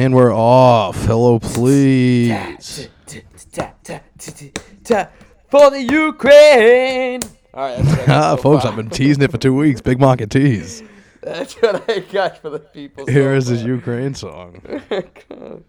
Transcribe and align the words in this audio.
And 0.00 0.14
we're 0.14 0.34
off. 0.34 0.96
Hello, 1.04 1.38
please. 1.38 2.88
For 5.50 5.70
the 5.70 5.86
Ukraine. 5.92 7.20
All 7.52 7.68
right, 7.68 7.84
that's, 7.84 8.08
Ah, 8.08 8.34
folks, 8.36 8.64
I've 8.64 8.76
been 8.76 8.88
teasing 8.88 9.22
it 9.22 9.30
for 9.30 9.36
two 9.36 9.54
weeks. 9.54 9.82
Big 9.82 10.00
market 10.00 10.30
tease. 10.30 10.82
That's 11.20 11.52
what 11.60 11.84
I 11.90 11.98
got 11.98 12.38
for 12.38 12.48
the 12.48 12.60
people. 12.60 13.04
so 13.04 13.12
Here 13.12 13.34
is 13.34 13.48
his. 13.48 13.62
Ukraine 13.62 14.14
song. 14.14 14.62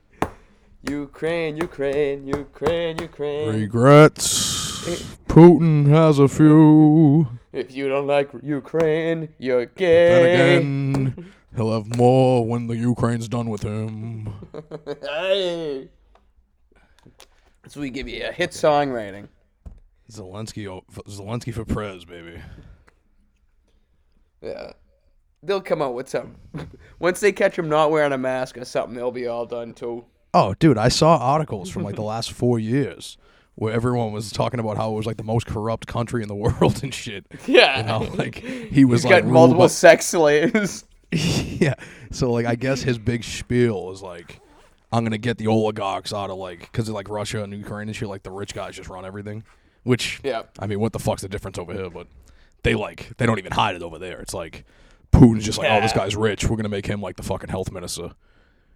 Ukraine, 0.90 1.58
Ukraine, 1.58 2.26
Ukraine, 2.26 3.00
Ukraine. 3.00 3.50
Regrets. 3.50 5.18
Putin 5.28 5.88
has 5.88 6.20
a 6.20 6.30
few. 6.30 7.28
If 7.52 7.76
you 7.76 7.90
don't 7.90 8.08
like 8.08 8.30
Ukraine, 8.42 9.28
you're 9.40 9.66
Then 9.66 9.76
gay. 9.76 10.56
again, 10.56 11.34
he'll 11.56 11.74
have 11.74 11.96
more 11.96 12.46
when 12.46 12.68
the 12.68 12.76
Ukraine's 12.76 13.28
done 13.28 13.50
with 13.50 13.64
him. 13.64 14.34
hey. 15.02 15.90
So 17.68 17.80
we 17.80 17.92
give 17.92 18.10
you 18.10 18.26
a 18.28 18.32
hit 18.32 18.54
song 18.56 18.90
rating. 18.90 19.30
Zelensky, 20.12 20.84
Zelensky 21.08 21.54
for 21.54 21.64
Prez, 21.64 22.04
baby. 22.04 22.42
Yeah. 24.42 24.74
They'll 25.44 25.62
come 25.62 25.82
out 25.82 25.94
with 25.94 26.10
some. 26.10 26.36
Once 27.00 27.20
they 27.20 27.32
catch 27.32 27.58
him 27.58 27.70
not 27.70 27.92
wearing 27.92 28.12
a 28.12 28.18
mask 28.18 28.58
or 28.58 28.66
something, 28.66 28.96
they'll 28.96 29.12
be 29.12 29.28
all 29.28 29.46
done 29.46 29.74
too. 29.74 30.06
Oh, 30.34 30.54
dude, 30.56 30.78
I 30.78 30.90
saw 30.90 31.18
articles 31.18 31.70
from 31.70 31.84
like 31.84 31.96
the 31.96 32.02
last 32.04 32.32
four 32.32 32.60
years 32.60 33.18
where 33.56 33.74
everyone 33.74 34.12
was 34.12 34.32
talking 34.32 34.60
about 34.60 34.78
how 34.78 34.92
it 34.92 34.96
was 34.96 35.06
like 35.06 35.18
the 35.18 35.24
most 35.24 35.46
corrupt 35.46 35.88
country 35.88 36.22
in 36.22 36.28
the 36.28 36.36
world 36.36 36.84
and 36.84 36.94
shit. 36.94 37.26
Yeah. 37.48 37.80
And 37.80 37.88
how 37.88 38.04
like 38.16 38.36
he 38.36 38.86
was 38.86 39.04
He's 39.04 39.12
like 39.12 39.24
got 39.24 39.32
multiple 39.32 39.62
ruled 39.62 39.72
sex 39.72 40.08
slaves. 40.08 40.86
yeah. 41.60 41.76
So 42.12 42.32
like 42.32 42.46
I 42.46 42.56
guess 42.56 42.82
his 42.82 42.98
big 42.98 43.24
spiel 43.24 43.92
is 43.92 44.02
like 44.02 44.40
I'm 44.92 45.04
gonna 45.04 45.18
get 45.18 45.38
the 45.38 45.48
oligarchs 45.48 46.14
out 46.14 46.30
of 46.30 46.38
like 46.38 46.60
because 46.60 46.90
like 46.90 47.10
Russia 47.10 47.44
and 47.44 47.54
Ukraine 47.54 47.88
and 47.88 47.96
shit. 47.96 48.08
Like 48.10 48.24
the 48.24 48.32
rich 48.32 48.54
guys 48.54 48.76
just 48.76 48.90
run 48.90 49.06
everything. 49.06 49.44
Which 49.84 50.20
Yeah. 50.24 50.44
I 50.60 50.68
mean, 50.68 50.80
what 50.80 50.94
the 50.94 51.00
fuck's 51.00 51.22
the 51.22 51.30
difference 51.30 51.58
over 51.58 51.74
here? 51.74 51.90
But 51.90 52.08
they 52.64 52.76
like 52.76 53.18
they 53.18 53.26
don't 53.26 53.40
even 53.40 53.52
hide 53.52 53.76
it 53.76 53.84
over 53.84 54.00
there. 54.00 54.20
It's 54.20 54.34
like 54.34 54.66
Putin's 55.12 55.44
just 55.44 55.58
like, 55.58 55.70
oh, 55.70 55.82
this 55.82 55.94
guy's 55.94 56.16
rich. 56.16 56.48
We're 56.48 56.58
gonna 56.58 56.70
make 56.70 56.86
him 56.86 57.02
like 57.02 57.18
the 57.18 57.24
fucking 57.24 57.50
health 57.50 57.72
minister. 57.72 58.12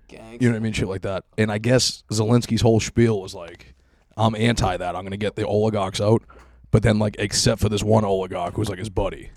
Gangs. 0.08 0.42
You 0.42 0.50
know 0.50 0.54
what 0.54 0.60
I 0.60 0.64
mean? 0.64 0.74
Shit 0.74 0.88
like 0.88 1.02
that. 1.02 1.24
And 1.38 1.52
I 1.52 1.58
guess 1.58 2.04
Zelensky's 2.12 2.62
whole 2.62 2.80
spiel 2.80 3.22
was 3.22 3.34
like, 3.34 3.74
I'm 4.18 4.36
anti 4.36 4.78
that. 4.78 4.96
I'm 4.96 5.06
to 5.10 5.18
get 5.18 5.36
the 5.36 5.48
oligarchs 5.48 6.00
out. 6.00 6.24
But 6.72 6.84
then, 6.84 7.00
like, 7.00 7.16
except 7.20 7.62
for 7.62 7.70
this 7.70 7.84
one 7.84 8.04
oligarch 8.04 8.54
who's 8.56 8.70
like 8.70 8.80
his 8.80 8.90
buddy. 8.90 9.30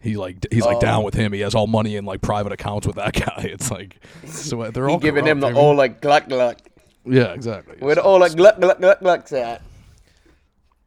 He 0.00 0.16
like 0.16 0.46
he's 0.52 0.64
like 0.64 0.76
Oh. 0.76 0.80
down 0.80 1.02
with 1.04 1.14
him. 1.14 1.32
He 1.32 1.40
has 1.40 1.54
all 1.54 1.66
money 1.66 1.96
in 1.96 2.04
like 2.04 2.20
private 2.20 2.52
accounts 2.52 2.86
with 2.86 2.96
that 2.96 3.12
guy. 3.26 3.48
It's 3.50 3.70
like 3.70 3.96
so 4.26 4.62
uh, 4.62 4.70
they're 4.70 4.88
all 4.88 4.98
giving 4.98 5.26
him 5.26 5.40
the 5.40 5.48
corrupt, 5.48 5.58
old 5.58 5.76
like 5.76 6.00
gluck 6.00 6.28
gluck. 6.28 6.58
yeah 7.04 7.32
exactly. 7.32 7.76
Where 7.80 7.94
the 7.94 8.02
old 8.02 8.20
like 8.20 8.36
gluck 8.36 8.60
gluck 8.60 8.78
gluck 8.78 9.00
gluck's 9.00 9.32
at. 9.32 9.62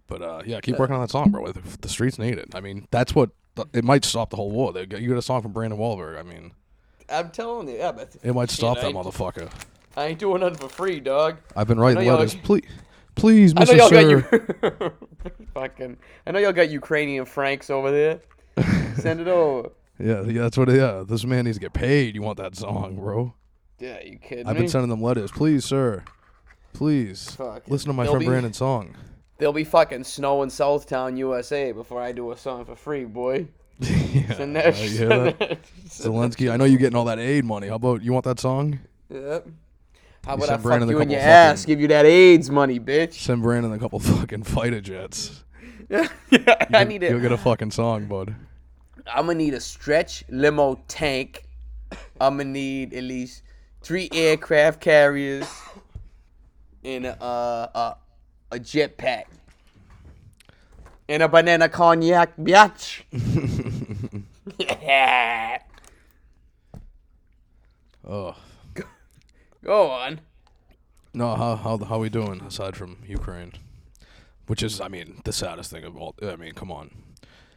But 0.08 0.22
uh, 0.22 0.42
yeah, 0.46 0.60
keep 0.62 0.78
working 0.80 0.96
on 0.96 1.02
that 1.02 1.10
song, 1.12 1.30
bro. 1.32 1.52
The, 1.52 1.62
the 1.82 1.90
streets 1.90 2.18
need 2.18 2.38
it. 2.38 2.56
I 2.56 2.62
mean, 2.62 2.88
that's 2.92 3.14
what 3.14 3.30
it 3.74 3.84
might 3.84 4.06
stop 4.06 4.30
the 4.30 4.38
whole 4.38 4.50
war. 4.52 4.74
You 4.76 4.86
get 4.88 5.18
a 5.18 5.22
song 5.22 5.42
from 5.42 5.52
Brandon 5.52 5.78
Wahlberg. 5.78 6.18
I 6.18 6.24
mean, 6.24 6.52
I'm 7.10 7.30
telling 7.30 7.68
you, 7.68 7.78
yeah, 7.78 7.92
but 7.92 8.16
it 8.24 8.34
might 8.34 8.50
stop 8.50 8.80
that 8.80 8.94
motherfucker. 8.94 9.52
I 9.98 10.08
ain't 10.08 10.20
doing 10.20 10.40
nothing 10.42 10.58
for 10.58 10.70
free, 10.70 11.00
dog. 11.00 11.38
I've 11.56 11.68
been 11.68 11.80
writing 11.80 12.04
y'all- 12.06 12.16
letters. 12.16 12.36
Please, 12.36 12.64
please, 13.16 13.54
I 13.58 13.66
know 13.66 13.74
y'all 13.74 13.90
Sir. 13.90 14.22
got 14.62 14.82
you. 14.82 14.92
Fucking. 15.54 15.98
I 16.26 16.32
know 16.32 16.40
y'all 16.40 16.54
got 16.54 16.70
Ukrainian 16.70 17.26
francs 17.26 17.70
over 17.70 17.92
there. 17.92 18.20
Send 18.98 19.20
it 19.22 19.28
over. 19.28 19.70
Yeah, 20.00 20.22
yeah, 20.24 20.42
that's 20.44 20.58
what. 20.58 20.70
Yeah, 20.70 21.04
this 21.08 21.26
man 21.26 21.46
needs 21.46 21.58
to 21.58 21.62
get 21.62 21.74
paid. 21.74 22.16
You 22.16 22.22
want 22.22 22.38
that 22.38 22.56
song, 22.56 22.96
bro? 22.96 23.34
Yeah, 23.80 24.02
you 24.04 24.18
kidding 24.18 24.46
I've 24.48 24.56
me? 24.56 24.62
been 24.62 24.70
sending 24.70 24.90
them 24.90 25.02
letters. 25.02 25.32
Please, 25.32 25.66
sir. 25.66 26.04
Please 26.74 27.32
Fuck. 27.32 27.68
listen 27.68 27.88
to 27.88 27.94
my 27.94 28.04
They'll 28.04 28.14
friend 28.14 28.22
be- 28.22 28.28
Brandon's 28.28 28.58
song. 28.58 28.96
There'll 29.38 29.54
be 29.54 29.64
fucking 29.64 30.04
snow 30.04 30.44
in 30.44 30.50
Southtown, 30.50 31.18
USA, 31.18 31.72
before 31.72 32.02
I 32.02 32.12
do 32.12 32.32
a 32.32 32.38
song 32.38 32.66
for 32.66 32.76
free, 32.76 33.06
boy. 33.06 33.48
yeah, 33.80 34.34
Send 34.34 34.56
that. 34.58 34.78
you 34.78 34.90
hear 34.90 34.98
send 34.98 35.12
that? 35.12 35.40
that- 35.40 35.60
Zelensky, 35.88 36.52
I 36.52 36.58
know 36.58 36.66
you're 36.66 36.78
getting 36.80 36.98
all 36.98 37.06
that 37.06 37.20
aid 37.20 37.46
money. 37.46 37.68
How 37.70 37.76
about 37.76 38.04
you 38.04 38.12
want 38.14 38.26
that 38.26 38.40
song? 38.40 38.80
Yep. 39.10 39.48
How 40.26 40.32
You 40.34 40.36
about 40.38 40.44
I 40.44 40.46
send 40.48 40.64
Brandon 40.64 40.90
a 40.90 40.92
you 40.92 40.98
in 40.98 41.04
couple 41.04 41.12
your 41.14 41.22
fucking- 41.22 41.32
ass, 41.34 41.66
give 41.66 41.80
you 41.80 41.88
that 41.88 42.06
AIDS 42.06 42.50
money, 42.50 42.80
bitch? 42.80 43.14
Send 43.14 43.42
Brandon 43.42 43.72
a 43.72 43.80
couple 43.80 44.00
fucking 44.00 44.44
fighter 44.44 44.82
jets. 44.82 45.44
yeah, 45.90 46.08
I 46.74 46.84
need 46.84 47.02
You'll 47.02 47.18
it. 47.18 47.22
get 47.22 47.32
a 47.32 47.38
fucking 47.38 47.72
song, 47.72 48.06
bud. 48.08 48.36
I'm 49.14 49.26
gonna 49.26 49.36
need 49.36 49.54
a 49.54 49.60
stretch 49.60 50.24
limo 50.30 50.80
tank. 50.88 51.44
I'm 52.22 52.38
gonna 52.38 52.46
need 52.50 52.94
at 52.94 53.04
least 53.04 53.44
three 53.82 54.10
aircraft 54.14 54.82
carriers 54.82 55.50
and 56.84 57.06
a 57.06 57.22
uh, 57.22 57.96
a, 58.52 58.56
a 58.56 58.60
jetpack 58.60 59.24
and 61.08 61.24
a 61.24 61.28
banana 61.28 61.70
cognac, 61.70 62.36
biatch. 62.38 63.02
yeah. 64.60 65.60
Oh 68.12 68.36
Go 69.64 69.92
on. 69.92 70.22
no, 71.14 71.36
how 71.36 71.56
how 71.56 71.78
how 71.78 72.00
we 72.00 72.10
doing 72.10 72.42
aside 72.42 72.76
from 72.76 72.98
Ukraine? 73.06 73.52
Which 74.48 74.64
is, 74.64 74.82
I 74.82 74.88
mean, 74.88 75.22
the 75.26 75.34
saddest 75.34 75.70
thing 75.70 75.84
of 75.84 75.96
all. 75.96 76.16
I 76.24 76.36
mean, 76.36 76.54
come 76.54 76.72
on. 76.72 76.90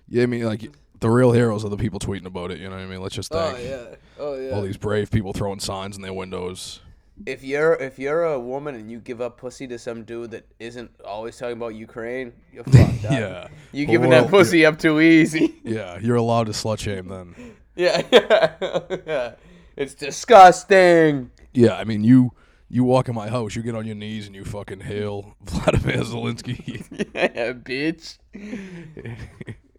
Yeah, 0.08 0.24
I 0.24 0.26
mean, 0.26 0.44
like 0.44 0.68
the 1.02 1.10
real 1.10 1.32
heroes 1.32 1.64
are 1.64 1.68
the 1.68 1.76
people 1.76 2.00
tweeting 2.00 2.24
about 2.26 2.50
it. 2.50 2.58
You 2.58 2.70
know 2.70 2.76
what 2.76 2.82
I 2.82 2.86
mean? 2.86 3.02
Let's 3.02 3.14
just 3.14 3.32
oh, 3.34 3.52
thank 3.52 3.58
Oh 3.58 3.70
yeah. 3.70 3.96
Oh 4.18 4.34
yeah. 4.40 4.50
all 4.52 4.62
these 4.62 4.78
brave 4.78 5.10
people 5.10 5.32
throwing 5.34 5.60
signs 5.60 5.96
in 5.96 6.02
their 6.02 6.14
windows. 6.14 6.80
if 7.26 7.44
you're 7.44 7.74
if 7.74 7.98
you're 7.98 8.24
a 8.24 8.40
woman 8.40 8.74
and 8.74 8.90
you 8.90 8.98
give 8.98 9.20
up 9.20 9.36
pussy 9.36 9.66
to 9.68 9.78
some 9.78 10.04
dude 10.04 10.30
that 10.30 10.46
isn't 10.58 10.90
always 11.04 11.36
talking 11.36 11.56
about 11.58 11.74
Ukraine, 11.74 12.32
you're 12.52 12.64
fucked 12.76 13.04
up. 13.04 13.12
Yeah. 13.12 13.48
You 13.72 13.84
giving 13.86 14.10
that 14.10 14.28
pussy 14.28 14.64
up 14.64 14.78
too 14.78 15.00
easy. 15.00 15.54
Yeah, 15.64 15.98
you're 16.00 16.16
allowed 16.16 16.44
to 16.46 16.52
slut 16.52 16.78
shame 16.78 17.08
then. 17.08 17.34
Yeah, 17.76 18.02
yeah. 19.06 19.34
It's 19.76 19.94
disgusting. 19.94 21.30
Yeah, 21.52 21.76
I 21.76 21.84
mean 21.84 22.04
you 22.04 22.32
you 22.68 22.84
walk 22.84 23.08
in 23.08 23.14
my 23.14 23.28
house, 23.28 23.54
you 23.54 23.62
get 23.62 23.74
on 23.74 23.86
your 23.86 23.94
knees 23.96 24.26
and 24.26 24.34
you 24.34 24.44
fucking 24.44 24.80
hail 24.80 25.36
Vladimir 25.42 25.98
Zelensky. 25.98 26.84
yeah, 27.14 27.52
bitch. 27.52 28.18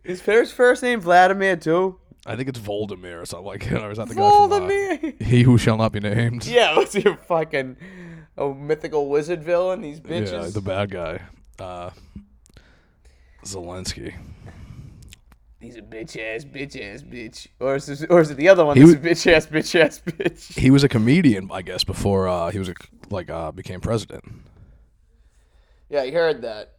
Is 0.03 0.21
his 0.21 0.51
first 0.51 0.83
name 0.83 0.99
Vladimir 0.99 1.55
too? 1.55 1.97
I 2.25 2.35
think 2.35 2.47
it's 2.49 2.59
Voldemir 2.59 3.21
or 3.21 3.25
something 3.25 3.45
like 3.47 3.69
that. 3.69 3.83
Or 3.83 3.91
is 3.91 3.97
that 3.97 4.07
the 4.07 4.15
guy 4.15 4.29
from 4.29 4.51
uh. 5.21 5.25
He 5.25 5.43
Who 5.43 5.57
Shall 5.57 5.77
Not 5.77 5.91
Be 5.91 5.99
Named? 5.99 6.45
yeah, 6.45 6.75
what's 6.77 6.95
your 6.95 7.17
fucking 7.17 7.77
a 8.37 8.47
mythical 8.53 9.09
wizard 9.09 9.43
villain? 9.43 9.81
These 9.81 9.99
bitches. 9.99 10.31
Yeah, 10.31 10.49
the 10.49 10.61
bad 10.61 10.91
guy. 10.91 11.21
Uh, 11.59 11.91
Zelensky. 13.43 14.13
He's 15.59 15.77
a 15.77 15.81
bitch 15.81 16.17
ass, 16.19 16.43
bitch 16.43 16.75
ass, 16.81 17.01
bitch. 17.03 17.47
Or 17.59 17.75
is, 17.75 17.85
this, 17.85 18.03
or 18.09 18.19
is 18.19 18.29
it 18.31 18.35
the 18.35 18.49
other 18.49 18.65
one? 18.65 18.75
He 18.75 18.83
He's 18.83 18.95
a 18.95 18.99
was- 18.99 19.05
bitch 19.23 19.31
ass, 19.33 19.47
bitch 19.47 19.79
ass, 19.79 20.01
bitch. 20.05 20.57
He 20.59 20.69
was 20.71 20.83
a 20.83 20.89
comedian, 20.89 21.49
I 21.51 21.61
guess, 21.61 21.83
before 21.85 22.27
uh, 22.27 22.51
he 22.51 22.59
was 22.59 22.67
a, 22.69 22.73
like 23.09 23.29
uh, 23.29 23.51
became 23.51 23.79
president. 23.79 24.23
Yeah, 25.89 26.01
I 26.01 26.11
heard 26.11 26.41
that. 26.41 26.73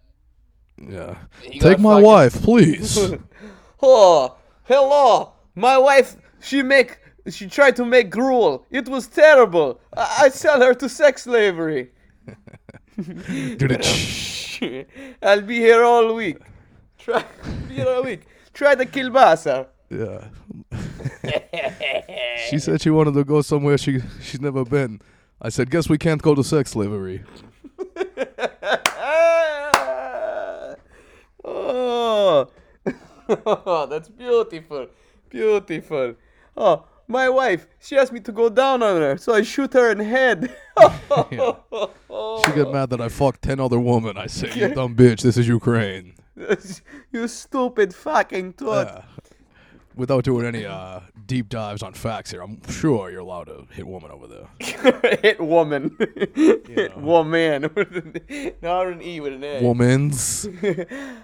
Yeah. 0.78 1.16
He 1.42 1.58
Take 1.60 1.78
my 1.78 1.94
fucking- 1.94 2.04
wife, 2.04 2.42
please. 2.48 2.98
Oh, 3.86 4.36
hello. 4.62 5.32
My 5.54 5.76
wife, 5.76 6.16
she 6.40 6.62
make, 6.62 6.98
she 7.28 7.46
tried 7.48 7.76
to 7.76 7.84
make 7.84 8.08
gruel. 8.08 8.64
It 8.70 8.88
was 8.88 9.06
terrible. 9.08 9.78
I, 9.94 10.20
I 10.22 10.28
sell 10.30 10.58
her 10.62 10.72
to 10.74 10.88
sex 10.88 11.24
slavery. 11.24 11.90
Dude, 12.96 13.72
it, 13.72 14.88
I'll 15.22 15.42
be 15.42 15.56
here 15.58 15.84
all 15.84 16.14
week. 16.14 16.38
Try, 16.98 17.24
be 17.68 17.74
here 17.74 17.88
all 17.88 18.04
week. 18.04 18.22
Try 18.54 18.74
the 18.74 18.86
kielbasa. 18.86 19.66
yeah. 19.90 20.28
She 22.48 22.58
said 22.58 22.80
she 22.80 22.88
wanted 22.90 23.14
to 23.14 23.24
go 23.24 23.42
somewhere 23.42 23.76
she 23.76 24.00
she's 24.22 24.40
never 24.40 24.64
been. 24.64 25.00
I 25.43 25.50
said, 25.50 25.70
guess 25.70 25.88
we 25.90 25.99
can't 25.99 26.22
go 26.22 26.34
to 26.34 26.43
sex 26.43 26.70
slavery. 26.70 27.22
Oh. 32.25 33.87
that's 33.91 34.09
beautiful. 34.09 34.88
Beautiful. 35.29 36.15
Oh, 36.56 36.85
my 37.06 37.29
wife, 37.29 37.67
she 37.81 37.97
asked 37.97 38.12
me 38.12 38.21
to 38.21 38.32
go 38.32 38.49
down 38.49 38.82
on 38.82 39.00
her, 39.00 39.17
so 39.17 39.35
I 39.35 39.43
shoot 39.43 39.73
her 39.75 39.91
in 39.91 39.99
the 39.99 40.05
head. 40.05 40.55
She 42.44 42.53
got 42.53 42.73
mad 42.73 42.91
that 42.91 43.00
I 43.00 43.09
fucked 43.09 43.43
ten 43.43 43.61
other 43.61 43.79
women. 43.79 44.17
I 44.17 44.26
said, 44.26 44.56
you 44.56 44.69
dumb 44.75 44.94
bitch, 44.94 45.23
this 45.23 45.37
is 45.37 45.47
Ukraine. 45.49 46.15
you 47.12 47.29
stupid 47.29 47.94
fucking 47.94 48.55
twat. 48.55 48.87
Yeah. 48.87 49.03
Without 49.96 50.25
doing 50.25 50.44
any 50.44 50.64
uh, 50.64 51.00
deep 51.25 51.49
dives 51.49 51.82
on 51.82 51.94
facts 51.94 52.32
here, 52.32 52.43
I'm 52.43 52.61
sure 52.69 53.11
you're 53.11 53.20
allowed 53.20 53.44
to 53.44 53.67
hit 53.70 53.87
woman 53.87 54.11
over 54.11 54.26
there. 54.26 54.49
Hit 55.23 55.41
woman. 55.41 55.96
Hit 56.35 56.96
woman. 56.99 57.70
Not 58.61 58.88
an 58.88 59.00
E 59.02 59.20
with 59.20 59.35
an 59.35 59.44
A. 59.44 59.62
Womans. 59.62 60.49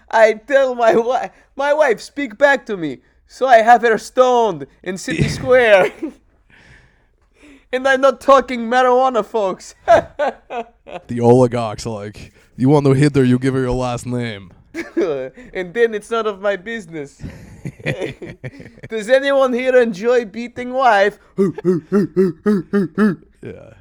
I 0.08 0.34
tell 0.34 0.76
my 0.76 0.94
wife, 0.94 1.32
my 1.56 1.74
wife, 1.74 2.00
speak 2.00 2.38
back 2.38 2.64
to 2.66 2.76
me. 2.76 2.98
So 3.26 3.46
I 3.46 3.58
have 3.58 3.82
her 3.82 3.98
stoned 3.98 4.66
in 4.84 4.96
City 4.98 5.28
Square. 5.28 5.92
And 7.72 7.86
I'm 7.86 8.00
not 8.00 8.20
talking 8.20 8.62
marijuana, 8.68 9.24
folks. 9.24 9.74
The 9.86 11.20
oligarchs 11.20 11.86
are 11.86 11.94
like, 12.04 12.32
you 12.56 12.68
want 12.68 12.86
to 12.86 12.92
hit 12.92 13.14
her, 13.16 13.24
you 13.24 13.38
give 13.38 13.54
her 13.54 13.60
your 13.60 13.72
last 13.72 14.06
name. 14.06 14.52
and 15.54 15.74
then 15.74 15.94
it's 15.94 16.10
none 16.10 16.26
of 16.26 16.40
my 16.40 16.56
business. 16.56 17.22
Does 18.88 19.08
anyone 19.08 19.52
here 19.52 19.76
enjoy 19.76 20.24
beating 20.24 20.72
wife? 20.72 21.18
Yeah. 23.42 23.72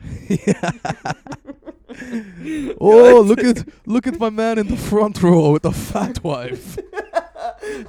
oh, 2.80 3.22
look 3.26 3.44
at 3.44 3.68
look 3.86 4.08
at 4.08 4.18
my 4.18 4.30
man 4.30 4.58
in 4.58 4.68
the 4.68 4.78
front 4.78 5.22
row 5.22 5.52
with 5.52 5.64
the 5.64 5.74
fat 5.74 6.24
wife. 6.24 6.80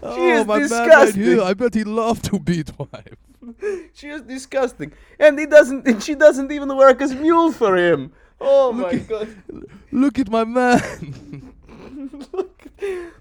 oh, 0.03 0.33
is 0.33 0.47
my 0.49 0.59
man 0.59 0.89
right 0.89 1.15
here. 1.15 1.41
I 1.41 1.55
bet 1.55 1.75
he 1.75 1.85
loved 1.85 2.25
to 2.25 2.41
beat 2.41 2.77
wife. 2.77 3.15
She 3.95 4.09
is 4.09 4.23
disgusting, 4.23 4.93
and 5.21 5.39
he 5.39 5.47
doesn't. 5.47 5.87
And 5.87 6.03
she 6.03 6.17
doesn't 6.17 6.51
even 6.51 6.77
work 6.77 7.01
as 7.01 7.15
mule 7.15 7.53
for 7.53 7.77
him. 7.77 8.13
Oh 8.41 8.73
my 8.73 8.97
god! 8.97 9.29
Look 9.93 10.19
at 10.19 10.29
my 10.29 10.43
man. 10.43 11.53
look, 12.33 12.67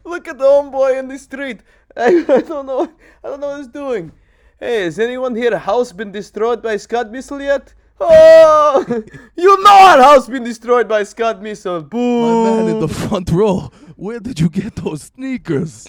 look 0.03 0.27
at 0.27 0.37
the 0.37 0.43
homeboy 0.43 0.99
in 0.99 1.07
the 1.07 1.17
street. 1.17 1.61
I, 1.95 2.25
I 2.29 2.41
don't 2.41 2.65
know. 2.65 2.91
I 3.23 3.27
don't 3.27 3.39
know 3.39 3.49
what 3.49 3.57
he's 3.57 3.67
doing. 3.67 4.11
Hey, 4.59 4.83
has 4.83 4.99
anyone 4.99 5.35
here 5.35 5.57
house 5.57 5.91
been 5.91 6.11
destroyed 6.11 6.61
by 6.61 6.77
Scud 6.77 7.11
missile 7.11 7.41
yet? 7.41 7.73
Oh, 7.99 8.85
you 9.35 9.63
know 9.63 9.69
our 9.71 10.01
house 10.01 10.27
been 10.27 10.43
destroyed 10.43 10.87
by 10.87 11.03
Scud 11.03 11.41
missile. 11.41 11.81
my 11.91 11.97
man 11.97 12.67
in 12.67 12.79
the 12.79 12.87
front 12.87 13.29
row. 13.31 13.71
Where 13.95 14.19
did 14.19 14.39
you 14.39 14.49
get 14.49 14.75
those 14.77 15.03
sneakers? 15.03 15.87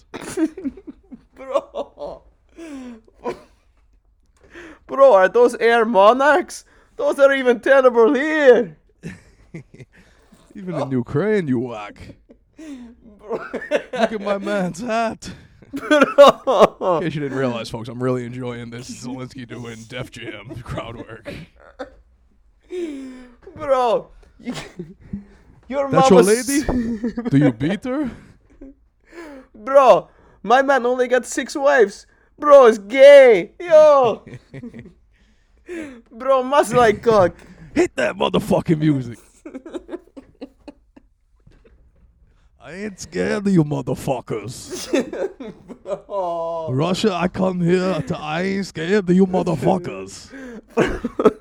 Bro. 1.34 2.24
Bro, 4.86 5.12
are 5.14 5.28
those 5.28 5.54
Air 5.56 5.84
Monarchs? 5.84 6.64
Those 6.96 7.20
are 7.20 7.32
even 7.32 7.60
tenable 7.60 8.12
here. 8.14 8.76
Even 10.54 10.74
in 10.74 10.90
Ukraine, 10.90 11.46
you 11.46 11.60
whack. 11.60 12.16
Look 13.30 13.92
at 13.92 14.20
my 14.20 14.38
man's 14.38 14.80
hat. 14.80 15.30
Bro. 15.72 16.98
In 16.98 17.02
case 17.04 17.14
you 17.14 17.20
didn't 17.20 17.38
realize, 17.38 17.70
folks, 17.70 17.88
I'm 17.88 18.02
really 18.02 18.24
enjoying 18.24 18.70
this 18.70 18.90
Zelensky 18.90 19.46
doing 19.46 19.78
Def 19.88 20.10
Jam 20.10 20.48
crowd 20.62 20.96
work. 20.96 21.32
Bro. 23.56 24.10
You, 24.38 24.52
your 25.68 25.90
That's 25.90 26.10
your 26.10 26.22
mama's- 26.22 26.48
lady? 26.68 27.28
Do 27.30 27.38
you 27.38 27.52
beat 27.52 27.84
her? 27.84 28.10
Bro, 29.54 30.08
my 30.42 30.62
man 30.62 30.86
only 30.86 31.06
got 31.08 31.26
six 31.26 31.54
wives. 31.54 32.06
Bro 32.38 32.66
is 32.66 32.78
gay. 32.78 33.52
Yo. 33.60 34.24
Bro 36.10 36.42
must 36.44 36.72
like 36.72 37.02
cock. 37.02 37.36
Hit 37.74 37.94
that 37.96 38.16
motherfucking 38.16 38.78
music. 38.78 39.18
I 42.70 42.74
ain't 42.74 43.00
scared 43.00 43.48
of 43.48 43.52
you 43.52 43.64
motherfuckers. 43.64 44.86
Oh. 46.08 46.72
Russia, 46.72 47.12
I 47.12 47.26
come 47.26 47.60
here 47.60 48.00
to 48.00 48.16
I 48.16 48.42
ain't 48.42 48.66
scared 48.66 49.10
of 49.10 49.16
you 49.16 49.26
motherfuckers. 49.26 50.30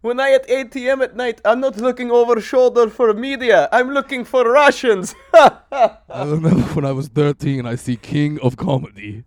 When 0.00 0.18
I 0.18 0.30
at 0.32 0.48
ATM 0.48 1.04
at 1.04 1.14
night, 1.14 1.40
I'm 1.44 1.60
not 1.60 1.76
looking 1.76 2.10
over 2.10 2.40
shoulder 2.40 2.88
for 2.88 3.12
media. 3.12 3.68
I'm 3.70 3.90
looking 3.90 4.24
for 4.24 4.50
Russians. 4.50 5.14
I 5.34 5.98
remember 6.24 6.62
when 6.74 6.86
I 6.86 6.92
was 6.92 7.08
13, 7.08 7.66
I 7.66 7.74
see 7.74 7.96
King 7.96 8.40
of 8.40 8.56
Comedy. 8.56 9.24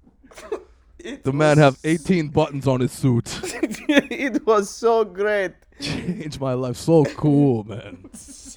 It 0.97 1.23
The 1.23 1.31
man 1.31 1.59
have 1.59 1.77
18 1.83 2.29
buttons 2.29 2.67
on 2.67 2.79
his 2.81 2.91
suit. 2.91 3.39
it 3.61 4.45
was 4.47 4.69
so 4.71 5.05
great. 5.05 5.53
Changed 5.79 6.41
my 6.41 6.53
life. 6.53 6.75
So 6.75 7.05
cool, 7.05 7.63
man. 7.65 8.09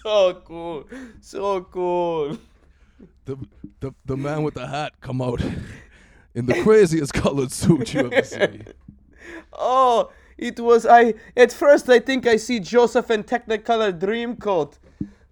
So 0.06 0.34
cool. 0.44 0.84
So 1.20 1.62
cool. 1.62 2.38
The, 3.24 3.36
the, 3.80 3.92
the 4.04 4.16
man 4.16 4.44
with 4.44 4.54
the 4.54 4.68
hat 4.68 4.92
come 5.00 5.20
out 5.20 5.42
in 6.32 6.46
the 6.46 6.62
craziest 6.62 7.12
colored 7.12 7.50
suit 7.50 7.92
you 7.92 8.08
ever 8.12 8.22
see. 8.22 8.60
Oh, 9.52 10.12
it 10.38 10.60
was 10.60 10.86
I 10.86 11.14
at 11.36 11.50
first 11.52 11.88
I 11.88 11.98
think 11.98 12.24
I 12.28 12.36
see 12.36 12.60
Joseph 12.60 13.10
in 13.10 13.24
Technicolor 13.24 13.98
Dreamcoat, 13.98 14.74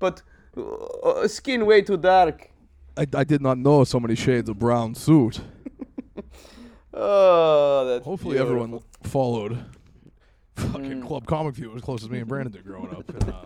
but 0.01 0.23
uh, 0.57 1.29
skin 1.29 1.65
way 1.67 1.81
too 1.83 1.97
dark. 1.97 2.51
I, 2.97 3.07
I 3.15 3.23
did 3.23 3.41
not 3.43 3.59
know 3.59 3.85
so 3.85 4.01
many 4.01 4.17
shades 4.17 4.49
of 4.49 4.59
brown 4.59 4.97
suit. 4.97 5.41
Oh, 6.93 7.87
that's 7.87 8.05
Hopefully 8.05 8.37
beautiful. 8.37 8.63
everyone 8.63 8.83
followed 9.05 9.65
fucking 10.57 11.03
Club 11.03 11.27
Comic 11.27 11.55
View 11.55 11.75
as 11.75 11.83
close 11.83 12.03
as 12.03 12.11
me 12.11 12.19
and 12.19 12.29
Brandon 12.29 12.53
did 12.53 12.65
growing 12.65 12.91
up. 12.91 13.09
And, 13.09 13.29
uh, 13.31 13.45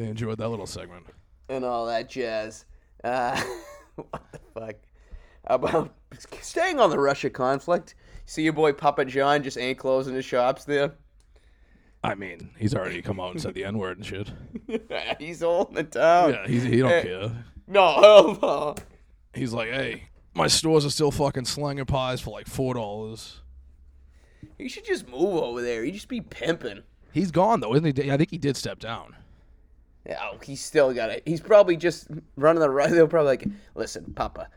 they 0.00 0.08
enjoyed 0.08 0.38
that 0.38 0.48
little 0.48 0.66
segment. 0.66 1.06
and 1.48 1.64
all 1.64 1.86
that 1.86 2.08
jazz. 2.08 2.64
Uh, 3.04 3.40
what 3.96 4.22
the 4.32 4.38
fuck? 4.54 4.74
About 5.44 5.94
staying 6.40 6.78
on 6.80 6.90
the 6.90 6.98
Russia 6.98 7.30
conflict. 7.30 7.94
See 8.26 8.42
your 8.42 8.52
boy 8.52 8.72
Papa 8.72 9.04
John 9.04 9.42
just 9.42 9.58
ain't 9.58 9.78
closing 9.78 10.14
his 10.14 10.24
shops 10.24 10.64
there. 10.64 10.92
I 12.04 12.14
mean, 12.14 12.50
he's 12.56 12.74
already 12.74 13.02
come 13.02 13.20
out 13.20 13.32
and 13.32 13.40
said 13.42 13.54
the 13.54 13.64
N 13.64 13.76
word 13.78 13.98
and 13.98 14.06
shit. 14.06 14.30
He's 15.18 15.40
holding 15.42 15.74
the 15.74 15.82
down. 15.82 16.30
Yeah, 16.32 16.46
he's, 16.46 16.62
he 16.62 16.78
don't 16.78 16.90
Eh. 16.92 17.02
care. 17.02 17.44
No, 17.66 18.00
hell 18.00 18.38
no. 18.40 18.74
He's 19.34 19.52
like, 19.52 19.68
hey, 19.68 20.04
my 20.32 20.46
stores 20.46 20.86
are 20.86 20.90
still 20.90 21.10
fucking 21.10 21.44
slanging 21.44 21.84
pies 21.84 22.20
for 22.22 22.30
like 22.30 22.46
four 22.46 22.72
dollars. 22.72 23.40
You 24.58 24.70
should 24.70 24.86
just 24.86 25.08
move 25.08 25.42
over 25.42 25.60
there. 25.60 25.84
You 25.84 25.92
just 25.92 26.08
be 26.08 26.22
pimping. 26.22 26.82
He's 27.12 27.30
gone 27.30 27.60
though, 27.60 27.74
isn't 27.74 27.98
he? 27.98 28.10
I 28.10 28.16
think 28.16 28.30
he 28.30 28.38
did 28.38 28.56
step 28.56 28.78
down. 28.78 29.14
Yeah, 30.06 30.18
oh, 30.22 30.38
he's 30.42 30.62
still 30.62 30.92
got 30.94 31.10
it. 31.10 31.22
He's 31.26 31.40
probably 31.40 31.76
just 31.76 32.08
running 32.36 32.60
the 32.60 32.70
right. 32.70 32.90
They'll 32.90 33.06
probably 33.06 33.28
like, 33.28 33.46
listen, 33.74 34.12
Papa, 34.14 34.48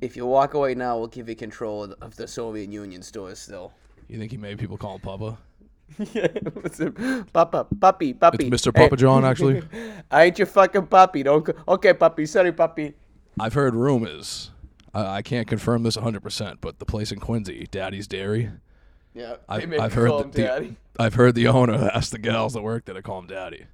if 0.00 0.16
you 0.16 0.26
walk 0.26 0.54
away 0.54 0.74
now, 0.74 0.96
we'll 0.98 1.08
give 1.08 1.28
you 1.28 1.34
control 1.34 1.84
of 2.00 2.16
the- 2.16 2.28
Soviet 2.28 2.70
Union 2.70 3.02
stores 3.02 3.38
still. 3.38 3.72
You 4.08 4.18
think 4.18 4.30
he 4.30 4.36
made 4.36 4.58
people 4.58 4.76
call 4.78 4.94
him 4.94 5.00
Papa? 5.00 5.38
yeah, 6.12 6.28
listen, 6.62 7.26
Papa, 7.32 7.66
puppy, 7.80 8.12
puppy. 8.14 8.46
It's 8.46 8.64
Mr. 8.66 8.74
Papa 8.74 8.96
John, 8.96 9.24
actually. 9.24 9.62
I 10.10 10.24
ain't 10.24 10.38
your 10.38 10.46
fucking 10.46 10.86
puppy. 10.86 11.22
Don't. 11.24 11.48
Okay, 11.66 11.92
puppy. 11.92 12.26
Sorry, 12.26 12.52
puppy. 12.52 12.94
I've 13.38 13.54
heard 13.54 13.74
rumors. 13.74 14.50
I, 14.94 15.16
I 15.16 15.22
can't 15.22 15.46
confirm 15.46 15.82
this 15.82 15.96
100%, 15.96 16.58
but 16.60 16.78
the 16.78 16.86
place 16.86 17.12
in 17.12 17.18
Quincy, 17.18 17.66
Daddy's 17.70 18.06
Dairy, 18.06 18.50
Yeah, 19.14 19.36
I, 19.48 19.60
they 19.60 19.66
make 19.66 19.80
I've 19.80 19.92
heard 19.94 20.32
the, 20.32 20.42
daddy. 20.42 20.76
I've 20.98 21.14
heard 21.14 21.34
the 21.34 21.48
owner 21.48 21.74
ask 21.94 22.10
the 22.10 22.18
gals 22.18 22.54
that 22.54 22.62
work 22.62 22.84
there 22.84 22.94
to 22.94 23.02
call 23.02 23.18
him 23.18 23.26
Daddy. 23.26 23.66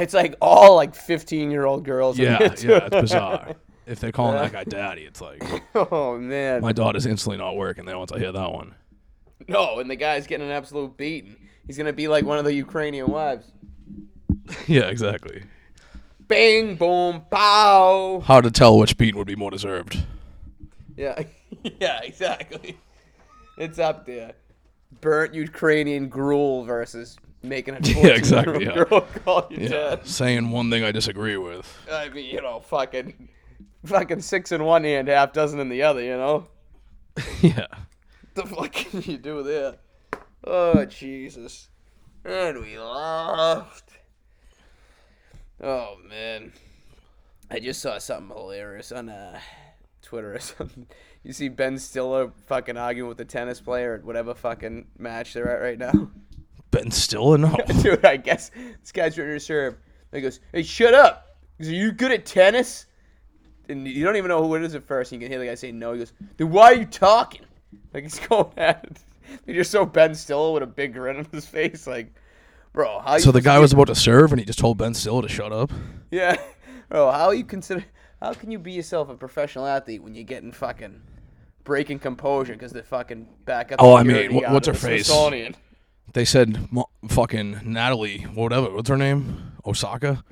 It's 0.00 0.14
like 0.14 0.34
all 0.40 0.76
like 0.76 0.94
fifteen-year-old 0.94 1.84
girls. 1.84 2.18
Yeah, 2.18 2.38
yeah, 2.40 2.86
it's 2.86 2.90
bizarre. 2.90 3.54
If 3.86 4.00
they 4.00 4.12
call 4.12 4.32
that 4.32 4.52
guy 4.52 4.64
Daddy, 4.64 5.02
it's 5.02 5.20
like 5.20 5.42
oh 5.74 6.16
man. 6.16 6.60
my 6.60 6.72
daughter's 6.72 7.06
instantly 7.06 7.38
not 7.38 7.56
working 7.56 7.84
there 7.84 7.98
once 7.98 8.12
I 8.12 8.18
hear 8.18 8.32
that 8.32 8.52
one. 8.52 8.74
No, 9.48 9.80
and 9.80 9.90
the 9.90 9.96
guy's 9.96 10.26
getting 10.26 10.46
an 10.46 10.52
absolute 10.52 10.96
beating. 10.96 11.36
He's 11.66 11.76
gonna 11.76 11.92
be 11.92 12.08
like 12.08 12.24
one 12.24 12.38
of 12.38 12.44
the 12.44 12.54
Ukrainian 12.54 13.08
wives. 13.08 13.50
yeah, 14.66 14.82
exactly. 14.82 15.42
Bang, 16.28 16.76
boom, 16.76 17.22
pow. 17.30 18.22
Hard 18.24 18.44
to 18.44 18.50
tell 18.50 18.78
which 18.78 18.96
beating 18.96 19.18
would 19.18 19.26
be 19.26 19.36
more 19.36 19.50
deserved. 19.50 19.98
Yeah, 20.96 21.22
yeah, 21.80 22.00
exactly. 22.02 22.78
It's 23.58 23.78
up 23.78 24.06
there. 24.06 24.34
Burnt 25.00 25.34
Ukrainian 25.34 26.08
gruel 26.08 26.64
versus 26.64 27.16
making 27.42 27.74
a 27.74 27.80
Yeah, 27.82 28.08
exactly, 28.08 28.64
yeah. 28.64 28.74
girl 28.74 29.00
call 29.24 29.46
you 29.50 29.58
Yeah, 29.64 29.68
dad. 29.96 30.06
saying 30.06 30.50
one 30.50 30.70
thing 30.70 30.84
I 30.84 30.92
disagree 30.92 31.36
with. 31.36 31.66
I 31.90 32.08
mean, 32.08 32.26
you 32.26 32.40
know, 32.42 32.60
fucking, 32.60 33.28
fucking 33.84 34.20
six 34.20 34.52
in 34.52 34.64
one 34.64 34.84
hand, 34.84 35.08
half 35.08 35.32
dozen 35.32 35.60
in 35.60 35.68
the 35.68 35.82
other. 35.82 36.02
You 36.02 36.16
know, 36.16 36.48
yeah. 37.40 37.66
the 38.34 38.44
fuck 38.46 38.72
can 38.72 39.02
you 39.02 39.18
do 39.18 39.42
there? 39.42 39.76
Oh 40.44 40.84
Jesus! 40.84 41.68
And 42.24 42.60
we 42.60 42.78
laughed. 42.78 43.90
Oh 45.62 45.96
man, 46.08 46.52
I 47.50 47.58
just 47.60 47.80
saw 47.82 47.98
something 47.98 48.34
hilarious 48.36 48.92
on 48.92 49.08
uh, 49.10 49.38
Twitter 50.02 50.34
or 50.34 50.38
something. 50.38 50.86
You 51.22 51.34
see 51.34 51.48
Ben 51.48 51.78
Stiller 51.78 52.32
fucking 52.46 52.78
arguing 52.78 53.08
with 53.10 53.18
the 53.18 53.26
tennis 53.26 53.60
player 53.60 53.94
at 53.94 54.04
whatever 54.04 54.32
fucking 54.34 54.86
match 54.98 55.34
they're 55.34 55.50
at 55.54 55.62
right 55.62 55.78
now. 55.78 56.10
Ben 56.70 56.90
Stiller, 56.90 57.38
no. 57.38 57.56
Dude, 57.82 58.04
I 58.04 58.16
guess 58.16 58.50
this 58.80 58.92
guy's 58.92 59.18
ready 59.18 59.32
to 59.32 59.40
serve. 59.40 59.76
He 60.12 60.20
goes, 60.20 60.40
"Hey, 60.52 60.62
shut 60.62 60.94
up! 60.94 61.36
Are 61.60 61.64
you 61.64 61.92
good 61.92 62.12
at 62.12 62.26
tennis?" 62.26 62.86
And 63.68 63.86
you 63.86 64.04
don't 64.04 64.16
even 64.16 64.28
know 64.28 64.42
who 64.42 64.54
it 64.56 64.62
is 64.62 64.74
at 64.74 64.82
first. 64.84 65.12
And 65.12 65.20
you 65.20 65.26
can 65.28 65.32
hear 65.32 65.40
the 65.40 65.46
guy 65.46 65.54
say 65.54 65.72
no. 65.72 65.92
He 65.92 65.98
goes, 66.00 66.12
"Then 66.36 66.50
why 66.50 66.72
are 66.72 66.74
you 66.74 66.86
talking?" 66.86 67.42
Like 67.94 68.02
he's 68.04 68.18
going 68.20 68.52
at 68.56 68.84
it. 68.84 68.98
They 69.46 69.52
just 69.54 69.70
show 69.70 69.84
Ben 69.84 70.12
Stiller 70.14 70.52
with 70.54 70.64
a 70.64 70.66
big 70.66 70.92
grin 70.92 71.16
on 71.18 71.26
his 71.30 71.46
face, 71.46 71.86
like, 71.86 72.12
"Bro, 72.72 73.00
how?" 73.00 73.14
You 73.14 73.20
So 73.20 73.30
the 73.32 73.40
guy 73.40 73.58
was 73.60 73.72
about 73.72 73.86
to 73.86 73.94
serve, 73.94 74.32
and 74.32 74.40
he 74.40 74.44
just 74.44 74.58
told 74.58 74.76
Ben 74.78 74.92
Stiller 74.94 75.22
to 75.22 75.28
shut 75.28 75.52
up. 75.52 75.70
yeah, 76.10 76.36
bro. 76.88 77.10
How 77.12 77.30
you 77.30 77.44
consider? 77.44 77.84
How 78.20 78.32
can 78.34 78.50
you 78.50 78.58
be 78.58 78.72
yourself 78.72 79.08
a 79.08 79.14
professional 79.14 79.66
athlete 79.66 80.02
when 80.02 80.14
you're 80.16 80.24
getting 80.24 80.50
fucking 80.52 81.00
breaking 81.62 82.00
composure 82.00 82.54
because 82.54 82.72
the 82.72 82.82
fucking 82.82 83.28
backup? 83.44 83.80
Oh, 83.80 83.94
I 83.94 84.02
mean, 84.02 84.34
what- 84.34 84.50
what's 84.50 84.66
her 84.66 84.74
face? 84.74 85.06
Smithsonian. 85.06 85.54
They 86.12 86.24
said 86.24 86.68
fucking 87.08 87.60
Natalie, 87.64 88.22
whatever, 88.22 88.70
what's 88.72 88.88
her 88.88 88.96
name? 88.96 89.52
Osaka? 89.64 90.24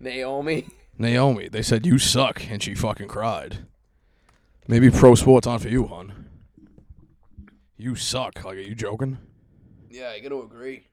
Naomi. 0.00 0.66
Naomi. 0.98 1.48
They 1.48 1.62
said 1.62 1.84
you 1.84 1.98
suck, 1.98 2.48
and 2.50 2.62
she 2.62 2.74
fucking 2.74 3.08
cried. 3.08 3.66
Maybe 4.68 4.90
pro 4.90 5.14
sports 5.14 5.46
on 5.46 5.58
for 5.58 5.68
you, 5.68 5.86
hon. 5.86 6.26
You 7.76 7.94
suck. 7.94 8.44
Like, 8.44 8.56
are 8.56 8.60
you 8.60 8.74
joking? 8.74 9.18
Yeah, 9.90 10.08
I 10.08 10.20
gotta 10.20 10.38
agree. 10.40 10.86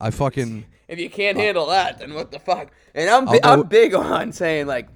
I 0.00 0.10
fucking 0.10 0.64
If 0.88 0.98
you 0.98 1.08
can't 1.10 1.36
handle 1.38 1.66
that, 1.66 1.98
then 1.98 2.14
what 2.14 2.30
the 2.30 2.38
fuck? 2.38 2.70
And 2.94 3.08
I'm 3.08 3.24
bi- 3.26 3.40
I'm 3.42 3.62
big 3.64 3.94
on 3.94 4.32
saying 4.32 4.66
like, 4.66 4.88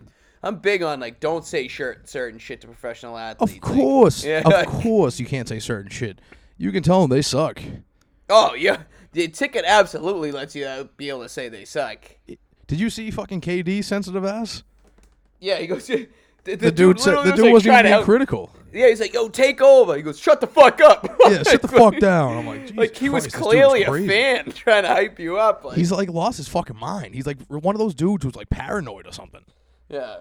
I'm 0.42 0.56
big 0.56 0.82
on 0.82 1.00
like, 1.00 1.20
don't 1.20 1.44
say 1.44 1.66
shirt 1.68 2.08
certain 2.08 2.38
shit 2.38 2.60
to 2.62 2.66
professional 2.66 3.16
athletes. 3.16 3.52
Of 3.52 3.62
Like, 3.62 3.76
course, 3.76 4.24
Yeah. 4.24 4.42
of 4.44 4.66
course, 4.82 5.18
you 5.20 5.26
can't 5.26 5.48
say 5.48 5.58
certain 5.58 5.90
shit. 5.90 6.20
You 6.58 6.72
can 6.72 6.82
tell 6.82 7.00
them 7.02 7.10
they 7.10 7.22
suck. 7.22 7.60
Oh 8.28 8.54
yeah, 8.54 8.82
the 9.12 9.28
ticket 9.28 9.64
absolutely 9.66 10.32
lets 10.32 10.54
you 10.54 10.64
uh, 10.66 10.84
be 10.96 11.08
able 11.08 11.22
to 11.22 11.28
say 11.28 11.48
they 11.48 11.64
suck. 11.64 11.98
Did 12.66 12.80
you 12.80 12.90
see 12.90 13.10
fucking 13.10 13.40
KD 13.40 13.82
sensitive 13.82 14.24
ass? 14.24 14.62
Yeah, 15.40 15.58
he 15.58 15.66
goes. 15.66 15.90
The, 16.44 16.54
the, 16.54 16.66
The 16.66 16.70
dude 16.72 17.00
said 17.00 17.12
the 17.12 17.16
was, 17.16 17.30
dude 17.32 17.38
like, 17.40 17.52
wasn't 17.52 17.74
even 17.74 17.86
help- 17.86 18.04
critical. 18.06 18.50
Yeah, 18.72 18.88
he's 18.88 19.00
like, 19.00 19.12
"Yo, 19.12 19.28
take 19.28 19.60
over." 19.60 19.96
He 19.96 20.02
goes, 20.02 20.18
"Shut 20.18 20.40
the 20.40 20.46
fuck 20.46 20.80
up." 20.80 21.04
Yeah, 21.28 21.42
shut 21.42 21.60
the 21.60 21.68
fuck 21.82 21.98
down. 21.98 22.38
I'm 22.38 22.46
like, 22.46 22.60
Jesus 22.62 22.76
Like 22.76 22.96
he 22.96 23.08
was 23.10 23.24
Christ, 23.24 23.34
dude's 23.34 23.46
clearly 23.46 23.82
a 23.82 24.06
fan 24.08 24.50
trying 24.52 24.84
to 24.84 24.88
hype 24.88 25.18
you 25.18 25.36
up. 25.36 25.64
Like, 25.64 25.76
He's 25.76 25.92
like 25.92 26.08
lost 26.08 26.38
his 26.38 26.48
fucking 26.48 26.76
mind. 26.78 27.14
He's 27.14 27.26
like 27.26 27.38
one 27.48 27.74
of 27.74 27.78
those 27.80 27.94
dudes 27.94 28.24
who's 28.24 28.34
like 28.36 28.48
paranoid 28.48 29.06
or 29.06 29.12
something. 29.12 29.42
yeah. 29.90 30.18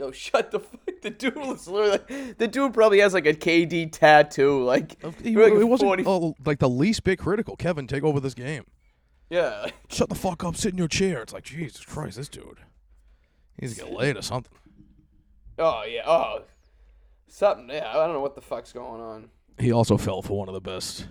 Yo, 0.00 0.10
shut 0.10 0.50
the 0.50 0.60
fuck. 0.60 0.80
The 1.02 1.10
dude 1.10 1.36
was 1.36 1.68
literally 1.68 1.90
like, 1.90 2.38
the 2.38 2.48
dude 2.48 2.72
probably 2.72 3.00
has 3.00 3.12
like 3.12 3.26
a 3.26 3.34
KD 3.34 3.92
tattoo. 3.92 4.64
Like, 4.64 4.96
He, 5.22 5.36
like 5.36 5.52
it 5.52 5.64
wasn't 5.64 6.06
uh, 6.06 6.32
like 6.46 6.58
the 6.58 6.70
least 6.70 7.04
bit 7.04 7.18
critical. 7.18 7.54
Kevin, 7.54 7.86
take 7.86 8.02
over 8.02 8.18
this 8.18 8.32
game. 8.32 8.64
yeah. 9.28 9.60
like, 9.64 9.74
Shut 9.90 10.08
the 10.08 10.14
fuck 10.14 10.42
up. 10.42 10.56
Sit 10.56 10.72
in 10.72 10.78
your 10.78 10.88
chair. 10.88 11.20
It's 11.20 11.34
like 11.34 11.44
Jesus 11.44 11.84
Christ, 11.84 12.16
this 12.16 12.30
dude. 12.30 12.60
He's 13.58 13.78
gonna 13.78 13.90
get 13.90 13.98
laid 13.98 14.16
or 14.16 14.22
something. 14.22 14.56
Oh 15.58 15.84
yeah. 15.86 16.02
Oh, 16.06 16.44
something. 17.28 17.68
Yeah, 17.68 17.90
I 17.90 17.94
don't 18.06 18.14
know 18.14 18.20
what 18.20 18.34
the 18.34 18.40
fuck's 18.40 18.72
going 18.72 19.02
on. 19.02 19.28
He 19.58 19.70
also 19.70 19.98
fell 19.98 20.22
for 20.22 20.38
one 20.38 20.48
of 20.48 20.54
the 20.54 20.62
best 20.62 21.06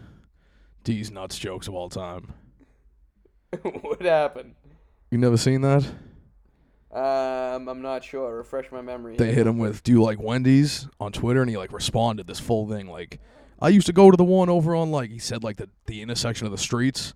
D's 0.84 1.12
nuts 1.12 1.38
jokes 1.38 1.68
of 1.68 1.76
all 1.76 1.90
time. 1.90 2.34
what 3.62 4.02
happened? 4.02 4.56
You 5.12 5.20
never 5.20 5.38
seen 5.38 5.62
that? 5.62 5.86
Um, 6.92 7.70
I'm 7.70 7.82
not 7.82 8.04
sure. 8.04 8.38
Refresh 8.38 8.72
my 8.72 8.82
memory. 8.82 9.16
They 9.16 9.34
hit 9.34 9.46
him 9.46 9.60
with 9.60 9.84
"Do 9.84 9.92
you 9.92 10.02
like 10.02 10.20
Wendy's?" 10.20 10.88
on 11.00 11.12
Twitter, 11.12 11.42
and 11.42 11.50
he 11.50 11.58
like 11.58 11.72
responded 11.72 12.26
this 12.26 12.40
full 12.40 12.68
thing 12.68 12.88
like, 12.88 13.20
"I 13.62 13.70
used 13.70 13.86
to 13.88 13.94
go 13.94 14.10
to 14.10 14.18
the 14.18 14.24
one 14.24 14.50
over 14.50 14.76
on 14.76 14.92
like 14.92 15.12
he 15.12 15.20
said 15.20 15.44
like 15.44 15.58
the 15.58 15.70
the 15.86 16.02
intersection 16.02 16.48
of 16.48 16.52
the 16.52 16.58
streets." 16.58 17.14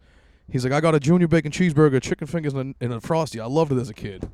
He's 0.51 0.63
like, 0.63 0.73
"I 0.73 0.79
got 0.79 0.93
a 0.93 0.99
junior 0.99 1.27
bacon 1.27 1.51
cheeseburger, 1.51 1.99
chicken 2.01 2.27
fingers, 2.27 2.53
and 2.53 2.75
a, 2.79 2.83
and 2.83 2.93
a 2.93 3.01
frosty. 3.01 3.39
I 3.39 3.45
loved 3.45 3.71
it 3.71 3.79
as 3.79 3.89
a 3.89 3.93
kid." 3.95 4.29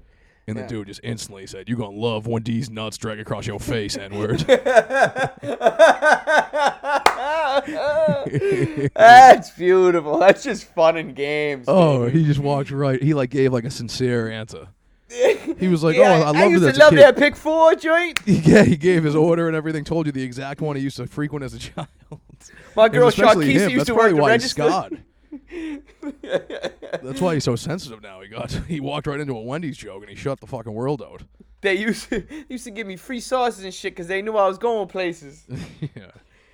And 0.48 0.58
the 0.58 0.64
dude 0.64 0.88
just 0.88 1.00
instantly 1.04 1.46
said, 1.46 1.70
"You're 1.70 1.78
gonna 1.78 1.96
love 1.96 2.26
Wendy's 2.28 2.70
nuts 2.72 2.98
drag 2.98 3.20
across 3.20 3.46
your 3.48 3.60
face, 3.60 3.96
N 3.98 4.18
word." 4.18 4.40
That's 8.96 9.52
beautiful. 9.52 10.20
That's 10.20 10.44
just 10.44 10.66
fun 10.74 10.98
and 10.98 11.16
games. 11.16 11.66
oh, 11.68 12.06
baby. 12.06 12.20
he 12.20 12.26
just 12.26 12.40
walked 12.40 12.72
right. 12.72 13.02
He 13.02 13.14
like 13.14 13.30
gave 13.30 13.54
like 13.54 13.64
a 13.64 13.72
sincere 13.72 14.30
answer. 14.30 14.68
He 15.60 15.68
was 15.68 15.84
like, 15.84 15.96
Yeah, 15.98 16.22
"Oh, 16.24 16.28
I 16.28 16.32
loved 16.32 16.52
used 16.52 16.64
it 16.66 16.74
to 16.74 16.80
love 16.80 16.90
kid." 16.92 17.00
that 17.00 17.18
pick 17.18 17.36
four 17.36 17.74
joint. 17.76 18.20
Yeah, 18.26 18.64
he 18.64 18.78
gave 18.78 19.04
his 19.04 19.16
order 19.16 19.48
and 19.48 19.56
everything. 19.56 19.84
Told 19.84 20.06
you 20.06 20.12
the 20.12 20.24
exact 20.24 20.62
one 20.62 20.76
he 20.76 20.82
used 20.84 20.98
to 20.98 21.08
frequent 21.08 21.44
as 21.44 21.54
a 21.54 21.60
child. 21.60 21.88
My 22.76 22.90
girl 22.90 23.10
him. 23.64 23.70
used 23.72 23.80
That's 23.80 23.88
to 23.88 23.96
work 23.96 24.16
the 24.16 24.22
register. 24.22 24.70
scarred. 24.70 25.04
That's 27.04 27.22
why 27.22 27.34
he's 27.34 27.44
so 27.44 27.56
sensitive 27.56 28.02
now. 28.02 28.22
He 28.22 28.28
got 28.28 28.52
he 28.52 28.80
walked 28.80 29.08
right 29.08 29.20
into 29.20 29.36
a 29.36 29.42
Wendy's 29.42 29.78
joke 29.78 30.02
and 30.02 30.10
he 30.10 30.16
shut 30.16 30.40
the 30.40 30.48
fucking 30.48 30.74
world 30.74 31.02
out. 31.02 31.24
They 31.62 31.76
used 31.76 32.10
to 32.10 32.24
used 32.48 32.64
to 32.66 32.72
give 32.72 32.88
me 32.88 32.96
free 32.96 33.20
sauces 33.20 33.64
and 33.64 33.74
shit 33.74 33.94
because 33.94 34.08
they 34.08 34.22
knew 34.22 34.38
I 34.38 34.48
was 34.48 34.58
going 34.58 34.88
places. 34.88 35.46
yeah. 35.82 36.12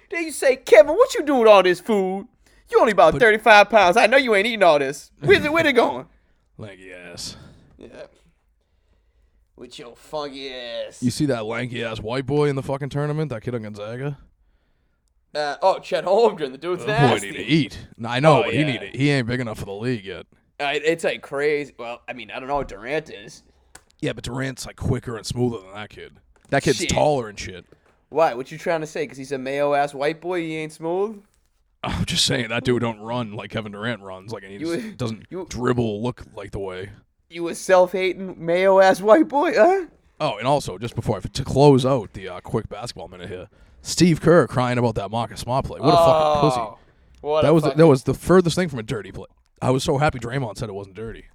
They 0.09 0.21
used 0.21 0.39
to 0.39 0.45
say, 0.45 0.55
Kevin, 0.57 0.95
what 0.95 1.13
you 1.15 1.23
doing 1.23 1.39
with 1.41 1.49
all 1.49 1.63
this 1.63 1.79
food? 1.79 2.27
You 2.71 2.79
only 2.79 2.93
about 2.93 3.19
35 3.19 3.69
pounds. 3.69 3.97
I 3.97 4.07
know 4.07 4.17
you 4.17 4.33
ain't 4.35 4.47
eating 4.47 4.63
all 4.63 4.79
this. 4.79 5.11
Where's 5.19 5.43
it, 5.45 5.51
where 5.51 5.63
they 5.63 5.73
going? 5.73 6.07
Like 6.57 6.79
yes. 6.79 7.37
Yeah. 7.77 8.05
With 9.57 9.79
your 9.79 9.95
funky 9.95 10.53
ass. 10.53 11.01
You 11.01 11.11
see 11.11 11.25
that 11.27 11.45
lanky 11.45 11.83
ass 11.83 11.99
white 12.01 12.25
boy 12.25 12.49
in 12.49 12.55
the 12.57 12.63
fucking 12.63 12.89
tournament? 12.89 13.29
That 13.29 13.41
kid 13.41 13.55
on 13.55 13.61
Gonzaga. 13.61 14.17
Uh, 15.33 15.55
oh, 15.61 15.79
Chet 15.79 16.05
Holmgren, 16.05 16.51
the 16.51 16.57
dude's 16.57 16.85
That 16.85 17.01
boy 17.01 17.07
nasty. 17.13 17.31
need 17.31 17.37
to 17.37 17.43
eat. 17.43 17.87
No, 17.97 18.09
I 18.09 18.19
know, 18.19 18.39
Oh, 18.39 18.43
but 18.43 18.53
yeah. 18.53 18.59
he 18.59 18.65
need 18.71 18.91
to, 18.91 18.97
He 18.97 19.09
ain't 19.09 19.27
big 19.27 19.39
enough 19.39 19.59
for 19.59 19.65
the 19.65 19.73
league 19.73 20.05
yet. 20.05 20.25
Uh, 20.59 20.71
it's 20.73 21.03
like 21.03 21.21
crazy. 21.21 21.73
Well, 21.77 22.01
I 22.07 22.13
mean, 22.13 22.31
I 22.31 22.39
don't 22.39 22.47
know 22.47 22.55
what 22.57 22.69
Durant 22.69 23.09
is. 23.09 23.43
Yeah, 23.99 24.13
but 24.13 24.23
Durant's 24.23 24.65
like 24.65 24.75
quicker 24.77 25.17
and 25.17 25.25
smoother 25.25 25.59
than 25.63 25.73
that 25.73 25.89
kid. 25.89 26.13
That 26.49 26.63
kid's 26.63 26.77
Shit. 26.77 26.89
taller 26.89 27.27
and 27.27 27.37
shit. 27.37 27.65
Why? 28.09 28.33
What 28.33 28.51
you 28.51 28.57
trying 28.57 28.81
to 28.81 28.87
say? 28.87 29.03
Because 29.03 29.17
he's 29.17 29.31
a 29.33 29.37
Mayo 29.37 29.73
ass 29.73 29.93
white 29.93 30.21
boy, 30.21 30.41
he 30.41 30.55
ain't 30.55 30.71
smooth? 30.71 31.21
I'm 31.83 32.05
just 32.05 32.25
saying 32.25 32.49
that 32.49 32.63
dude 32.63 32.81
don't 32.81 32.99
run 33.01 33.33
like 33.33 33.49
Kevin 33.51 33.73
Durant 33.73 34.01
runs. 34.01 34.31
Like 34.31 34.43
and 34.43 34.51
he 34.53 34.57
You- 34.59 34.91
doesn't 34.93 35.25
you- 35.29 35.45
dribble 35.49 36.01
look 36.01 36.23
like 36.35 36.51
the 36.51 36.59
way. 36.59 36.91
You 37.29 37.47
a 37.47 37.55
self 37.55 37.91
hating 37.93 38.43
Mayo 38.45 38.79
ass 38.79 39.01
white 39.01 39.27
boy, 39.27 39.53
huh? 39.55 39.85
Oh, 40.19 40.37
and 40.37 40.47
also 40.47 40.77
just 40.77 40.95
before 40.95 41.17
I, 41.17 41.19
to 41.21 41.43
close 41.43 41.85
out 41.85 42.13
the 42.13 42.29
uh, 42.29 42.39
quick 42.39 42.69
basketball 42.69 43.07
minute 43.07 43.29
here, 43.29 43.49
Steve 43.81 44.21
Kerr 44.21 44.47
crying 44.47 44.77
about 44.77 44.95
that 44.95 45.11
Marcus 45.11 45.41
Smart 45.41 45.65
play. 45.65 45.79
What 45.79 45.89
a 45.89 45.97
fucking 45.97 46.41
pussy! 46.41 46.59
Oh, 46.61 46.77
What 47.21 47.41
That 47.41 47.53
was 47.53 47.63
the, 47.63 47.69
fucking- 47.69 47.79
that 47.79 47.87
was 47.87 48.03
the 48.03 48.13
furthest 48.13 48.55
thing 48.55 48.69
from 48.69 48.79
a 48.79 48.83
dirty 48.83 49.11
play. 49.11 49.27
I 49.61 49.71
was 49.71 49.83
so 49.83 49.97
happy 49.97 50.19
Draymond 50.19 50.57
said 50.57 50.69
it 50.69 50.73
wasn't 50.73 50.95
dirty. 50.95 51.25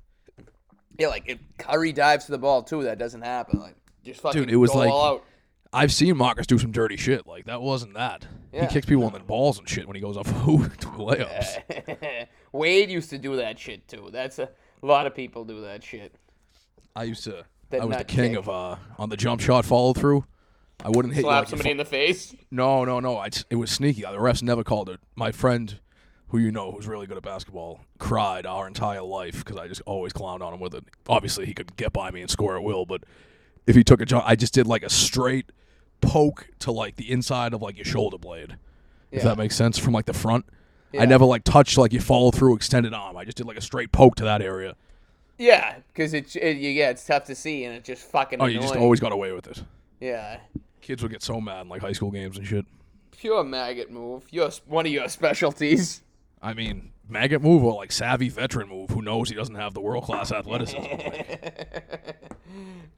Yeah, 0.99 1.09
like 1.09 1.25
if 1.27 1.39
Curry 1.59 1.93
dives 1.93 2.27
to 2.27 2.33
the 2.33 2.39
ball 2.39 2.63
too, 2.63 2.85
that 2.85 2.99
doesn't 2.99 3.23
happen. 3.23 3.59
Like 3.61 3.75
just 4.05 4.21
fucking 4.21 4.43
Dude, 4.43 4.51
it 4.51 4.57
was 4.57 4.75
like- 4.75 4.91
out. 4.91 5.25
I've 5.73 5.93
seen 5.93 6.17
Marcus 6.17 6.49
do 6.49 6.59
some 6.59 6.73
dirty 6.73 6.97
shit. 6.97 7.27
Like 7.29 7.45
that 7.45 7.63
wasn't 7.63 7.95
that. 7.95 8.27
Yeah. 8.53 8.63
He 8.63 8.67
kicks 8.73 8.87
people 8.87 9.07
in 9.07 9.13
the 9.13 9.21
balls 9.21 9.59
and 9.59 9.69
shit 9.69 9.87
when 9.87 9.95
he 9.95 10.03
goes 10.03 10.17
off 10.17 10.27
hoop 10.29 10.77
to 10.79 10.87
layups. 10.89 12.27
Wade 12.53 12.91
used 12.91 13.11
to 13.11 13.19
do 13.19 13.37
that 13.37 13.57
shit 13.59 13.87
too. 13.87 14.09
That's 14.13 14.39
a, 14.41 14.49
a 14.83 14.87
lot 14.87 15.07
of 15.07 15.15
people 15.15 15.45
do 15.45 15.63
that 15.63 15.83
shit. 15.85 16.15
I 16.97 17.05
used 17.05 17.25
to. 17.25 17.45
That 17.71 17.83
I 17.83 17.85
was 17.85 17.95
the 17.95 17.99
nut 17.99 18.09
king 18.09 18.31
kick. 18.31 18.39
of 18.39 18.49
uh 18.49 18.77
on 18.99 19.09
the 19.11 19.17
jump 19.17 19.41
shot 19.41 19.65
follow 19.65 19.93
through. 19.93 20.25
I 20.85 20.89
wouldn't 20.89 21.15
hit 21.15 21.21
you 21.21 21.29
Slap 21.29 21.43
like 21.43 21.47
you 21.47 21.51
somebody 21.51 21.71
in 21.71 21.77
the 21.77 21.85
face. 21.85 22.35
No, 22.51 22.85
no, 22.85 23.01
no. 23.01 23.17
I 23.19 23.29
it 23.51 23.57
was 23.57 23.71
sneaky. 23.71 24.03
The 24.03 24.09
refs 24.09 24.43
never 24.43 24.65
called 24.65 24.89
it. 24.89 24.99
My 25.15 25.31
friend, 25.31 25.79
who 26.29 26.39
you 26.39 26.51
know, 26.51 26.73
who's 26.73 26.89
really 26.89 27.07
good 27.07 27.17
at 27.17 27.23
basketball, 27.23 27.81
cried 27.99 28.47
our 28.47 28.67
entire 28.67 29.03
life 29.03 29.45
because 29.45 29.57
I 29.59 29.69
just 29.69 29.83
always 29.87 30.13
clowned 30.13 30.41
on 30.41 30.55
him 30.55 30.61
with 30.61 30.75
it. 30.75 30.85
Obviously, 31.09 31.47
he 31.47 31.55
could 31.55 31.77
get 31.77 31.93
by 31.93 32.11
me 32.11 32.23
and 32.23 32.31
score 32.31 32.57
at 32.57 32.63
will, 32.63 32.87
but 32.87 33.05
if 33.67 33.77
he 33.77 33.85
took 33.85 34.01
a 34.01 34.07
jump, 34.07 34.25
I 34.27 34.35
just 34.37 34.55
did 34.55 34.67
like 34.67 34.83
a 34.83 34.91
straight 34.91 35.53
poke 36.01 36.49
to 36.61 36.73
like 36.73 36.97
the 36.97 37.11
inside 37.11 37.53
of 37.53 37.61
like 37.63 37.77
your 37.77 37.85
shoulder 37.85 38.19
blade. 38.19 38.57
If 39.13 39.19
Yeah. 39.23 39.29
that 39.31 39.39
makes 39.39 39.55
sense 39.55 39.77
from 39.79 39.93
like 39.93 40.07
the 40.07 40.15
front. 40.15 40.47
Yeah. 40.93 41.03
I 41.03 41.05
never 41.05 41.25
like 41.25 41.45
touched 41.45 41.79
like 41.79 41.93
you 41.93 42.01
follow 42.01 42.31
through 42.31 42.57
extended 42.57 42.93
arm. 42.95 43.17
I 43.17 43.25
just 43.25 43.37
did 43.37 43.47
like 43.47 43.57
a 43.57 43.61
straight 43.63 43.93
poke 43.93 44.17
to 44.17 44.25
that 44.25 44.43
area. 44.43 44.75
Yeah, 45.39 45.77
because 45.89 46.13
it's 46.15 46.37
it, 46.37 46.57
yeah, 46.59 46.91
it's 46.91 47.05
tough 47.05 47.25
to 47.27 47.35
see 47.35 47.65
and 47.65 47.75
it's 47.77 47.87
just 47.87 48.03
fucking. 48.11 48.41
Oh, 48.43 48.47
you 48.47 48.61
just 48.61 48.77
always 48.77 49.01
got 49.01 49.13
away 49.13 49.33
with 49.33 49.47
it. 49.47 49.63
Yeah, 50.01 50.41
Kids 50.81 51.03
would 51.03 51.13
get 51.13 51.23
so 51.23 51.41
mad 51.41 51.63
in 51.63 51.69
like 51.69 51.81
high 51.81 51.93
school 51.93 52.11
games 52.11 52.37
and 52.39 52.47
shit. 52.47 52.67
pure 53.13 53.45
maggot 53.45 53.91
move. 53.91 54.25
Your 54.31 54.51
one 54.67 54.85
of 54.87 54.93
your 54.93 55.09
specialties. 55.09 56.03
I 56.43 56.55
mean, 56.55 56.91
maggot 57.09 57.41
move 57.43 57.63
or 57.65 57.75
like 57.75 57.93
savvy 57.93 58.29
veteran 58.29 58.69
move. 58.69 58.91
Who 58.91 59.01
knows 59.03 59.29
he 59.29 59.35
doesn't 59.35 59.55
have 59.55 59.75
the 59.75 59.81
world 59.81 60.05
class 60.05 60.33
athleticism. 60.33 60.83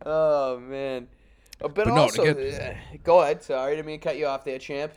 oh 0.07 0.59
man. 0.61 1.09
But, 1.61 1.75
But 1.75 1.87
no, 1.89 2.09
get- 2.09 2.37
uh, 2.39 2.75
go 3.05 3.21
ahead. 3.23 3.43
Sorry, 3.43 3.73
I 3.73 3.77
didn't 3.77 3.87
mean 3.87 4.01
to 4.01 4.05
cut 4.09 4.17
you 4.17 4.27
off 4.27 4.45
there, 4.45 4.59
champ. 4.59 4.93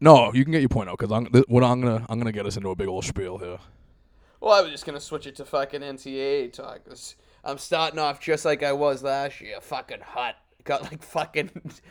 No, 0.00 0.32
you 0.32 0.44
can 0.44 0.52
get 0.52 0.60
your 0.60 0.68
point 0.68 0.88
out 0.88 0.98
because 0.98 1.12
I'm 1.12 1.26
th- 1.26 1.44
what 1.48 1.62
I'm 1.62 1.80
gonna 1.80 2.06
I'm 2.08 2.18
gonna 2.18 2.32
get 2.32 2.46
us 2.46 2.56
into 2.56 2.70
a 2.70 2.74
big 2.76 2.88
old 2.88 3.04
spiel 3.04 3.38
here. 3.38 3.58
Well, 4.40 4.54
I 4.54 4.62
was 4.62 4.70
just 4.70 4.86
gonna 4.86 5.00
switch 5.00 5.26
it 5.26 5.36
to 5.36 5.44
fucking 5.44 5.82
NCAA 5.82 6.52
talk. 6.52 6.84
'cause 6.86 7.16
I'm 7.44 7.58
starting 7.58 7.98
off 7.98 8.20
just 8.20 8.44
like 8.44 8.62
I 8.62 8.72
was 8.72 9.02
last 9.02 9.40
year, 9.40 9.60
fucking 9.60 10.00
hot. 10.00 10.36
Got 10.64 10.82
like 10.84 11.02
fucking 11.02 11.50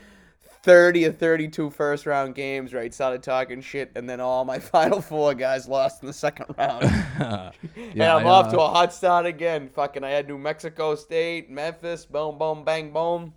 thirty 0.64 1.06
or 1.06 1.12
32 1.12 1.70
first 1.70 2.06
round 2.08 2.34
games. 2.36 2.74
Right, 2.74 2.92
started 2.94 3.22
talking 3.24 3.62
shit, 3.62 3.92
and 3.96 4.10
then 4.10 4.20
all 4.20 4.44
my 4.46 4.58
final 4.76 5.02
four 5.02 5.36
guys 5.36 5.68
lost 5.68 6.02
in 6.02 6.08
the 6.08 6.14
second 6.14 6.48
round. 6.58 6.84
yeah, 7.20 7.52
and 7.94 8.04
I'm 8.04 8.26
I, 8.26 8.30
off 8.30 8.48
uh, 8.48 8.52
to 8.54 8.60
a 8.62 8.68
hot 8.70 8.92
start 8.94 9.26
again. 9.28 9.70
Fucking, 9.70 10.04
I 10.04 10.10
had 10.10 10.28
New 10.28 10.38
Mexico 10.40 10.96
State, 10.96 11.50
Memphis, 11.52 12.06
boom, 12.06 12.38
boom, 12.40 12.64
bang, 12.64 12.92
boom, 12.92 13.34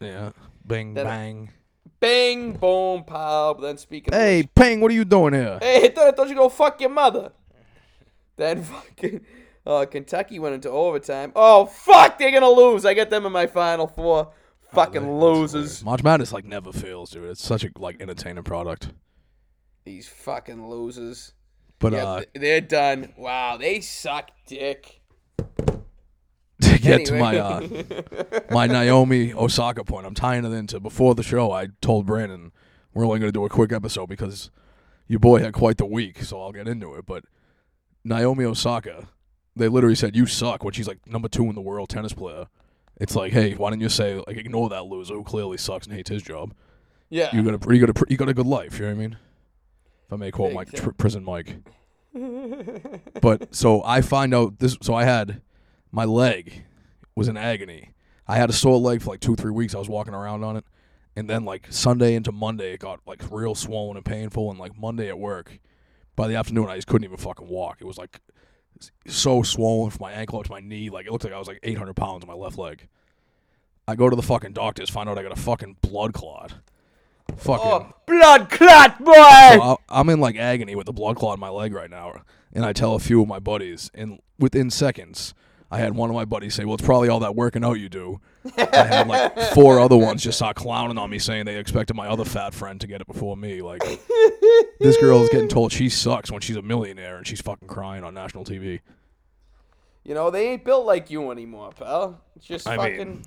yeah, 0.00 0.30
bang 0.64 0.94
Then- 0.94 1.06
bang. 1.06 1.50
Bang, 2.00 2.52
boom, 2.52 3.04
pow. 3.04 3.54
But 3.54 3.62
then 3.62 3.78
speaking, 3.78 4.12
of 4.12 4.20
Hey, 4.20 4.48
Ping, 4.54 4.80
what 4.80 4.90
are 4.90 4.94
you 4.94 5.04
doing 5.04 5.34
here? 5.34 5.58
Hey, 5.60 5.84
I 5.84 5.88
thought, 5.88 6.06
I 6.08 6.10
thought 6.12 6.28
you 6.28 6.34
go 6.34 6.48
fuck 6.48 6.80
your 6.80 6.90
mother. 6.90 7.32
Then 8.36 8.62
fucking 8.64 9.20
uh, 9.66 9.86
Kentucky 9.86 10.38
went 10.38 10.54
into 10.54 10.70
overtime. 10.70 11.32
Oh 11.36 11.66
fuck, 11.66 12.18
they're 12.18 12.32
gonna 12.32 12.48
lose. 12.48 12.84
I 12.84 12.94
get 12.94 13.10
them 13.10 13.26
in 13.26 13.32
my 13.32 13.46
final 13.46 13.86
four. 13.86 14.32
Fucking 14.72 15.18
losers. 15.20 15.84
March 15.84 16.02
Madness 16.02 16.32
like 16.32 16.44
never 16.44 16.72
fails, 16.72 17.10
dude. 17.10 17.24
It's 17.24 17.44
such 17.44 17.64
a 17.64 17.70
like 17.76 18.00
entertaining 18.00 18.44
product. 18.44 18.90
These 19.84 20.08
fucking 20.08 20.68
losers. 20.68 21.32
But 21.80 21.92
Yep, 21.92 22.06
uh, 22.06 22.22
they're 22.34 22.60
done. 22.60 23.12
Wow, 23.16 23.56
they 23.56 23.80
suck 23.80 24.30
dick. 24.46 25.00
get 26.98 27.06
to 27.06 27.14
my 27.14 27.38
uh, 27.38 27.66
my 28.50 28.66
Naomi 28.66 29.32
Osaka 29.32 29.84
point, 29.84 30.06
I'm 30.06 30.14
tying 30.14 30.44
it 30.44 30.52
into 30.52 30.80
before 30.80 31.14
the 31.14 31.22
show. 31.22 31.52
I 31.52 31.68
told 31.80 32.06
Brandon 32.06 32.52
we're 32.92 33.04
only 33.06 33.20
going 33.20 33.28
to 33.28 33.38
do 33.38 33.44
a 33.44 33.48
quick 33.48 33.72
episode 33.72 34.08
because 34.08 34.50
your 35.06 35.20
boy 35.20 35.40
had 35.40 35.52
quite 35.52 35.76
the 35.78 35.86
week, 35.86 36.22
so 36.22 36.40
I'll 36.40 36.52
get 36.52 36.66
into 36.68 36.94
it. 36.94 37.06
But 37.06 37.24
Naomi 38.04 38.44
Osaka, 38.44 39.08
they 39.54 39.68
literally 39.68 39.94
said 39.96 40.16
you 40.16 40.26
suck 40.26 40.64
when 40.64 40.72
she's 40.72 40.88
like 40.88 41.06
number 41.06 41.28
two 41.28 41.44
in 41.44 41.54
the 41.54 41.60
world 41.60 41.88
tennis 41.88 42.12
player. 42.12 42.46
It's 43.00 43.14
like, 43.16 43.32
hey, 43.32 43.54
why 43.54 43.70
don't 43.70 43.80
you 43.80 43.88
say 43.88 44.22
like 44.26 44.36
ignore 44.36 44.68
that 44.70 44.84
loser 44.86 45.14
who 45.14 45.24
clearly 45.24 45.56
sucks 45.56 45.86
and 45.86 45.94
hates 45.94 46.10
his 46.10 46.22
job? 46.22 46.54
yeah. 47.08 47.34
You 47.34 47.42
got 47.42 47.66
a 47.66 47.74
you 47.74 47.86
got 47.86 47.96
a 47.96 48.04
you 48.08 48.16
got 48.16 48.28
a 48.28 48.34
good 48.34 48.46
life. 48.46 48.74
You 48.78 48.86
know 48.86 48.94
what 48.94 48.98
I 48.98 49.06
mean? 49.06 49.16
If 50.06 50.12
I 50.12 50.16
may 50.16 50.30
quote 50.30 50.52
Mike 50.52 50.72
tr- 50.72 50.90
prison 50.90 51.24
Mike. 51.24 51.56
But 53.22 53.54
so 53.54 53.82
I 53.84 54.00
find 54.00 54.34
out 54.34 54.58
this. 54.58 54.76
So 54.82 54.94
I 54.94 55.04
had 55.04 55.42
my 55.92 56.04
leg 56.04 56.64
was 57.20 57.28
in 57.28 57.36
agony. 57.36 57.90
I 58.26 58.36
had 58.36 58.48
a 58.48 58.52
sore 58.54 58.78
leg 58.78 59.02
for 59.02 59.10
like 59.10 59.20
two 59.20 59.36
three 59.36 59.50
weeks. 59.50 59.74
I 59.74 59.78
was 59.78 59.90
walking 59.90 60.14
around 60.14 60.42
on 60.42 60.56
it, 60.56 60.64
and 61.14 61.28
then 61.28 61.44
like 61.44 61.66
Sunday 61.68 62.14
into 62.14 62.32
Monday, 62.32 62.72
it 62.72 62.80
got 62.80 63.00
like 63.06 63.22
real 63.30 63.54
swollen 63.54 63.98
and 63.98 64.06
painful. 64.06 64.50
And 64.50 64.58
like 64.58 64.78
Monday 64.78 65.08
at 65.08 65.18
work, 65.18 65.58
by 66.16 66.28
the 66.28 66.36
afternoon, 66.36 66.70
I 66.70 66.76
just 66.76 66.86
couldn't 66.86 67.04
even 67.04 67.18
fucking 67.18 67.46
walk. 67.46 67.76
It 67.82 67.84
was 67.86 67.98
like 67.98 68.20
so 69.06 69.42
swollen 69.42 69.90
from 69.90 69.98
my 70.04 70.12
ankle 70.12 70.38
up 70.38 70.46
to 70.46 70.50
my 70.50 70.60
knee. 70.60 70.88
Like 70.88 71.04
it 71.06 71.12
looked 71.12 71.24
like 71.24 71.34
I 71.34 71.38
was 71.38 71.46
like 71.46 71.60
800 71.62 71.94
pounds 71.94 72.24
on 72.24 72.28
my 72.28 72.34
left 72.34 72.56
leg. 72.56 72.88
I 73.86 73.96
go 73.96 74.08
to 74.08 74.16
the 74.16 74.22
fucking 74.22 74.54
doctors, 74.54 74.88
find 74.88 75.06
out 75.10 75.18
I 75.18 75.22
got 75.22 75.36
a 75.36 75.40
fucking 75.40 75.76
blood 75.82 76.14
clot. 76.14 76.54
Fucking. 77.36 77.66
oh, 77.66 77.92
blood 78.06 78.48
clot, 78.48 78.98
boy. 79.04 79.12
So 79.12 79.62
I- 79.62 79.76
I'm 79.90 80.08
in 80.08 80.20
like 80.20 80.36
agony 80.36 80.74
with 80.74 80.86
the 80.86 80.92
blood 80.94 81.16
clot 81.16 81.34
in 81.36 81.40
my 81.40 81.50
leg 81.50 81.74
right 81.74 81.90
now, 81.90 82.22
and 82.54 82.64
I 82.64 82.72
tell 82.72 82.94
a 82.94 82.98
few 82.98 83.20
of 83.20 83.28
my 83.28 83.38
buddies, 83.38 83.90
and 83.92 84.20
within 84.38 84.70
seconds, 84.70 85.34
I 85.72 85.78
had 85.78 85.94
one 85.94 86.10
of 86.10 86.16
my 86.16 86.24
buddies 86.24 86.54
say, 86.54 86.64
"Well, 86.64 86.74
it's 86.74 86.84
probably 86.84 87.08
all 87.08 87.20
that 87.20 87.36
working 87.36 87.64
out 87.64 87.70
oh, 87.70 87.74
you 87.74 87.88
do." 87.88 88.20
I 88.56 88.86
had 88.86 89.06
like 89.06 89.38
four 89.54 89.78
other 89.78 89.96
ones 89.96 90.22
just 90.22 90.38
start 90.38 90.56
clowning 90.56 90.98
on 90.98 91.08
me, 91.10 91.18
saying 91.20 91.44
they 91.44 91.58
expected 91.58 91.94
my 91.94 92.08
other 92.08 92.24
fat 92.24 92.54
friend 92.54 92.80
to 92.80 92.88
get 92.88 93.00
it 93.00 93.06
before 93.06 93.36
me. 93.36 93.62
Like 93.62 93.82
this 94.80 94.96
girl 94.96 95.22
is 95.22 95.28
getting 95.30 95.48
told 95.48 95.72
she 95.72 95.88
sucks 95.88 96.30
when 96.30 96.40
she's 96.40 96.56
a 96.56 96.62
millionaire, 96.62 97.18
and 97.18 97.26
she's 97.26 97.40
fucking 97.40 97.68
crying 97.68 98.02
on 98.02 98.14
national 98.14 98.44
TV. 98.44 98.80
You 100.02 100.14
know 100.14 100.30
they 100.30 100.48
ain't 100.48 100.64
built 100.64 100.86
like 100.86 101.08
you 101.08 101.30
anymore, 101.30 101.70
pal. 101.70 102.20
It's 102.34 102.46
just 102.46 102.66
I 102.66 102.76
fucking. 102.76 102.98
mean, 102.98 103.22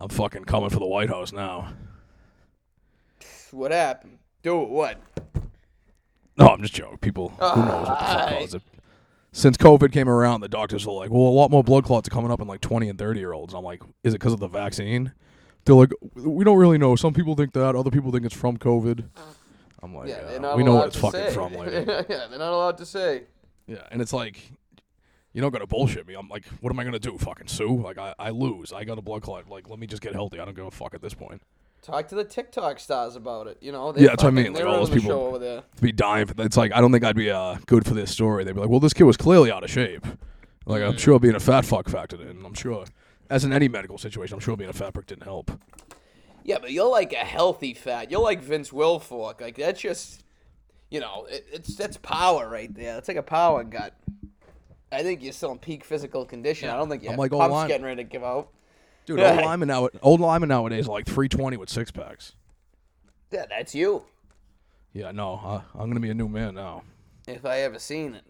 I'm 0.00 0.08
fucking 0.08 0.44
coming 0.44 0.70
for 0.70 0.78
the 0.78 0.86
White 0.86 1.08
House 1.08 1.32
now. 1.32 1.72
What 3.50 3.72
happened? 3.72 4.18
Do. 4.42 4.58
What? 4.58 4.98
No, 6.36 6.46
I'm 6.48 6.62
just 6.62 6.74
joking. 6.74 6.98
People, 6.98 7.30
who 7.30 7.60
knows 7.60 7.88
what 7.88 7.98
the 7.98 8.04
fuck 8.04 8.28
caused 8.28 8.54
it. 8.54 8.62
Since 9.32 9.56
COVID 9.58 9.92
came 9.92 10.08
around, 10.08 10.40
the 10.40 10.48
doctors 10.48 10.86
were 10.86 10.92
like, 10.92 11.10
well, 11.10 11.22
a 11.22 11.30
lot 11.30 11.50
more 11.50 11.62
blood 11.62 11.84
clots 11.84 12.08
are 12.08 12.10
coming 12.10 12.30
up 12.32 12.40
in 12.40 12.48
like 12.48 12.60
20 12.60 12.88
and 12.88 12.98
30 12.98 13.20
year 13.20 13.32
olds. 13.32 13.54
I'm 13.54 13.62
like, 13.64 13.80
is 14.02 14.12
it 14.14 14.18
because 14.18 14.32
of 14.32 14.40
the 14.40 14.48
vaccine? 14.48 15.12
They're 15.64 15.74
like, 15.76 15.92
we 16.14 16.42
don't 16.44 16.58
really 16.58 16.78
know. 16.78 16.96
Some 16.96 17.12
people 17.14 17.34
think 17.36 17.52
that. 17.52 17.76
Other 17.76 17.90
people 17.90 18.10
think 18.10 18.24
it's 18.24 18.34
from 18.34 18.56
COVID. 18.56 19.04
I'm 19.82 19.94
like, 19.94 20.08
Yeah, 20.08 20.38
yeah, 20.40 20.54
we 20.56 20.64
know 20.64 20.74
what 20.74 20.88
it's 20.88 20.96
fucking 20.96 21.20
say. 21.28 21.32
from. 21.32 21.52
Lady. 21.56 21.76
yeah, 21.86 22.02
they're 22.28 22.38
not 22.38 22.52
allowed 22.52 22.78
to 22.78 22.86
say. 22.86 23.24
yeah, 23.66 23.86
and 23.90 24.02
it's 24.02 24.12
like, 24.12 24.40
you 25.32 25.40
don't 25.40 25.52
got 25.52 25.58
to 25.60 25.66
bullshit 25.66 26.08
me. 26.08 26.14
I'm 26.14 26.28
like, 26.28 26.46
what 26.60 26.70
am 26.72 26.80
I 26.80 26.82
going 26.82 26.92
to 26.94 26.98
do? 26.98 27.16
Fucking 27.16 27.46
sue? 27.46 27.80
Like, 27.80 27.98
I, 27.98 28.14
I 28.18 28.30
lose. 28.30 28.72
I 28.72 28.82
got 28.84 28.98
a 28.98 29.02
blood 29.02 29.22
clot. 29.22 29.48
Like, 29.48 29.68
let 29.70 29.78
me 29.78 29.86
just 29.86 30.02
get 30.02 30.12
healthy. 30.12 30.40
I 30.40 30.44
don't 30.44 30.56
give 30.56 30.66
a 30.66 30.70
fuck 30.72 30.92
at 30.94 31.02
this 31.02 31.14
point. 31.14 31.40
Talk 31.82 32.08
to 32.08 32.14
the 32.14 32.24
TikTok 32.24 32.78
stars 32.78 33.16
about 33.16 33.46
it. 33.46 33.56
You 33.60 33.72
know. 33.72 33.92
They 33.92 34.02
Yeah, 34.02 34.08
that's 34.08 34.22
what 34.22 34.28
I 34.28 34.32
mean, 34.32 34.52
like, 34.52 34.64
all 34.64 34.84
those 34.84 34.90
people- 34.90 35.12
over 35.12 35.38
there. 35.38 35.62
be 35.80 35.92
dying 35.92 36.26
for 36.26 36.34
It's 36.42 36.56
like 36.56 36.72
I 36.72 36.80
don't 36.80 36.92
think 36.92 37.04
I'd 37.04 37.16
be 37.16 37.30
uh, 37.30 37.56
good 37.66 37.86
for 37.86 37.94
this 37.94 38.10
story. 38.10 38.44
They'd 38.44 38.54
be 38.54 38.60
like, 38.60 38.68
"Well, 38.68 38.80
this 38.80 38.92
kid 38.92 39.04
was 39.04 39.16
clearly 39.16 39.50
out 39.50 39.64
of 39.64 39.70
shape." 39.70 40.06
Like 40.66 40.82
I'm 40.82 40.96
sure 40.98 41.18
being 41.18 41.34
a 41.34 41.40
fat 41.40 41.64
fuck 41.64 41.86
factored 41.86 42.20
in. 42.30 42.44
I'm 42.44 42.54
sure, 42.54 42.84
as 43.30 43.44
in 43.44 43.52
any 43.52 43.66
medical 43.66 43.96
situation, 43.98 44.34
I'm 44.34 44.40
sure 44.40 44.56
being 44.56 44.70
a 44.70 44.74
fat 44.74 44.92
prick 44.92 45.06
didn't 45.06 45.24
help. 45.24 45.50
Yeah, 46.44 46.58
but 46.60 46.70
you're 46.72 46.88
like 46.90 47.12
a 47.12 47.16
healthy 47.16 47.74
fat. 47.74 48.10
You're 48.10 48.20
like 48.20 48.40
Vince 48.42 48.70
Wilfork. 48.70 49.40
Like 49.40 49.56
that's 49.56 49.80
just, 49.80 50.22
you 50.90 51.00
know, 51.00 51.26
it, 51.30 51.46
it's 51.52 51.74
that's 51.76 51.96
power 51.96 52.48
right 52.48 52.72
there. 52.74 52.98
It's 52.98 53.08
like 53.08 53.16
a 53.16 53.22
power 53.22 53.64
gut. 53.64 53.94
I 54.92 55.02
think 55.02 55.22
you're 55.22 55.32
still 55.32 55.52
in 55.52 55.58
peak 55.58 55.84
physical 55.84 56.24
condition. 56.24 56.68
I 56.68 56.76
don't 56.76 56.88
think 56.88 57.02
your 57.02 57.12
I'm 57.12 57.18
like 57.18 57.32
old 57.32 57.40
pump's 57.40 57.52
line- 57.52 57.68
getting 57.68 57.84
ready 57.86 58.02
to 58.04 58.08
give 58.08 58.22
out. 58.24 58.50
Dude, 59.16 59.20
old 59.20 59.40
linemen 59.42 59.68
now, 59.68 59.88
old 60.02 60.20
linemen 60.20 60.48
nowadays 60.48 60.86
are 60.86 60.92
like 60.92 61.06
320 61.06 61.56
with 61.56 61.68
six 61.68 61.90
packs. 61.90 62.34
Yeah, 63.32 63.46
that's 63.48 63.74
you. 63.74 64.04
Yeah, 64.92 65.10
no, 65.12 65.40
uh, 65.44 65.62
I'm 65.74 65.88
gonna 65.88 66.00
be 66.00 66.10
a 66.10 66.14
new 66.14 66.28
man 66.28 66.54
now. 66.54 66.82
If 67.26 67.44
I 67.44 67.60
ever 67.60 67.78
seen 67.78 68.14
it. 68.14 68.24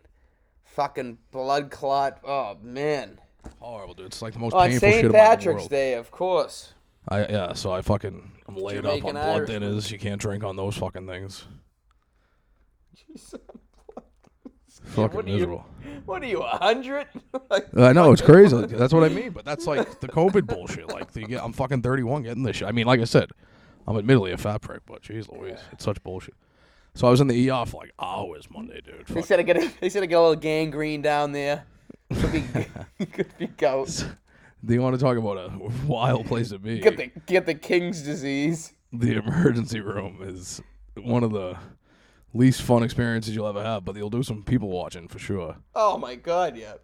Fucking 0.64 1.18
blood 1.32 1.70
clot. 1.70 2.20
Oh 2.24 2.56
man. 2.62 3.20
Horrible, 3.58 3.94
dude. 3.94 4.06
It's 4.06 4.22
like 4.22 4.34
the 4.34 4.38
most 4.38 4.54
On 4.54 4.68
painful 4.68 4.88
shit 4.88 4.94
St. 4.94 5.06
about 5.06 5.06
in 5.06 5.12
the 5.12 5.18
Patrick's 5.18 5.58
world. 5.60 5.70
Day, 5.70 5.94
of 5.94 6.10
course. 6.10 6.72
I 7.08 7.20
yeah, 7.20 7.52
so 7.54 7.72
I 7.72 7.82
fucking 7.82 8.30
I'm 8.46 8.56
laid 8.56 8.86
up 8.86 9.04
on 9.04 9.12
blood 9.12 9.16
Irishman. 9.16 9.62
thinners. 9.62 9.90
You 9.90 9.98
can't 9.98 10.20
drink 10.20 10.44
on 10.44 10.56
those 10.56 10.76
fucking 10.76 11.06
things. 11.06 11.44
Fucking 14.90 15.16
what 15.16 15.24
are 15.24 15.28
you- 15.28 15.34
miserable. 15.34 15.66
What 16.06 16.22
are 16.22 16.26
you, 16.26 16.40
a 16.40 16.48
hundred? 16.56 17.06
Like, 17.50 17.76
I 17.76 17.92
know 17.92 18.12
it's 18.12 18.22
crazy. 18.22 18.54
Like, 18.54 18.70
That's 18.70 18.92
what 18.92 19.02
I 19.04 19.08
mean. 19.08 19.30
But 19.30 19.44
that's 19.44 19.66
like 19.66 20.00
the 20.00 20.08
COVID 20.08 20.46
bullshit. 20.46 20.88
Like 20.88 21.12
the, 21.12 21.36
I'm 21.42 21.52
fucking 21.52 21.82
31 21.82 22.22
getting 22.22 22.42
this 22.42 22.56
shit. 22.56 22.68
I 22.68 22.72
mean, 22.72 22.86
like 22.86 23.00
I 23.00 23.04
said, 23.04 23.30
I'm 23.86 23.96
admittedly 23.96 24.32
a 24.32 24.38
fat 24.38 24.60
prick, 24.62 24.82
but 24.86 25.02
jeez 25.02 25.28
Louise, 25.30 25.58
it's 25.72 25.84
such 25.84 26.02
bullshit. 26.02 26.34
So 26.94 27.06
I 27.06 27.10
was 27.10 27.20
in 27.20 27.26
the 27.28 27.50
ER 27.50 27.64
for 27.66 27.82
like 27.82 27.92
hours 28.00 28.48
Monday, 28.50 28.80
dude. 28.80 29.06
They 29.08 29.14
Fuck. 29.14 29.24
said 29.24 29.40
I 29.40 29.42
get 29.42 29.56
a, 29.56 29.70
they 29.80 29.88
said 29.88 30.02
I 30.02 30.06
a 30.06 30.08
little 30.20 30.36
gangrene 30.36 31.02
down 31.02 31.32
there. 31.32 31.64
Could 32.12 32.32
be 32.32 32.44
could 33.06 33.38
be 33.38 33.46
gout. 33.48 34.04
Do 34.64 34.74
you 34.74 34.82
want 34.82 34.94
to 34.98 35.00
talk 35.04 35.16
about 35.16 35.38
a 35.38 35.52
wild 35.86 36.26
place 36.26 36.50
to 36.50 36.58
be? 36.58 36.80
Get 36.80 36.96
the 36.96 37.10
get 37.26 37.46
the 37.46 37.54
king's 37.54 38.02
disease. 38.02 38.72
the 38.92 39.14
emergency 39.14 39.80
room 39.80 40.18
is 40.22 40.60
one 40.96 41.22
of 41.24 41.30
the 41.32 41.56
least 42.32 42.62
fun 42.62 42.82
experiences 42.82 43.34
you'll 43.34 43.46
ever 43.48 43.62
have, 43.62 43.84
but 43.84 43.96
you'll 43.96 44.10
do 44.10 44.22
some 44.22 44.42
people 44.42 44.68
watching 44.68 45.08
for 45.08 45.18
sure. 45.18 45.56
Oh 45.74 45.98
my 45.98 46.14
god, 46.14 46.56
yeah. 46.56 46.74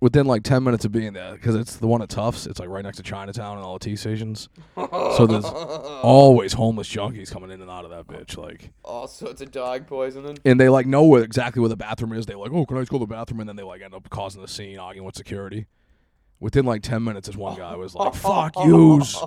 Within 0.00 0.26
like 0.26 0.44
10 0.44 0.62
minutes 0.62 0.84
of 0.84 0.92
being 0.92 1.12
there, 1.12 1.32
because 1.32 1.56
it's 1.56 1.74
the 1.76 1.88
one 1.88 2.02
at 2.02 2.08
Tufts, 2.08 2.46
it's 2.46 2.60
like 2.60 2.68
right 2.68 2.84
next 2.84 2.98
to 2.98 3.02
Chinatown 3.02 3.56
and 3.56 3.66
all 3.66 3.78
the 3.80 3.84
T 3.84 3.96
stations. 3.96 4.48
So 4.76 5.26
there's 5.26 5.44
always 6.02 6.52
homeless 6.52 6.88
junkies 6.88 7.32
coming 7.32 7.50
in 7.50 7.60
and 7.60 7.68
out 7.70 7.84
of 7.84 7.90
that 7.90 8.06
bitch. 8.06 8.36
Like, 8.36 8.70
oh, 8.84 8.90
All 8.90 9.08
sorts 9.08 9.40
of 9.42 9.50
dog 9.50 9.88
poisoning. 9.88 10.38
and 10.44 10.60
they 10.60 10.68
like 10.68 10.86
know 10.86 11.02
where, 11.04 11.24
exactly 11.24 11.58
where 11.60 11.68
the 11.68 11.76
bathroom 11.76 12.12
is. 12.12 12.26
They're 12.26 12.36
like, 12.38 12.52
"Oh, 12.52 12.64
can 12.64 12.76
I 12.76 12.80
just 12.82 12.92
go 12.92 12.98
to 12.98 13.06
the 13.06 13.12
bathroom?" 13.12 13.40
And 13.40 13.48
then 13.48 13.56
they 13.56 13.64
like 13.64 13.82
end 13.82 13.92
up 13.92 14.08
causing 14.08 14.40
the 14.40 14.46
scene, 14.46 14.78
arguing 14.78 15.04
with 15.04 15.16
security. 15.16 15.66
Within 16.38 16.64
like 16.64 16.82
ten 16.82 17.02
minutes, 17.02 17.26
this 17.26 17.36
one 17.36 17.56
guy 17.56 17.74
was 17.74 17.96
like, 17.96 18.14
"Fuck 18.14 18.54
yous! 18.64 19.20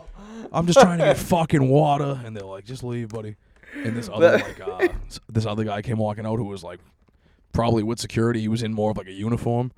I'm 0.54 0.68
just 0.68 0.80
trying 0.80 1.00
to 1.00 1.04
get 1.06 1.18
fucking 1.18 1.68
water," 1.68 2.22
and 2.24 2.34
they're 2.34 2.46
like, 2.46 2.64
"Just 2.64 2.82
leave, 2.86 3.10
buddy." 3.10 3.36
And 3.74 3.96
this 3.96 4.10
other 4.12 4.38
like 4.38 4.62
uh, 4.62 4.88
this 5.30 5.46
other 5.46 5.64
guy 5.64 5.82
came 5.82 5.98
walking 5.98 6.26
out 6.26 6.38
who 6.38 6.46
was 6.46 6.64
like 6.64 6.80
probably 7.54 7.84
with 7.84 8.00
security. 8.00 8.42
He 8.42 8.48
was 8.48 8.64
in 8.64 8.74
more 8.74 8.92
of 8.92 8.98
like 8.98 9.08
a 9.08 9.12
uniform, 9.12 9.72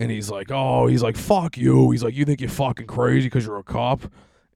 and 0.00 0.10
he's 0.10 0.30
like, 0.30 0.50
"Oh, 0.50 0.86
he's 0.86 1.02
like, 1.02 1.16
fuck 1.16 1.56
you." 1.56 1.90
He's 1.90 2.02
like, 2.02 2.14
"You 2.14 2.24
think 2.24 2.40
you're 2.40 2.50
fucking 2.50 2.86
crazy 2.86 3.26
because 3.26 3.46
you're 3.46 3.58
a 3.58 3.62
cop?" 3.62 4.02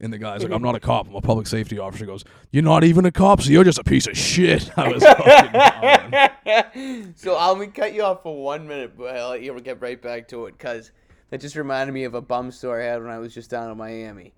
And 0.00 0.12
the 0.12 0.18
guy's 0.18 0.42
like, 0.42 0.52
"I'm 0.52 0.62
not 0.62 0.74
a 0.74 0.80
cop. 0.80 1.08
I'm 1.08 1.14
a 1.14 1.20
public 1.20 1.46
safety 1.46 1.78
officer." 1.78 2.04
He 2.04 2.10
goes, 2.10 2.24
"You're 2.50 2.64
not 2.64 2.84
even 2.84 3.04
a 3.04 3.12
cop, 3.12 3.40
so 3.40 3.50
you're 3.50 3.64
just 3.64 3.78
a 3.78 3.84
piece 3.84 4.06
of 4.06 4.16
shit." 4.16 4.70
I 4.76 4.88
was 4.88 5.04
fucking 5.04 7.12
so 7.16 7.36
I'll 7.36 7.56
me 7.56 7.68
cut 7.68 7.94
you 7.94 8.02
off 8.02 8.22
for 8.22 8.42
one 8.42 8.66
minute, 8.66 8.96
but 8.96 9.16
I'll 9.16 9.30
let 9.30 9.42
you 9.42 9.58
get 9.60 9.80
right 9.80 10.00
back 10.00 10.28
to 10.28 10.46
it 10.46 10.58
because 10.58 10.90
that 11.30 11.40
just 11.40 11.56
reminded 11.56 11.92
me 11.92 12.04
of 12.04 12.14
a 12.14 12.20
bum 12.20 12.50
story 12.50 12.84
I 12.84 12.92
had 12.92 13.02
when 13.02 13.10
I 13.10 13.18
was 13.18 13.32
just 13.32 13.50
down 13.50 13.70
in 13.70 13.78
Miami. 13.78 14.34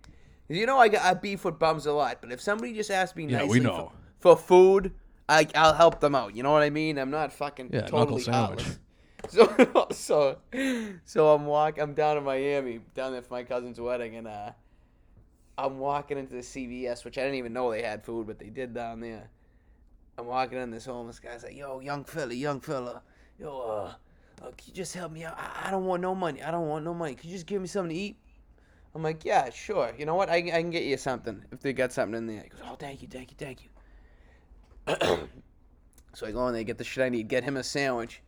You 0.49 0.67
know, 0.67 0.79
I 0.79 0.89
got 0.89 1.03
I 1.03 1.15
beef 1.15 1.45
with 1.45 1.59
bums 1.59 1.87
a 1.87 1.93
lot, 1.93 2.19
but 2.21 2.31
if 2.31 2.41
somebody 2.41 2.75
just 2.75 2.91
asked 2.91 3.17
me 3.17 3.25
Yeah, 3.25 3.39
nicely 3.39 3.61
we 3.61 3.65
know. 3.65 3.91
For, 3.91 4.04
for 4.25 4.39
food, 4.39 4.91
I 5.29 5.47
I'll 5.55 5.75
help 5.75 6.01
them 6.01 6.15
out. 6.15 6.35
You 6.35 6.43
know 6.43 6.51
what 6.51 6.63
I 6.63 6.71
mean? 6.71 6.97
I'm 6.97 7.11
not 7.11 7.31
fucking 7.31 7.69
Yeah, 7.71 7.83
totally 7.83 8.23
sandwich. 8.23 8.63
heartless. 8.63 8.79
So 9.31 9.89
so 9.91 10.39
so 11.07 11.35
I'm 11.35 11.47
walk 11.47 11.79
I'm 11.79 11.95
down 11.95 12.19
in 12.19 12.25
Miami, 12.25 12.81
down 12.95 13.13
there 13.13 13.23
for 13.23 13.35
my 13.35 13.43
cousin's 13.43 13.81
wedding, 13.81 14.17
and 14.17 14.27
uh, 14.27 14.53
I'm 15.57 15.79
walking 15.79 16.19
into 16.19 16.35
the 16.35 16.43
CVS, 16.43 17.05
which 17.05 17.17
I 17.17 17.23
didn't 17.23 17.37
even 17.37 17.55
know 17.55 17.71
they 17.71 17.83
had 17.83 18.05
food, 18.05 18.27
but 18.27 18.39
they 18.39 18.51
did 18.51 18.75
down 18.75 19.01
there. 19.01 19.29
I'm 20.19 20.27
walking 20.27 20.59
in, 20.59 20.71
this 20.71 20.85
homeless 20.85 21.21
guy's 21.21 21.43
like, 21.43 21.57
"Yo, 21.57 21.81
young 21.81 22.05
fella, 22.05 22.35
young 22.35 22.61
fella, 22.61 23.03
yo, 23.39 23.61
uh, 23.61 23.95
uh 24.43 24.51
can 24.57 24.67
you 24.67 24.75
just 24.75 24.95
help 24.95 25.13
me 25.13 25.25
out? 25.25 25.39
I, 25.39 25.69
I 25.69 25.71
don't 25.71 25.87
want 25.87 26.03
no 26.03 26.15
money. 26.15 26.43
I 26.43 26.51
don't 26.51 26.69
want 26.69 26.85
no 26.85 26.93
money. 26.93 27.15
Can 27.15 27.29
you 27.31 27.37
just 27.37 27.47
give 27.47 27.61
me 27.63 27.69
something 27.69 27.95
to 27.97 28.03
eat?" 28.03 28.17
I'm 28.95 29.03
like, 29.03 29.25
"Yeah, 29.25 29.49
sure. 29.51 29.93
You 29.99 30.05
know 30.07 30.17
what? 30.17 30.29
I, 30.29 30.37
I 30.37 30.61
can 30.63 30.71
get 30.71 30.85
you 30.85 30.99
something 30.99 31.45
if 31.51 31.61
they 31.61 31.73
got 31.75 31.93
something 31.93 32.17
in 32.19 32.27
there." 32.27 32.43
He 32.43 32.49
goes, 32.51 32.61
"Oh, 32.65 32.75
thank 32.75 33.01
you, 33.03 33.09
thank 33.09 33.31
you, 33.31 33.37
thank 33.39 33.65
you." 33.65 33.74
so 36.13 36.27
I 36.27 36.33
go 36.33 36.47
in 36.49 36.55
there, 36.55 36.63
get 36.65 36.79
the 36.79 36.85
shit 36.85 37.05
I 37.05 37.09
need, 37.09 37.29
get 37.29 37.45
him 37.45 37.57
a 37.57 37.63
sandwich, 37.63 38.23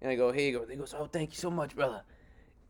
and 0.00 0.10
I 0.10 0.14
go, 0.14 0.32
"Here 0.32 0.50
you 0.50 0.58
go." 0.58 0.66
He 0.66 0.76
goes, 0.76 0.94
"Oh, 0.96 1.06
thank 1.06 1.30
you 1.30 1.36
so 1.36 1.50
much, 1.50 1.74
brother." 1.74 2.02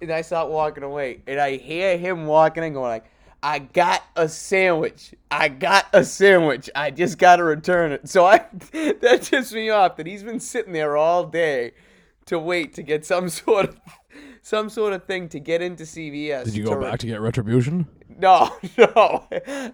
And 0.01 0.11
I 0.11 0.23
start 0.23 0.51
walking 0.51 0.83
away, 0.83 1.23
and 1.27 1.41
I 1.41 1.57
hear 1.57 1.97
him 1.99 2.27
walking 2.27 2.65
and 2.65 2.75
going 2.75 2.91
like. 2.91 3.11
I 3.41 3.61
got 3.61 4.03
a 4.17 4.29
sandwich. 4.29 5.15
I 5.31 5.49
got 5.49 5.87
a 5.93 6.05
sandwich. 6.05 6.69
I 6.75 6.91
just 6.91 7.19
got 7.19 7.37
to 7.37 7.45
return 7.45 7.93
it. 7.93 8.01
So 8.09 8.27
I 8.27 8.39
that 8.73 9.21
tips 9.23 9.53
me 9.53 9.71
off 9.71 9.97
that 9.97 10.07
he's 10.07 10.25
been 10.25 10.41
sitting 10.41 10.73
there 10.73 10.97
all 10.97 11.25
day 11.25 11.73
to 12.27 12.39
wait 12.39 12.75
to 12.75 12.83
get 12.83 13.07
some 13.07 13.29
sort 13.29 13.69
of 13.69 13.81
some 14.49 14.71
sort 14.71 14.95
of 14.95 15.05
thing 15.05 15.29
to 15.29 15.39
get 15.39 15.61
into 15.61 15.85
CVS. 15.85 16.45
Did 16.45 16.57
you 16.57 16.65
go 16.65 16.81
back 16.81 16.99
to 17.01 17.07
get 17.07 17.21
retribution? 17.21 17.87
No, 18.19 18.51
no. 18.79 19.27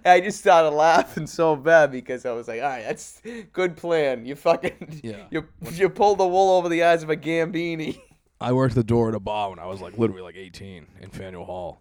I 0.05 0.21
just 0.21 0.41
started 0.41 0.71
laughing 0.71 1.29
so 1.29 1.55
bad 1.55 1.93
because 1.93 2.27
I 2.27 2.33
was 2.33 2.49
like, 2.49 2.61
all 2.61 2.69
right, 2.69 2.83
that's 2.83 3.23
good 3.53 3.77
plan. 3.77 4.27
You 4.27 4.35
fucking 4.35 5.01
Yeah. 5.05 5.25
you 5.31 5.47
you 5.73 5.89
pulled 5.89 6.19
the 6.19 6.27
wool 6.27 6.57
over 6.59 6.69
the 6.69 6.83
eyes 6.83 7.05
of 7.05 7.11
a 7.11 7.17
Gambini. 7.17 8.01
I 8.41 8.53
worked 8.53 8.75
the 8.75 8.83
door 8.83 9.09
at 9.09 9.15
a 9.15 9.21
bar 9.21 9.51
when 9.51 9.61
I 9.61 9.67
was 9.67 9.81
like 9.81 9.97
literally 9.97 10.23
like 10.23 10.37
18 10.37 10.87
in 11.01 11.11
Faneuil 11.11 11.45
Hall. 11.45 11.81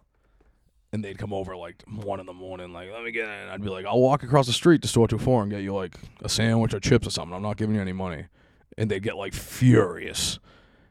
And 0.92 1.04
they'd 1.04 1.18
come 1.18 1.32
over 1.32 1.56
like 1.56 1.82
one 1.88 2.20
in 2.20 2.26
the 2.26 2.32
morning, 2.32 2.72
like, 2.72 2.92
let 2.92 3.02
me 3.02 3.10
get 3.10 3.28
in. 3.28 3.48
I'd 3.48 3.60
be 3.60 3.68
like, 3.68 3.84
I'll 3.84 3.98
walk 3.98 4.22
across 4.22 4.46
the 4.46 4.52
street 4.52 4.80
to 4.82 4.88
store 4.88 5.08
24 5.08 5.42
and 5.42 5.50
get 5.50 5.62
you 5.62 5.74
like 5.74 5.96
a 6.22 6.28
sandwich 6.28 6.72
or 6.72 6.78
chips 6.78 7.08
or 7.08 7.10
something. 7.10 7.34
I'm 7.34 7.42
not 7.42 7.56
giving 7.56 7.74
you 7.74 7.80
any 7.80 7.92
money. 7.92 8.26
And 8.78 8.88
they'd 8.88 9.02
get 9.02 9.16
like 9.16 9.34
furious. 9.34 10.38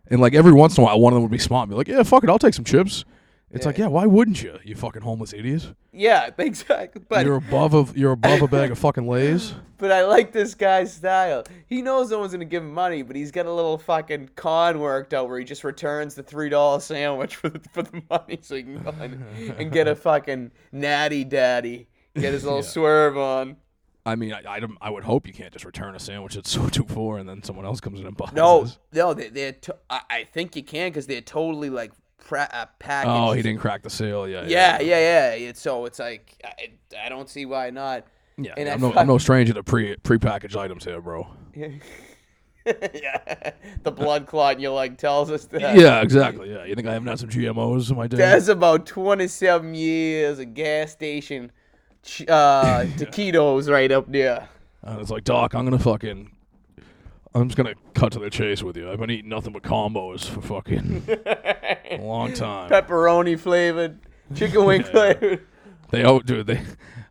And 0.09 0.19
like 0.21 0.33
every 0.33 0.51
once 0.53 0.77
in 0.77 0.83
a 0.83 0.85
while, 0.85 0.99
one 0.99 1.13
of 1.13 1.15
them 1.15 1.23
would 1.23 1.31
be 1.31 1.37
smart 1.37 1.63
and 1.63 1.71
be 1.71 1.75
like, 1.77 1.87
yeah, 1.87 2.03
fuck 2.03 2.23
it, 2.23 2.29
I'll 2.29 2.39
take 2.39 2.53
some 2.53 2.65
chips. 2.65 3.05
It's 3.51 3.67
like, 3.67 3.77
yeah, 3.77 3.85
why 3.85 4.07
wouldn't 4.07 4.41
you, 4.41 4.57
you 4.63 4.73
fucking 4.75 5.03
homeless 5.03 5.31
idiot? 5.31 5.75
Yeah, 5.91 6.31
exactly. 6.39 7.03
But 7.07 7.23
You're 7.23 7.35
above 7.35 7.75
a, 7.75 7.85
you're 7.97 8.13
above 8.13 8.41
a 8.41 8.47
bag 8.47 8.71
of 8.71 8.79
fucking 8.79 9.07
Lay's. 9.07 9.53
But 9.77 9.91
I 9.91 10.05
like 10.05 10.31
this 10.31 10.55
guy's 10.55 10.93
style. 10.93 11.43
He 11.67 11.81
knows 11.81 12.09
no 12.09 12.19
one's 12.19 12.31
gonna 12.31 12.45
give 12.45 12.63
him 12.63 12.73
money, 12.73 13.01
but 13.01 13.17
he's 13.17 13.31
got 13.31 13.47
a 13.47 13.51
little 13.51 13.77
fucking 13.77 14.29
con 14.37 14.79
worked 14.79 15.13
out 15.13 15.27
where 15.27 15.37
he 15.37 15.43
just 15.43 15.65
returns 15.65 16.15
the 16.15 16.23
three 16.23 16.47
dollar 16.47 16.79
sandwich 16.79 17.35
for 17.37 17.49
the, 17.49 17.59
for 17.73 17.83
the 17.83 18.01
money, 18.09 18.39
so 18.41 18.55
he 18.55 18.63
can 18.63 18.81
go 18.81 18.91
and, 19.01 19.21
and 19.57 19.71
get 19.73 19.89
a 19.89 19.95
fucking 19.95 20.51
natty 20.71 21.25
daddy, 21.25 21.89
get 22.15 22.31
his 22.31 22.45
little 22.45 22.59
Yeah. 22.59 22.65
swerve 22.65 23.17
on. 23.17 23.57
I 24.05 24.15
mean, 24.15 24.33
I, 24.33 24.41
I, 24.45 24.59
I 24.81 24.89
would 24.89 25.03
hope 25.03 25.27
you 25.27 25.33
can't 25.33 25.53
just 25.53 25.65
return 25.65 25.95
a 25.95 25.99
sandwich 25.99 26.35
that's 26.35 26.49
so 26.51 26.67
too 26.67 26.85
four 26.85 27.19
and 27.19 27.27
then 27.27 27.43
someone 27.43 27.65
else 27.65 27.79
comes 27.79 27.99
in 27.99 28.07
and 28.07 28.17
buys 28.17 28.33
No, 28.33 28.63
this. 28.63 28.79
no, 28.93 29.13
they, 29.13 29.29
they're. 29.29 29.51
To- 29.53 29.77
I, 29.89 30.01
I 30.09 30.23
think 30.25 30.55
you 30.55 30.63
can 30.63 30.89
because 30.89 31.07
they're 31.07 31.21
totally 31.21 31.69
like 31.69 31.91
pra- 32.17 32.49
uh, 32.51 32.65
packaged. 32.79 33.09
Oh, 33.11 33.31
he 33.31 33.41
didn't 33.41 33.59
crack 33.59 33.81
the 33.83 33.89
seal. 33.89 34.27
Yeah, 34.27 34.45
Yeah, 34.45 34.81
yeah, 34.81 34.99
yeah. 34.99 35.29
It's, 35.49 35.61
so 35.61 35.85
it's 35.85 35.99
like 35.99 36.35
I, 36.43 37.05
I 37.05 37.09
don't 37.09 37.29
see 37.29 37.45
why 37.45 37.69
not. 37.69 38.05
Yeah, 38.37 38.53
And 38.57 38.67
I'm, 38.67 38.81
no, 38.81 38.91
I'm 38.93 39.07
no 39.07 39.19
stranger 39.19 39.53
to 39.53 39.63
pre 39.63 39.95
prepackaged 39.97 40.55
items 40.57 40.83
here, 40.85 40.99
bro. 40.99 41.27
yeah, 42.65 43.51
the 43.83 43.91
blood 43.91 44.25
clot 44.25 44.55
in 44.55 44.61
your 44.61 44.71
leg 44.75 44.97
tells 44.97 45.29
us 45.29 45.45
that. 45.45 45.77
Yeah, 45.77 46.01
exactly. 46.01 46.51
Yeah, 46.51 46.63
you 46.65 46.75
think 46.75 46.87
I 46.87 46.93
haven't 46.93 47.09
had 47.09 47.19
some 47.19 47.29
GMOs 47.29 47.91
in 47.91 47.97
my 47.97 48.07
day? 48.07 48.17
That's 48.17 48.47
about 48.47 48.85
27 48.85 49.75
years 49.75 50.39
of 50.39 50.53
gas 50.53 50.91
station 50.91 51.51
uh, 52.27 52.83
taquitos 52.97 53.69
right 53.69 53.91
up 53.91 54.11
there. 54.11 54.49
And 54.81 54.99
it's 54.99 55.09
like, 55.09 55.23
Doc, 55.23 55.53
I'm 55.53 55.65
gonna 55.65 55.79
fucking, 55.79 56.31
I'm 57.33 57.47
just 57.47 57.57
gonna 57.57 57.75
cut 57.93 58.11
to 58.13 58.19
the 58.19 58.29
chase 58.29 58.61
with 58.61 58.75
you. 58.77 58.91
I've 58.91 58.99
been 58.99 59.11
eating 59.11 59.29
nothing 59.29 59.53
but 59.53 59.63
combos 59.63 60.27
for 60.27 60.41
fucking 60.41 61.03
a 61.07 61.97
long 62.01 62.33
time. 62.33 62.69
Pepperoni 62.69 63.39
flavored, 63.39 63.99
chicken 64.35 64.65
wing 64.65 64.83
flavored. 64.83 65.45
They 65.91 66.03
oh, 66.03 66.21
dude, 66.21 66.47
they, 66.47 66.59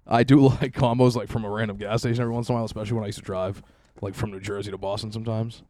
I 0.09 0.25
do 0.25 0.41
like 0.41 0.73
combos 0.73 1.15
like 1.15 1.29
from 1.29 1.45
a 1.45 1.49
random 1.49 1.77
gas 1.77 2.01
station 2.01 2.21
every 2.21 2.35
once 2.35 2.49
in 2.49 2.55
a 2.55 2.57
while, 2.57 2.65
especially 2.65 2.95
when 2.95 3.05
I 3.05 3.07
used 3.07 3.19
to 3.19 3.25
drive 3.25 3.63
like 4.01 4.13
from 4.13 4.33
New 4.33 4.41
Jersey 4.41 4.73
to 4.73 4.79
Boston 4.79 5.13
sometimes. 5.13 5.63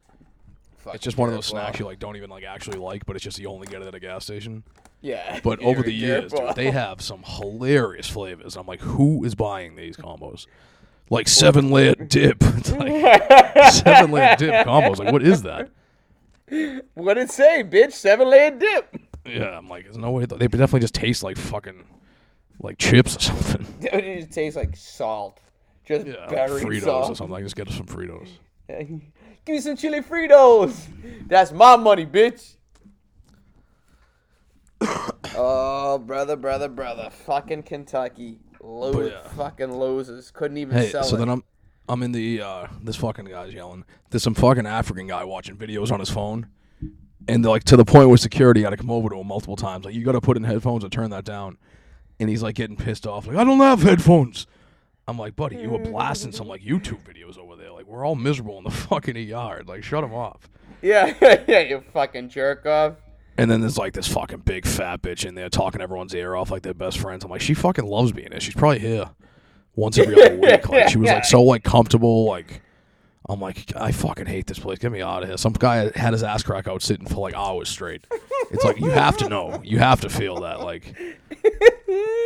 It's 0.86 1.04
just 1.04 1.16
one 1.16 1.28
of 1.28 1.34
those 1.34 1.46
snacks 1.46 1.78
you 1.78 1.84
like 1.84 1.98
don't 1.98 2.16
even 2.16 2.30
like 2.30 2.44
actually 2.44 2.78
like, 2.78 3.06
but 3.06 3.16
it's 3.16 3.24
just 3.24 3.38
you 3.38 3.48
only 3.48 3.66
get 3.66 3.82
it 3.82 3.88
at 3.88 3.94
a 3.94 4.00
gas 4.00 4.24
station. 4.24 4.64
Yeah. 5.00 5.40
But 5.44 5.60
over 5.62 5.82
the 5.82 5.92
years, 5.92 6.32
dude, 6.32 6.54
they 6.54 6.70
have 6.72 7.00
some 7.00 7.22
hilarious 7.24 8.08
flavors. 8.08 8.56
I'm 8.56 8.66
like, 8.66 8.80
who 8.80 9.24
is 9.24 9.34
buying 9.34 9.76
these 9.76 9.96
combos? 9.96 10.46
Like 11.10 11.28
seven 11.28 11.70
layer 11.70 11.94
dip. 12.08 12.38
It's 12.40 12.72
like 12.72 13.72
seven 13.72 14.12
layer 14.12 14.36
dip 14.36 14.66
combos. 14.66 14.98
Like, 14.98 15.12
what 15.12 15.22
is 15.22 15.42
that? 15.42 15.70
What 16.94 17.18
it 17.18 17.30
say, 17.30 17.64
bitch? 17.64 17.92
Seven 17.92 18.28
layer 18.28 18.50
dip. 18.50 18.96
Yeah, 19.26 19.56
I'm 19.56 19.68
like, 19.68 19.84
there's 19.84 19.98
no 19.98 20.10
way. 20.10 20.26
They 20.26 20.46
definitely 20.48 20.80
just 20.80 20.94
taste 20.94 21.22
like 21.22 21.36
fucking 21.36 21.84
like 22.60 22.78
chips 22.78 23.16
or 23.16 23.20
something. 23.20 23.66
It 23.80 24.20
just 24.20 24.32
tastes 24.32 24.56
like 24.56 24.76
salt. 24.76 25.40
Just 25.84 26.06
Yeah, 26.06 26.26
like 26.26 26.50
Fritos 26.50 27.10
or 27.10 27.16
something. 27.16 27.34
I 27.36 27.40
just 27.42 27.56
get 27.56 27.68
us 27.68 27.74
some 27.76 27.86
Fritos. 27.86 28.28
Give 29.44 29.54
me 29.54 29.60
some 29.60 29.76
chili 29.76 30.00
Fritos. 30.00 30.86
That's 31.26 31.52
my 31.52 31.76
money, 31.76 32.06
bitch. 32.06 32.54
oh, 35.36 35.98
brother, 35.98 36.36
brother, 36.36 36.68
brother. 36.68 37.10
Fucking 37.10 37.64
Kentucky. 37.64 38.38
Lo- 38.60 39.00
yeah. 39.06 39.26
Fucking 39.28 39.72
losers. 39.72 40.30
Couldn't 40.30 40.58
even 40.58 40.76
Hey, 40.76 40.90
sell 40.90 41.04
so 41.04 41.16
it. 41.16 41.18
then 41.18 41.28
I'm 41.28 41.44
I'm 41.88 42.02
in 42.02 42.12
the 42.12 42.40
uh 42.40 42.66
this 42.80 42.96
fucking 42.96 43.24
guy's 43.26 43.52
yelling. 43.52 43.84
There's 44.10 44.22
some 44.22 44.34
fucking 44.34 44.66
African 44.66 45.08
guy 45.08 45.24
watching 45.24 45.56
videos 45.56 45.90
on 45.90 45.98
his 46.00 46.10
phone. 46.10 46.46
And 47.28 47.44
like 47.44 47.64
to 47.64 47.76
the 47.76 47.84
point 47.84 48.08
where 48.08 48.16
security 48.18 48.62
had 48.62 48.70
to 48.70 48.76
come 48.76 48.90
over 48.90 49.08
to 49.08 49.16
him 49.16 49.26
multiple 49.26 49.56
times. 49.56 49.84
Like 49.84 49.94
you 49.94 50.04
gotta 50.04 50.20
put 50.20 50.36
in 50.36 50.44
headphones 50.44 50.84
or 50.84 50.88
turn 50.88 51.10
that 51.10 51.24
down. 51.24 51.58
And 52.20 52.28
he's 52.28 52.42
like 52.42 52.54
getting 52.54 52.76
pissed 52.76 53.06
off, 53.06 53.26
like, 53.26 53.36
I 53.36 53.42
don't 53.42 53.58
have 53.58 53.82
headphones. 53.82 54.46
I'm 55.08 55.18
like, 55.18 55.34
buddy, 55.34 55.56
you 55.56 55.70
were 55.70 55.80
blasting 55.80 56.30
some 56.30 56.46
like 56.46 56.62
YouTube 56.62 57.00
videos 57.02 57.36
over 57.36 57.51
we're 57.92 58.06
all 58.06 58.14
miserable 58.14 58.56
in 58.58 58.64
the 58.64 58.70
fucking 58.88 59.16
yard. 59.16 59.68
Like 59.68 59.84
shut 59.84 60.02
him 60.02 60.14
off. 60.14 60.48
yeah, 60.80 61.14
yeah, 61.46 61.60
you 61.60 61.84
fucking 61.92 62.30
jerk 62.30 62.64
off. 62.66 62.94
And 63.38 63.50
then 63.50 63.60
there's 63.60 63.78
like 63.78 63.92
this 63.92 64.08
fucking 64.08 64.40
big 64.40 64.66
fat 64.66 65.02
bitch 65.02 65.24
in 65.24 65.34
there 65.34 65.48
talking 65.48 65.80
everyone's 65.80 66.14
ear 66.14 66.34
off 66.34 66.50
like 66.50 66.62
they're 66.62 66.74
best 66.74 66.98
friends. 66.98 67.24
I'm 67.24 67.30
like, 67.30 67.40
she 67.40 67.54
fucking 67.54 67.84
loves 67.84 68.12
being 68.12 68.30
here. 68.30 68.40
She's 68.40 68.54
probably 68.54 68.78
here 68.80 69.10
once 69.74 69.98
every 69.98 70.20
other 70.22 70.36
week. 70.40 70.68
Like 70.68 70.88
she 70.88 70.98
was 70.98 71.10
like 71.10 71.24
so 71.24 71.42
like 71.42 71.64
comfortable. 71.64 72.24
Like 72.24 72.60
I'm 73.28 73.40
like, 73.40 73.72
I 73.76 73.92
fucking 73.92 74.26
hate 74.26 74.46
this 74.46 74.58
place. 74.58 74.78
Get 74.78 74.90
me 74.90 75.00
out 75.00 75.22
of 75.22 75.28
here. 75.28 75.38
Some 75.38 75.52
guy 75.52 75.96
had 75.96 76.12
his 76.12 76.22
ass 76.22 76.42
crack 76.42 76.66
out 76.66 76.82
sitting 76.82 77.06
for 77.06 77.16
like 77.16 77.34
hours 77.34 77.68
straight. 77.68 78.06
It's 78.50 78.64
like 78.64 78.80
you 78.80 78.90
have 78.90 79.16
to 79.18 79.28
know. 79.28 79.60
You 79.64 79.78
have 79.78 80.00
to 80.00 80.08
feel 80.08 80.40
that. 80.40 80.60
Like 80.60 80.94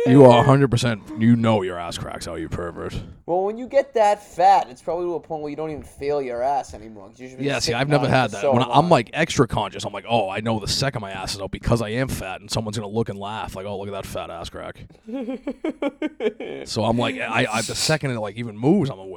you 0.07 0.23
are 0.25 0.37
100. 0.37 0.71
percent 0.71 1.01
You 1.19 1.35
know 1.35 1.61
your 1.61 1.79
ass 1.79 1.97
cracks 1.97 2.27
out. 2.27 2.39
You 2.39 2.49
pervert. 2.49 2.99
Well, 3.25 3.43
when 3.43 3.57
you 3.57 3.67
get 3.67 3.93
that 3.93 4.23
fat, 4.23 4.69
it's 4.69 4.81
probably 4.81 5.05
to 5.05 5.15
a 5.15 5.19
point 5.19 5.43
where 5.43 5.49
you 5.49 5.55
don't 5.55 5.69
even 5.69 5.83
feel 5.83 6.21
your 6.21 6.41
ass 6.41 6.73
anymore. 6.73 7.11
Yeah, 7.17 7.59
see, 7.59 7.73
I've 7.73 7.89
never 7.89 8.07
had 8.07 8.31
that. 8.31 8.41
so 8.41 8.53
when 8.53 8.63
I, 8.63 8.69
I'm 8.71 8.89
like 8.89 9.09
extra 9.13 9.47
conscious, 9.47 9.83
I'm 9.85 9.93
like, 9.93 10.05
oh, 10.07 10.29
I 10.29 10.39
know 10.39 10.59
the 10.59 10.67
second 10.67 11.01
my 11.01 11.11
ass 11.11 11.35
is 11.35 11.41
out 11.41 11.51
because 11.51 11.81
I 11.81 11.89
am 11.89 12.07
fat, 12.07 12.41
and 12.41 12.49
someone's 12.49 12.77
gonna 12.77 12.91
look 12.91 13.09
and 13.09 13.19
laugh, 13.19 13.55
like, 13.55 13.65
oh, 13.65 13.77
look 13.77 13.87
at 13.87 13.93
that 13.93 14.05
fat 14.05 14.29
ass 14.29 14.49
crack. 14.49 14.77
so 16.67 16.83
I'm 16.85 16.97
like, 16.97 17.19
I, 17.19 17.47
I 17.51 17.61
the 17.61 17.75
second 17.75 18.11
it 18.11 18.19
like 18.19 18.37
even 18.37 18.57
moves, 18.57 18.89
I'm 18.89 18.99
aware. 18.99 19.16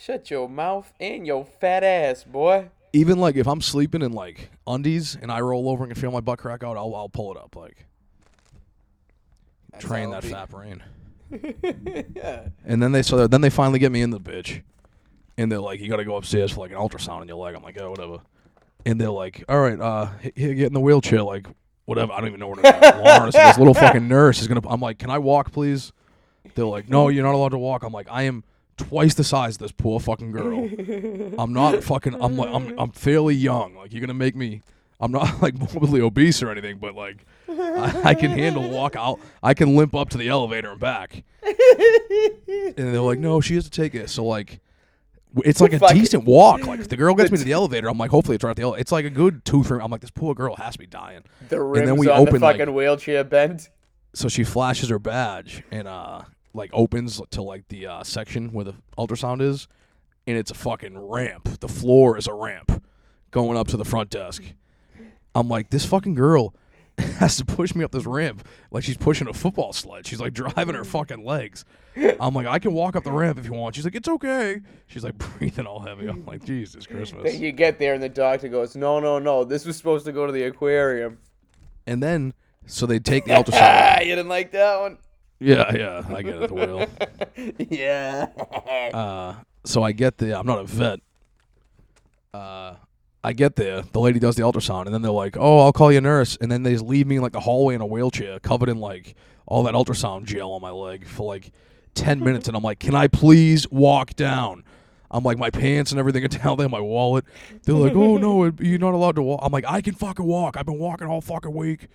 Shut 0.00 0.30
your 0.30 0.48
mouth 0.48 0.92
and 1.00 1.26
your 1.26 1.44
fat 1.44 1.82
ass, 1.82 2.22
boy. 2.22 2.70
Even 2.92 3.18
like 3.18 3.34
if 3.36 3.48
I'm 3.48 3.60
sleeping 3.60 4.00
in 4.00 4.12
like 4.12 4.50
undies 4.66 5.16
and 5.20 5.30
I 5.32 5.40
roll 5.40 5.68
over 5.68 5.82
and 5.84 5.92
can 5.92 6.00
feel 6.00 6.12
my 6.12 6.20
butt 6.20 6.38
crack 6.38 6.62
out, 6.62 6.76
I'll 6.76 6.94
I'll 6.94 7.08
pull 7.08 7.32
it 7.32 7.38
up, 7.38 7.56
like 7.56 7.84
train 9.78 10.10
that 10.10 10.24
fat 10.24 10.50
brain. 10.50 10.82
yeah. 12.14 12.48
And 12.64 12.82
then 12.82 12.92
they 12.92 13.02
so 13.02 13.26
then 13.26 13.40
they 13.40 13.50
finally 13.50 13.78
get 13.78 13.90
me 13.92 14.02
in 14.02 14.10
the 14.10 14.20
bitch, 14.20 14.62
and 15.36 15.50
they're 15.50 15.60
like, 15.60 15.80
"You 15.80 15.88
got 15.88 15.96
to 15.96 16.04
go 16.04 16.16
upstairs 16.16 16.52
for 16.52 16.60
like 16.60 16.70
an 16.70 16.76
ultrasound 16.76 17.22
in 17.22 17.28
your 17.28 17.36
leg." 17.36 17.54
I'm 17.54 17.62
like, 17.62 17.80
"Oh, 17.80 17.90
whatever." 17.90 18.18
And 18.86 19.00
they're 19.00 19.10
like, 19.10 19.44
"All 19.48 19.60
right, 19.60 19.78
uh, 19.80 20.08
here, 20.34 20.54
get 20.54 20.68
in 20.68 20.74
the 20.74 20.80
wheelchair." 20.80 21.22
Like, 21.22 21.46
whatever. 21.86 22.12
I 22.12 22.20
don't 22.20 22.28
even 22.28 22.40
know 22.40 22.48
what 22.48 22.58
is. 22.58 22.64
Lawrence, 23.04 23.34
this 23.34 23.58
little 23.58 23.74
fucking 23.74 24.06
nurse 24.06 24.40
is 24.40 24.46
gonna. 24.48 24.66
I'm 24.68 24.80
like, 24.80 24.98
"Can 24.98 25.10
I 25.10 25.18
walk, 25.18 25.52
please?" 25.52 25.92
They're 26.54 26.64
like, 26.64 26.88
"No, 26.88 27.08
you're 27.08 27.24
not 27.24 27.34
allowed 27.34 27.50
to 27.50 27.58
walk." 27.58 27.82
I'm 27.82 27.92
like, 27.92 28.06
"I 28.10 28.22
am 28.22 28.44
twice 28.78 29.14
the 29.14 29.24
size 29.24 29.56
of 29.56 29.58
this 29.60 29.72
poor 29.72 30.00
fucking 30.00 30.32
girl. 30.32 30.68
I'm 31.38 31.52
not 31.52 31.82
fucking. 31.84 32.14
I'm 32.22 32.36
like, 32.36 32.48
I'm 32.52 32.78
I'm 32.78 32.90
fairly 32.92 33.34
young. 33.34 33.74
Like, 33.76 33.92
you're 33.92 34.00
gonna 34.00 34.14
make 34.14 34.34
me." 34.36 34.62
I'm 35.00 35.12
not 35.12 35.40
like 35.42 35.54
morbidly 35.56 36.00
obese 36.00 36.42
or 36.42 36.50
anything, 36.50 36.78
but 36.78 36.96
like 36.96 37.24
I, 37.48 38.00
I 38.06 38.14
can 38.14 38.32
handle 38.32 38.68
walk 38.70 38.96
out. 38.96 39.20
I 39.42 39.54
can 39.54 39.76
limp 39.76 39.94
up 39.94 40.08
to 40.10 40.18
the 40.18 40.26
elevator 40.28 40.72
and 40.72 40.80
back 40.80 41.22
and 41.44 42.74
they're 42.76 43.00
like, 43.00 43.18
"No, 43.18 43.40
she 43.40 43.54
has 43.54 43.64
to 43.64 43.70
take 43.70 43.94
it." 43.94 44.10
So 44.10 44.24
like, 44.24 44.60
it's 45.44 45.60
like 45.60 45.72
a 45.72 45.78
Fuck. 45.78 45.92
decent 45.92 46.24
walk. 46.24 46.66
Like 46.66 46.80
if 46.80 46.88
the 46.88 46.96
girl 46.96 47.14
gets 47.14 47.30
me 47.30 47.38
to 47.38 47.44
the 47.44 47.52
elevator, 47.52 47.88
I'm 47.88 47.98
like, 47.98 48.10
hopefully 48.10 48.34
it's 48.34 48.44
right 48.44 48.50
at 48.50 48.56
the 48.56 48.62
elevator. 48.62 48.80
It's 48.80 48.92
like 48.92 49.04
a 49.04 49.10
good 49.10 49.44
two, 49.44 49.62
three. 49.62 49.80
I'm 49.80 49.90
like, 49.90 50.00
this 50.00 50.10
poor 50.10 50.34
girl 50.34 50.56
has 50.56 50.72
to 50.72 50.78
be 50.78 50.86
dying. 50.86 51.22
The 51.48 51.62
rims 51.62 51.86
then 51.86 51.96
we 51.96 52.08
on 52.08 52.20
open, 52.20 52.34
the 52.34 52.40
like- 52.40 52.58
fucking 52.58 52.74
wheelchair 52.74 53.24
bent. 53.24 53.68
So 54.14 54.28
she 54.28 54.42
flashes 54.42 54.88
her 54.88 54.98
badge 54.98 55.62
and 55.70 55.86
uh 55.86 56.22
like 56.58 56.70
opens 56.74 57.20
to 57.30 57.42
like 57.42 57.68
the 57.68 57.86
uh, 57.86 58.02
section 58.02 58.52
where 58.52 58.64
the 58.66 58.74
ultrasound 58.98 59.40
is, 59.40 59.68
and 60.26 60.36
it's 60.36 60.50
a 60.50 60.54
fucking 60.54 60.98
ramp. 60.98 61.60
The 61.60 61.68
floor 61.68 62.18
is 62.18 62.26
a 62.26 62.34
ramp 62.34 62.82
going 63.30 63.56
up 63.56 63.68
to 63.68 63.76
the 63.76 63.84
front 63.84 64.10
desk. 64.10 64.42
I'm 65.34 65.48
like, 65.48 65.70
this 65.70 65.84
fucking 65.86 66.14
girl 66.14 66.54
has 66.98 67.36
to 67.36 67.44
push 67.44 67.74
me 67.74 67.84
up 67.84 67.92
this 67.92 68.06
ramp 68.06 68.46
like 68.72 68.82
she's 68.82 68.96
pushing 68.96 69.28
a 69.28 69.32
football 69.32 69.72
sled. 69.72 70.06
She's 70.06 70.20
like 70.20 70.32
driving 70.34 70.74
her 70.74 70.84
fucking 70.84 71.24
legs. 71.24 71.64
I'm 72.20 72.34
like, 72.34 72.46
I 72.46 72.58
can 72.58 72.72
walk 72.72 72.94
up 72.96 73.04
the 73.04 73.12
ramp 73.12 73.38
if 73.38 73.46
you 73.46 73.52
want. 73.52 73.74
She's 73.74 73.84
like, 73.84 73.94
it's 73.94 74.08
okay. 74.08 74.60
She's 74.86 75.02
like 75.04 75.16
breathing 75.38 75.66
all 75.66 75.80
heavy. 75.80 76.06
I'm 76.08 76.24
like, 76.26 76.44
Jesus 76.44 76.86
Christmas. 76.86 77.24
Then 77.32 77.40
you 77.40 77.52
get 77.52 77.78
there 77.78 77.94
and 77.94 78.02
the 78.02 78.08
doctor 78.08 78.48
goes, 78.48 78.76
"No, 78.76 79.00
no, 79.00 79.18
no. 79.18 79.44
This 79.44 79.64
was 79.64 79.76
supposed 79.76 80.04
to 80.06 80.12
go 80.12 80.26
to 80.26 80.32
the 80.32 80.42
aquarium." 80.44 81.18
And 81.86 82.02
then, 82.02 82.34
so 82.66 82.84
they 82.86 82.98
take 82.98 83.24
the 83.24 83.32
Ah, 83.34 83.42
ultrasound. 83.42 84.00
you 84.00 84.14
didn't 84.16 84.28
like 84.28 84.52
that 84.52 84.80
one? 84.80 84.98
Yeah, 85.40 85.74
yeah, 85.74 86.02
I 86.08 86.22
get 86.22 86.42
it, 86.42 86.48
the 86.48 86.54
wheel. 86.54 86.86
yeah. 87.70 88.26
Uh, 88.94 89.34
so 89.64 89.82
I 89.82 89.92
get 89.92 90.18
the. 90.18 90.38
I'm 90.38 90.46
not 90.46 90.58
a 90.60 90.64
vet. 90.64 91.00
Uh, 92.32 92.74
I 93.24 93.32
get 93.32 93.56
there, 93.56 93.82
the 93.82 94.00
lady 94.00 94.18
does 94.20 94.36
the 94.36 94.42
ultrasound, 94.42 94.86
and 94.86 94.94
then 94.94 95.02
they're 95.02 95.10
like, 95.10 95.36
"Oh, 95.38 95.60
I'll 95.60 95.72
call 95.72 95.90
you 95.90 95.98
a 95.98 96.00
nurse," 96.02 96.36
and 96.40 96.50
then 96.50 96.62
they 96.62 96.72
just 96.72 96.84
leave 96.84 97.06
me 97.06 97.16
in 97.16 97.22
like 97.22 97.32
the 97.32 97.40
hallway 97.40 97.74
in 97.74 97.80
a 97.80 97.86
wheelchair, 97.86 98.38
covered 98.40 98.68
in 98.68 98.78
like 98.78 99.14
all 99.46 99.62
that 99.64 99.74
ultrasound 99.74 100.24
gel 100.24 100.52
on 100.52 100.62
my 100.62 100.70
leg 100.70 101.06
for 101.06 101.26
like 101.26 101.50
ten 101.94 102.20
minutes, 102.20 102.46
and 102.48 102.56
I'm 102.56 102.62
like, 102.62 102.78
"Can 102.78 102.94
I 102.94 103.08
please 103.08 103.68
walk 103.70 104.14
down?" 104.14 104.62
I'm 105.10 105.24
like, 105.24 105.38
my 105.38 105.48
pants 105.48 105.90
and 105.90 105.98
everything 105.98 106.22
are 106.22 106.28
down 106.44 106.58
there, 106.58 106.68
my 106.68 106.80
wallet. 106.80 107.24
They're 107.64 107.74
like, 107.74 107.94
"Oh 107.94 108.18
no, 108.18 108.44
it- 108.44 108.60
you're 108.60 108.78
not 108.78 108.94
allowed 108.94 109.16
to 109.16 109.22
walk." 109.22 109.40
I'm 109.42 109.52
like, 109.52 109.64
"I 109.66 109.80
can 109.80 109.94
fucking 109.94 110.24
walk. 110.24 110.56
I've 110.56 110.66
been 110.66 110.78
walking 110.78 111.06
all 111.08 111.20
fucking 111.22 111.52
week." 111.54 111.88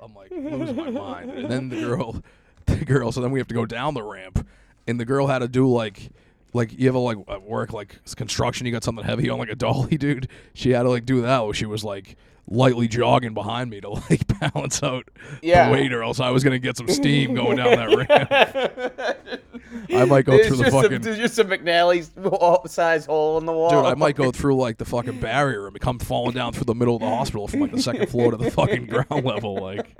I'm 0.00 0.14
like 0.14 0.30
losing 0.30 0.76
my 0.76 0.90
mind, 0.90 1.30
and 1.30 1.50
then 1.50 1.68
the 1.70 1.80
girl, 1.80 2.22
the 2.78 2.84
girl. 2.84 3.12
So 3.12 3.20
then 3.20 3.30
we 3.30 3.38
have 3.38 3.48
to 3.48 3.54
go 3.54 3.66
down 3.66 3.94
the 3.94 4.02
ramp, 4.02 4.46
and 4.86 5.00
the 5.00 5.04
girl 5.04 5.26
had 5.26 5.40
to 5.40 5.48
do 5.48 5.68
like 5.70 6.10
like 6.52 6.78
you 6.78 6.88
ever 6.88 6.98
like 6.98 7.18
at 7.28 7.42
work 7.42 7.72
like 7.72 7.98
construction 8.16 8.66
you 8.66 8.72
got 8.72 8.82
something 8.82 9.04
heavy 9.04 9.28
on 9.28 9.38
like 9.38 9.50
a 9.50 9.54
dolly 9.54 9.96
dude 9.98 10.28
she 10.54 10.70
had 10.70 10.84
to 10.84 10.88
like 10.88 11.04
do 11.04 11.20
that 11.20 11.44
where 11.44 11.52
she 11.52 11.66
was 11.66 11.84
like 11.84 12.16
lightly 12.48 12.86
jogging 12.88 13.34
behind 13.34 13.70
me 13.70 13.80
to 13.80 13.88
like 14.10 14.22
balance 14.40 14.82
out 14.82 15.08
Yeah. 15.42 15.66
the 15.66 15.72
weight 15.72 15.92
or 15.92 16.02
else 16.02 16.20
i 16.20 16.30
was 16.30 16.44
gonna 16.44 16.58
get 16.60 16.76
some 16.76 16.88
steam 16.88 17.34
going 17.34 17.56
down 17.56 17.70
that 17.76 17.96
ramp 19.10 19.90
i 19.92 20.04
might 20.04 20.24
go 20.24 20.42
through 20.42 20.56
the 20.58 20.70
fucking 20.70 20.90
Some, 20.92 21.02
there's 21.02 21.18
just 21.18 21.38
a 21.38 21.44
McNally's 21.44 22.10
wall- 22.16 22.64
size 22.68 23.06
hole 23.06 23.38
in 23.38 23.46
the 23.46 23.52
wall. 23.52 23.70
dude 23.70 23.84
i 23.84 23.94
might 23.94 24.14
go 24.16 24.30
through 24.30 24.56
like 24.56 24.78
the 24.78 24.84
fucking 24.84 25.18
barrier 25.20 25.66
and 25.66 25.80
come 25.80 25.98
falling 25.98 26.34
down 26.34 26.52
through 26.52 26.64
the 26.66 26.74
middle 26.74 26.94
of 26.96 27.00
the 27.02 27.08
hospital 27.08 27.48
from 27.48 27.60
like 27.60 27.72
the 27.72 27.82
second 27.82 28.08
floor 28.08 28.30
to 28.30 28.36
the 28.36 28.50
fucking 28.50 28.86
ground 28.86 29.24
level 29.24 29.56
like 29.56 29.98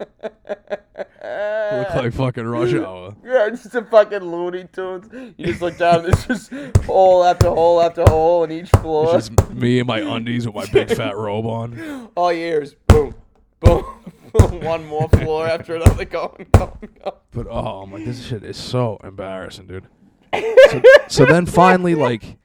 look 1.23 1.95
like 1.95 2.13
fucking 2.13 2.47
rush 2.47 2.73
hour 2.75 3.15
Yeah, 3.25 3.51
just 3.51 3.75
a 3.75 3.83
fucking 3.83 4.21
Looney 4.21 4.69
Tunes. 4.73 5.09
You 5.37 5.47
just 5.47 5.61
look 5.61 5.77
down, 5.77 6.03
there's 6.05 6.27
just 6.27 6.51
hole 6.85 7.25
after 7.25 7.49
hole 7.49 7.83
after 7.83 8.03
hole 8.05 8.45
in 8.45 8.53
each 8.53 8.71
floor. 8.71 9.17
it's 9.17 9.29
just 9.29 9.51
me 9.51 9.81
and 9.81 9.87
my 9.87 9.99
undies 10.01 10.47
with 10.47 10.55
my 10.55 10.67
big 10.67 10.91
fat 10.95 11.17
robe 11.17 11.47
on 11.47 12.09
All 12.15 12.27
oh, 12.27 12.29
hear 12.37 12.66
boom, 12.87 13.14
boom, 13.61 13.85
boom. 14.33 14.61
One 14.61 14.87
more 14.87 15.09
floor 15.09 15.46
after 15.46 15.77
another 15.77 16.05
going, 16.05 16.46
going, 16.53 16.70
going. 16.81 17.14
But 17.33 17.46
oh, 17.51 17.83
I'm 17.83 17.92
like, 17.92 18.05
this 18.05 18.25
shit 18.27 18.42
is 18.44 18.57
so 18.57 18.99
embarrassing, 19.05 19.66
dude. 19.66 19.87
So, 20.35 20.83
so 21.09 21.25
then 21.27 21.46
finally, 21.46 21.94
like, 21.94 22.37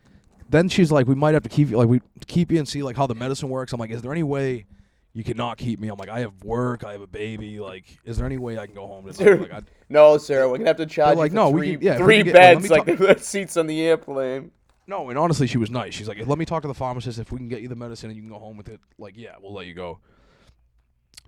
then 0.49 0.69
she's 0.69 0.91
like, 0.91 1.07
we 1.07 1.15
might 1.15 1.33
have 1.33 1.43
to 1.43 1.49
keep 1.49 1.69
you, 1.69 1.77
like, 1.77 1.87
we 1.89 2.01
keep 2.27 2.51
you 2.51 2.59
and 2.59 2.67
see 2.67 2.83
like 2.83 2.95
how 2.97 3.07
the 3.07 3.15
medicine 3.15 3.49
works. 3.49 3.73
I'm 3.73 3.79
like, 3.79 3.89
is 3.91 4.01
there 4.01 4.11
any 4.11 4.23
way 4.23 4.65
you 5.13 5.23
cannot 5.23 5.57
keep 5.57 5.79
me? 5.79 5.89
I'm 5.89 5.97
like, 5.97 6.09
I 6.09 6.19
have 6.21 6.43
work, 6.43 6.83
I 6.83 6.93
have 6.93 7.01
a 7.01 7.07
baby. 7.07 7.59
Like, 7.59 7.85
is 8.05 8.17
there 8.17 8.25
any 8.25 8.37
way 8.37 8.57
I 8.57 8.65
can 8.65 8.75
go 8.75 8.87
home? 8.87 9.05
Like, 9.05 9.51
I, 9.51 9.61
No, 9.89 10.17
sir, 10.17 10.47
we're 10.49 10.57
gonna 10.57 10.69
have 10.69 10.77
to 10.77 10.85
charge 10.85 11.17
like, 11.17 11.31
you 11.31 11.37
for 11.37 11.43
no, 11.43 11.49
we 11.49 11.59
three, 11.59 11.71
can- 11.77 11.85
yeah, 11.85 11.97
we 11.97 12.03
three 12.03 12.17
can 12.17 12.25
get- 12.27 12.33
beds, 12.33 12.69
like 12.69 12.85
the 12.85 13.17
seats 13.19 13.57
on 13.57 13.67
the 13.67 13.81
airplane. 13.81 14.51
No, 14.91 15.09
and 15.09 15.17
honestly, 15.17 15.47
she 15.47 15.57
was 15.57 15.71
nice. 15.71 15.93
She's 15.93 16.07
like, 16.07 16.27
let 16.27 16.37
me 16.37 16.45
talk 16.45 16.61
to 16.63 16.67
the 16.67 16.73
pharmacist. 16.73 17.17
If 17.17 17.31
we 17.31 17.37
can 17.37 17.47
get 17.47 17.61
you 17.61 17.69
the 17.69 17.75
medicine 17.75 18.09
and 18.09 18.17
you 18.17 18.21
can 18.21 18.29
go 18.29 18.37
home 18.37 18.57
with 18.57 18.67
it, 18.67 18.81
like, 18.99 19.17
yeah, 19.17 19.35
we'll 19.41 19.53
let 19.53 19.65
you 19.65 19.73
go. 19.73 19.99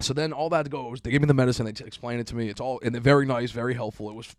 So 0.02 0.13
then 0.13 0.34
all 0.34 0.49
that 0.49 0.69
goes. 0.69 0.99
They 1.02 1.12
give 1.12 1.21
me 1.21 1.28
the 1.28 1.34
medicine. 1.34 1.65
They 1.65 1.71
t- 1.71 1.86
explain 1.86 2.19
it 2.19 2.28
to 2.28 2.36
me. 2.36 2.49
It's 2.49 2.60
all 2.60 2.80
and 2.84 2.93
they're 2.93 3.02
very 3.02 3.26
nice, 3.26 3.52
very 3.52 3.73
helpful. 3.73 4.10
It 4.10 4.15
was 4.15 4.36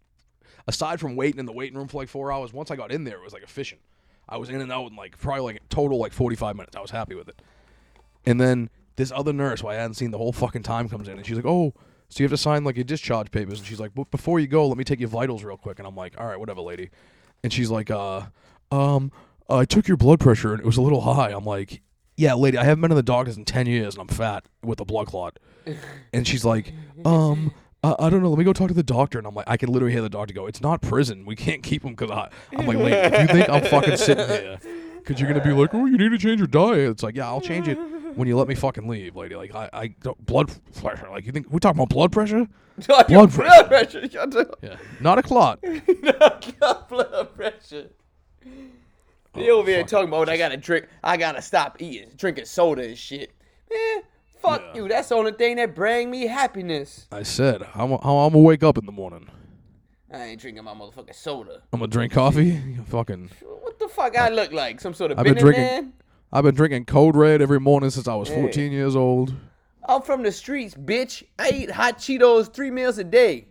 aside 0.68 1.00
from 1.00 1.16
waiting 1.16 1.40
in 1.40 1.46
the 1.46 1.52
waiting 1.52 1.78
room 1.78 1.88
for 1.88 2.02
like 2.02 2.08
four 2.08 2.30
hours. 2.30 2.52
Once 2.52 2.70
I 2.70 2.76
got 2.76 2.92
in 2.92 3.04
there, 3.04 3.16
it 3.16 3.24
was 3.24 3.32
like 3.32 3.42
efficient. 3.42 3.80
I 4.28 4.37
was 4.37 4.50
in 4.50 4.60
and 4.60 4.70
out 4.70 4.90
in 4.90 4.96
like 4.96 5.18
probably 5.18 5.42
like 5.42 5.68
total 5.70 5.98
like 5.98 6.12
forty 6.12 6.37
five 6.37 6.54
minutes. 6.56 6.76
I 6.76 6.80
was 6.80 6.90
happy 6.90 7.14
with 7.14 7.28
it. 7.28 7.40
And 8.26 8.40
then 8.40 8.68
this 8.96 9.10
other 9.10 9.32
nurse, 9.32 9.62
who 9.62 9.68
I 9.68 9.74
hadn't 9.74 9.94
seen 9.94 10.10
the 10.10 10.18
whole 10.18 10.32
fucking 10.32 10.64
time, 10.64 10.88
comes 10.88 11.08
in 11.08 11.16
and 11.16 11.26
she's 11.26 11.37
like, 11.37 11.46
"Oh, 11.46 11.72
so 12.08 12.22
you 12.22 12.24
have 12.24 12.32
to 12.32 12.37
sign 12.37 12.64
like 12.64 12.76
your 12.76 12.84
discharge 12.84 13.30
papers." 13.30 13.58
And 13.58 13.66
she's 13.66 13.80
like, 13.80 13.94
"But 13.94 14.10
before 14.10 14.40
you 14.40 14.48
go, 14.48 14.66
let 14.68 14.76
me 14.76 14.84
take 14.84 15.00
your 15.00 15.08
vitals 15.08 15.44
real 15.44 15.56
quick." 15.56 15.78
And 15.78 15.88
I'm 15.88 15.96
like, 15.96 16.20
"All 16.20 16.26
right, 16.26 16.38
whatever, 16.38 16.60
lady." 16.60 16.90
And 17.42 17.52
she's 17.52 17.70
like, 17.70 17.90
"Uh, 17.90 18.22
um, 18.74 19.12
I 19.48 19.64
took 19.64 19.87
your 19.88 19.96
blood 19.96 20.20
pressure 20.20 20.52
and 20.52 20.60
it 20.60 20.66
was 20.66 20.76
a 20.76 20.82
little 20.82 21.02
high." 21.02 21.30
I'm 21.30 21.44
like, 21.44 21.82
"Yeah, 22.16 22.34
lady, 22.34 22.58
I 22.58 22.64
haven't 22.64 22.80
been 22.80 22.90
to 22.90 22.96
the 22.96 23.02
doctors 23.02 23.37
in 23.37 23.44
ten 23.44 23.66
years 23.66 23.94
and 23.94 24.02
I'm 24.02 24.08
fat 24.08 24.44
with 24.62 24.80
a 24.80 24.84
blood 24.84 25.06
clot." 25.08 25.38
And 26.12 26.26
she's 26.26 26.44
like, 26.44 26.72
"Um." 27.04 27.52
I, 27.82 28.06
I 28.06 28.10
don't 28.10 28.22
know. 28.22 28.30
Let 28.30 28.38
me 28.38 28.44
go 28.44 28.54
talk 28.54 28.68
to 28.68 28.74
the 28.74 28.82
doctor. 28.82 29.18
And 29.18 29.26
I'm 29.26 29.34
like, 29.34 29.44
I 29.46 29.58
can 29.58 29.70
literally 29.70 29.92
hear 29.92 30.00
the 30.00 30.08
doctor 30.08 30.32
go, 30.32 30.46
"It's 30.46 30.62
not 30.62 30.80
prison. 30.80 31.26
We 31.26 31.37
can't 31.37 31.62
keep 31.62 31.84
him 31.84 31.94
because 31.94 32.10
I." 32.10 32.30
I'm 32.56 32.66
like, 32.66 32.78
"Lady, 32.78 32.96
if 32.96 33.20
you 33.20 33.26
think 33.28 33.48
I'm 33.50 33.64
fucking 33.64 33.96
sitting 33.98 34.26
here, 34.26 34.58
because 34.96 35.20
you're 35.20 35.30
gonna 35.30 35.44
be 35.44 35.52
like, 35.52 35.74
oh, 35.74 35.84
you 35.84 35.98
need 35.98 36.10
to 36.10 36.18
change 36.18 36.38
your 36.38 36.46
diet." 36.46 36.90
It's 36.90 37.02
like, 37.02 37.14
yeah, 37.14 37.26
I'll 37.26 37.42
change 37.42 37.68
it 37.68 37.74
when 38.16 38.26
you 38.26 38.37
let 38.38 38.48
me 38.48 38.54
fucking 38.54 38.88
leave, 38.88 39.16
lady. 39.16 39.34
Like, 39.37 39.54
I, 39.54 39.68
I 39.72 39.88
don't, 40.00 40.24
blood 40.24 40.50
pressure. 40.80 41.08
Like, 41.10 41.26
you 41.26 41.32
think 41.32 41.52
we 41.52 41.60
talking 41.60 41.78
about 41.78 41.90
blood 41.90 42.10
pressure? 42.10 42.46
Blood 42.87 43.06
pressure. 43.32 43.66
pressure. 43.68 44.08
Yeah, 44.62 44.76
not 45.00 45.18
a 45.18 45.22
clot. 45.22 45.60
blood 46.88 47.34
pressure. 47.37 47.90
You 49.37 49.50
over 49.50 49.62
oh, 49.62 49.72
here 49.72 49.80
fuck. 49.80 49.88
talking 49.88 50.09
about 50.09 50.28
I 50.28 50.37
gotta 50.37 50.57
drink, 50.57 50.87
I 51.02 51.16
gotta 51.16 51.42
stop 51.42 51.80
eating, 51.80 52.11
drinking 52.16 52.44
soda 52.44 52.85
and 52.85 52.96
shit. 52.96 53.33
Man, 53.70 54.02
fuck 54.40 54.61
Yeah. 54.61 54.83
you. 54.83 54.88
That's 54.88 55.09
the 55.09 55.16
only 55.16 55.33
thing 55.33 55.57
that 55.57 55.74
bring 55.74 56.11
me 56.11 56.26
happiness. 56.26 57.09
I 57.11 57.24
said, 57.24 57.66
I'm 57.74 57.90
gonna 57.96 58.38
wake 58.38 58.62
up 58.62 58.78
in 58.78 58.87
the 58.87 58.92
morning. 58.92 59.28
I 60.12 60.26
ain't 60.26 60.40
drinking 60.40 60.62
my 60.62 60.74
motherfucking 60.74 61.14
soda. 61.14 61.62
I'm 61.72 61.80
gonna 61.80 61.90
drink 61.90 62.12
coffee. 62.12 62.44
You 62.50 62.85
fucking. 62.88 63.30
What 63.42 63.78
the 63.80 63.88
fuck 63.88 64.16
I 64.16 64.28
look 64.28 64.52
like? 64.52 64.80
Some 64.80 64.94
sort 64.94 65.11
of 65.11 65.18
I've 65.18 65.24
been 65.24 65.35
drinking- 65.35 65.64
man? 65.64 65.92
I've 66.33 66.44
been 66.44 66.54
drinking 66.54 66.85
Code 66.87 67.16
Red 67.16 67.42
every 67.42 67.61
morning 67.61 67.90
since 67.90 68.09
I 68.09 68.14
was 68.14 68.28
14 68.28 68.72
years 68.72 68.96
old. 68.96 69.33
I'm 69.88 70.02
from 70.02 70.22
the 70.22 70.33
streets, 70.33 70.74
bitch. 70.74 71.22
I 71.38 71.50
eat 71.50 71.70
hot 71.70 71.98
Cheetos 71.98 72.52
three 72.52 72.70
meals 72.70 72.98
a 72.98 73.04
day. 73.04 73.46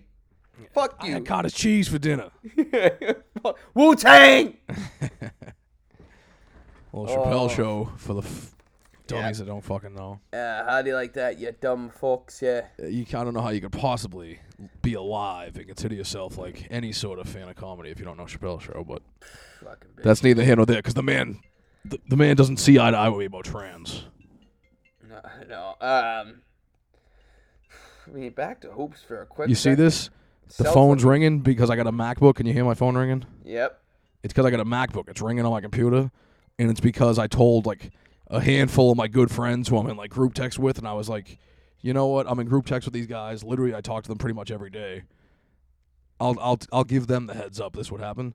Fuck 0.74 0.96
I 1.00 1.08
you. 1.08 1.14
had 1.14 1.26
cottage 1.26 1.54
cheese 1.56 1.88
for 1.88 1.98
dinner. 2.00 2.30
Wu 3.74 3.96
Tang. 3.96 4.58
Little 6.94 7.08
Chappelle 7.16 7.46
Oh. 7.46 7.48
show 7.50 7.86
for 7.98 8.14
the 8.14 8.22
f- 8.22 8.54
dummies 9.08 9.40
that 9.40 9.46
don't 9.46 9.64
fucking 9.64 9.96
know. 9.96 10.20
Uh, 10.32 10.64
how 10.66 10.82
do 10.82 10.90
you 10.90 10.96
like 10.96 11.14
that, 11.14 11.40
you 11.40 11.52
dumb 11.60 11.90
fucks? 12.00 12.42
Yeah. 12.42 12.68
Uh, 12.82 12.88
You 12.88 13.02
I 13.10 13.24
don't 13.24 13.34
know 13.34 13.42
how 13.42 13.50
you 13.50 13.62
could 13.62 13.72
possibly 13.72 14.40
be 14.82 14.94
alive 14.94 15.56
and 15.58 15.66
consider 15.68 15.96
yourself 15.96 16.38
like 16.38 16.68
any 16.70 16.92
sort 16.92 17.18
of 17.20 17.28
fan 17.28 17.50
of 17.50 17.56
comedy 17.56 17.90
if 17.90 17.98
you 18.00 18.06
don't 18.06 18.18
know 18.18 18.26
Chappelle 18.26 18.62
show, 18.62 18.84
but 18.88 19.02
Fucking 19.64 19.92
bitch. 19.98 20.04
that's 20.04 20.24
neither 20.24 20.44
here 20.44 20.56
nor 20.56 20.66
there 20.68 20.78
because 20.78 20.94
the 20.94 21.02
man, 21.04 21.40
the, 21.84 22.00
the 22.08 22.16
man 22.16 22.36
doesn't 22.36 22.58
see 22.58 22.80
eye 22.80 22.92
to 22.92 22.98
eye 22.98 23.10
with 23.10 23.20
me 23.20 23.26
about 23.26 23.46
trans. 23.46 24.06
No, 25.10 25.20
no. 25.50 25.68
Um. 25.86 26.42
I 28.06 28.10
mean, 28.12 28.32
back 28.32 28.62
to 28.62 28.68
hoops 28.72 29.02
for 29.02 29.22
a 29.22 29.26
quick. 29.26 29.48
You 29.50 29.56
see 29.56 29.74
this? 29.76 30.10
The 30.48 30.64
Cell 30.66 30.74
phone's 30.74 31.02
phone- 31.04 31.12
ringing 31.12 31.40
because 31.40 31.70
I 31.70 31.76
got 31.76 31.88
a 31.88 31.92
MacBook. 31.92 32.36
Can 32.36 32.46
you 32.46 32.54
hear 32.54 32.66
my 32.66 32.74
phone 32.74 32.96
ringing? 32.96 33.26
Yep. 33.44 33.80
It's 34.24 34.34
because 34.34 34.46
I 34.46 34.52
got 34.52 34.60
a 34.60 34.66
MacBook. 34.66 35.10
It's 35.10 35.22
ringing 35.22 35.46
on 35.46 35.52
my 35.52 35.62
computer, 35.62 36.12
and 36.60 36.70
it's 36.70 36.80
because 36.80 37.18
I 37.20 37.28
told 37.28 37.66
like 37.66 37.92
a 38.28 38.40
handful 38.40 38.92
of 38.92 38.98
my 38.98 39.08
good 39.08 39.30
friends 39.32 39.68
who 39.68 39.78
I'm 39.78 39.88
in 39.90 39.98
like 39.98 40.12
group 40.12 40.34
text 40.34 40.58
with, 40.60 40.78
and 40.78 40.88
I 40.88 40.94
was 40.94 41.10
like, 41.10 41.40
you 41.82 41.94
know 41.94 42.08
what? 42.08 42.26
I'm 42.30 42.40
in 42.40 42.48
group 42.48 42.66
text 42.66 42.86
with 42.88 42.94
these 42.94 43.08
guys. 43.08 43.44
Literally, 43.44 43.76
I 43.76 43.82
talk 43.82 44.04
to 44.04 44.10
them 44.10 44.18
pretty 44.18 44.36
much 44.36 44.50
every 44.52 44.70
day. 44.70 45.04
I'll 46.20 46.38
I'll 46.40 46.60
I'll 46.72 46.84
give 46.84 47.08
them 47.08 47.28
the 47.28 47.34
heads 47.34 47.60
up. 47.60 47.76
This 47.76 47.92
would 47.92 48.02
happen. 48.02 48.34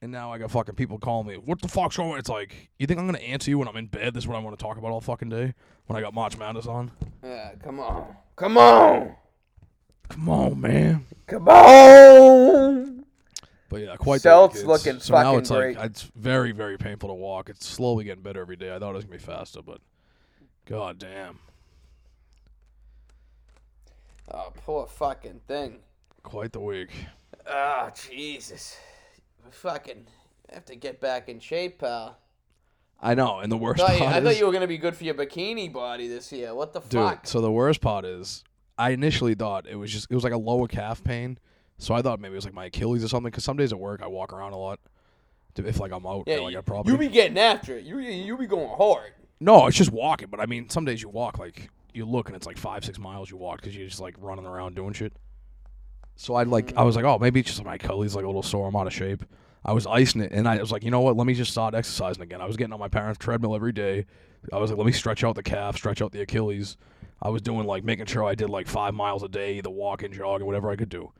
And 0.00 0.10
now 0.10 0.32
I 0.32 0.38
got 0.38 0.50
fucking 0.50 0.74
people 0.74 0.98
calling 0.98 1.28
me. 1.28 1.34
What 1.36 1.60
the 1.60 1.68
fuck's 1.68 1.96
going? 1.96 2.12
on?" 2.12 2.18
It's 2.18 2.28
like 2.28 2.70
you 2.78 2.86
think 2.86 2.98
I'm 2.98 3.06
gonna 3.06 3.18
answer 3.18 3.50
you 3.50 3.58
when 3.58 3.68
I'm 3.68 3.76
in 3.76 3.86
bed? 3.86 4.14
This 4.14 4.24
is 4.24 4.28
what 4.28 4.36
I 4.36 4.40
want 4.40 4.58
to 4.58 4.62
talk 4.62 4.78
about 4.78 4.90
all 4.90 5.00
fucking 5.00 5.28
day. 5.28 5.54
When 5.86 5.96
I 5.96 6.00
got 6.00 6.14
March 6.14 6.38
Madness 6.38 6.66
on. 6.66 6.90
Yeah. 7.22 7.52
Come 7.62 7.78
on. 7.80 8.16
Come 8.36 8.56
on. 8.56 9.14
Come 10.08 10.28
on, 10.28 10.60
man. 10.60 11.06
Come 11.26 11.48
on. 11.48 13.04
But 13.68 13.80
yeah, 13.80 13.96
quite. 13.96 14.20
Self's 14.20 14.60
the 14.60 14.66
week. 14.68 14.74
It's- 14.74 14.86
looking 14.86 15.00
so 15.00 15.14
now 15.14 15.22
fucking 15.24 15.38
it's 15.40 15.50
like 15.50 15.76
it's 15.78 16.02
very 16.14 16.52
very 16.52 16.76
painful 16.76 17.08
to 17.08 17.14
walk. 17.14 17.48
It's 17.48 17.66
slowly 17.66 18.04
getting 18.04 18.22
better 18.22 18.40
every 18.40 18.56
day. 18.56 18.74
I 18.74 18.78
thought 18.78 18.90
it 18.90 18.96
was 18.96 19.04
gonna 19.04 19.16
be 19.16 19.22
faster, 19.24 19.62
but 19.62 19.80
god 20.66 20.98
damn, 20.98 21.38
Oh, 24.30 24.52
poor 24.64 24.86
fucking 24.86 25.40
thing. 25.48 25.78
quite 26.22 26.52
the 26.52 26.60
week. 26.60 26.90
Oh, 27.46 27.90
Jesus. 28.08 28.76
Fucking 29.50 30.06
have 30.52 30.64
to 30.66 30.76
get 30.76 31.00
back 31.00 31.28
in 31.28 31.40
shape, 31.40 31.78
pal. 31.80 32.18
I 33.00 33.14
know, 33.14 33.40
and 33.40 33.50
the 33.50 33.56
worst 33.56 33.80
Thought 33.80 33.94
you- 33.94 33.98
part 33.98 34.14
I 34.14 34.18
is, 34.18 34.24
thought 34.24 34.38
you 34.38 34.46
were 34.46 34.52
gonna 34.52 34.66
be 34.68 34.78
good 34.78 34.94
for 34.96 35.04
your 35.04 35.14
bikini 35.14 35.72
body 35.72 36.06
this 36.08 36.30
year. 36.30 36.54
What 36.54 36.72
the 36.72 36.80
dude. 36.80 36.92
fuck? 36.92 37.26
So 37.26 37.40
the 37.40 37.50
worst 37.50 37.80
part 37.80 38.04
is, 38.04 38.44
I 38.78 38.90
initially 38.90 39.34
thought 39.34 39.66
it 39.68 39.76
was 39.76 39.92
just 39.92 40.10
it 40.10 40.14
was 40.14 40.24
like 40.24 40.32
a 40.32 40.38
lower 40.38 40.66
calf 40.66 41.02
pain. 41.02 41.38
So 41.78 41.94
I 41.94 42.02
thought 42.02 42.20
maybe 42.20 42.32
it 42.32 42.36
was 42.36 42.44
like 42.44 42.54
my 42.54 42.66
Achilles 42.66 43.04
or 43.04 43.08
something. 43.08 43.30
Because 43.30 43.44
some 43.44 43.56
days 43.56 43.72
at 43.72 43.78
work 43.78 44.02
I 44.02 44.06
walk 44.06 44.32
around 44.32 44.52
a 44.52 44.58
lot. 44.58 44.80
If 45.56 45.80
like 45.80 45.92
I'm 45.92 46.06
out, 46.06 46.24
Yeah, 46.26 46.38
like 46.38 46.52
you, 46.52 46.58
I 46.58 46.62
probably 46.62 46.92
you 46.92 46.98
be 46.98 47.08
getting 47.08 47.38
after 47.38 47.76
it. 47.76 47.84
You 47.84 47.98
you 47.98 48.36
be 48.38 48.46
going 48.46 48.74
hard. 48.76 49.12
no, 49.40 49.66
it's 49.66 49.76
just 49.76 49.92
walking. 49.92 50.28
But 50.30 50.40
I 50.40 50.46
mean, 50.46 50.68
some 50.70 50.84
days 50.84 51.02
you 51.02 51.08
walk 51.08 51.38
like 51.38 51.70
you 51.92 52.06
look 52.06 52.28
and 52.28 52.36
it's 52.36 52.46
like 52.46 52.56
five 52.56 52.84
six 52.84 52.98
miles 52.98 53.30
you 53.30 53.36
walk 53.36 53.60
because 53.60 53.76
you're 53.76 53.86
just 53.88 54.00
like 54.00 54.14
running 54.18 54.46
around 54.46 54.76
doing 54.76 54.94
shit. 54.94 55.12
So 56.16 56.34
I 56.34 56.44
like 56.44 56.72
I 56.76 56.82
mm. 56.82 56.86
was 56.86 56.96
like, 56.96 57.04
oh, 57.04 57.18
maybe 57.18 57.40
it's 57.40 57.50
just 57.50 57.64
my 57.64 57.74
Achilles 57.74 58.14
like 58.14 58.24
a 58.24 58.28
little 58.28 58.42
sore. 58.42 58.68
I'm 58.68 58.76
out 58.76 58.86
of 58.86 58.94
shape. 58.94 59.24
I 59.64 59.72
was 59.72 59.86
icing 59.86 60.20
it, 60.22 60.32
and 60.32 60.48
I 60.48 60.58
was 60.58 60.72
like, 60.72 60.82
you 60.82 60.90
know 60.90 61.00
what? 61.00 61.16
Let 61.16 61.26
me 61.26 61.34
just 61.34 61.52
start 61.52 61.74
exercising 61.74 62.22
again. 62.22 62.40
I 62.40 62.46
was 62.46 62.56
getting 62.56 62.72
on 62.72 62.80
my 62.80 62.88
parents' 62.88 63.18
treadmill 63.18 63.54
every 63.54 63.72
day. 63.72 64.06
I 64.52 64.58
was 64.58 64.70
like, 64.70 64.78
let 64.78 64.86
me 64.86 64.92
stretch 64.92 65.22
out 65.22 65.36
the 65.36 65.42
calf, 65.42 65.76
stretch 65.76 66.02
out 66.02 66.10
the 66.12 66.20
Achilles. 66.20 66.76
I 67.20 67.28
was 67.28 67.42
doing 67.42 67.66
like 67.66 67.84
making 67.84 68.06
sure 68.06 68.24
I 68.24 68.34
did 68.34 68.50
like 68.50 68.66
five 68.66 68.94
miles 68.94 69.22
a 69.22 69.28
day, 69.28 69.60
the 69.60 69.70
walk 69.70 70.02
and 70.02 70.12
jog 70.12 70.18
jogging, 70.20 70.46
whatever 70.46 70.70
I 70.70 70.76
could 70.76 70.88
do. 70.88 71.12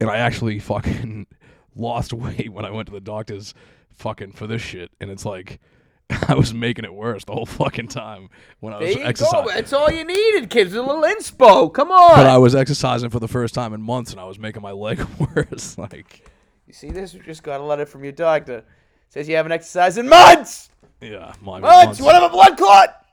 And 0.00 0.10
I 0.10 0.18
actually 0.18 0.58
fucking 0.72 1.26
lost 1.74 2.12
weight 2.12 2.52
when 2.52 2.64
I 2.66 2.70
went 2.70 2.86
to 2.88 2.92
the 2.92 3.00
doctor's 3.00 3.54
fucking 3.94 4.32
for 4.32 4.46
this 4.46 4.60
shit. 4.60 4.90
And 5.00 5.10
it's 5.10 5.24
like, 5.24 5.58
I 6.28 6.34
was 6.34 6.52
making 6.52 6.84
it 6.84 6.92
worse 6.92 7.24
the 7.24 7.32
whole 7.32 7.46
fucking 7.46 7.88
time 7.88 8.28
when 8.60 8.74
I 8.74 8.78
There 8.80 8.88
was 8.88 8.96
exercising. 8.98 9.44
go. 9.46 9.52
That's 9.54 9.72
all 9.72 9.90
you 9.90 10.04
needed, 10.04 10.50
kids. 10.50 10.74
A 10.74 10.82
little 10.82 11.02
inspo. 11.02 11.72
Come 11.72 11.90
on. 11.90 12.16
But 12.16 12.26
I 12.26 12.36
was 12.36 12.54
exercising 12.54 13.08
for 13.08 13.18
the 13.18 13.28
first 13.28 13.54
time 13.54 13.72
in 13.72 13.80
months, 13.80 14.12
and 14.12 14.20
I 14.20 14.24
was 14.24 14.38
making 14.38 14.60
my 14.62 14.72
leg 14.72 15.00
worse. 15.34 15.78
Like, 15.78 16.30
you 16.66 16.72
see 16.72 16.90
this? 16.90 17.14
We 17.14 17.20
just 17.20 17.42
got 17.42 17.60
a 17.60 17.64
letter 17.64 17.86
from 17.86 18.02
your 18.02 18.12
doctor. 18.12 18.64
Says 19.08 19.28
you 19.28 19.36
haven't 19.36 19.52
exercised 19.52 19.98
in 19.98 20.08
months. 20.08 20.68
yeah, 21.00 21.32
my 21.40 21.60
Months. 21.60 22.00
What 22.00 22.16
of 22.16 22.24
a 22.24 22.28
blood 22.32 22.56
clot? 22.56 23.04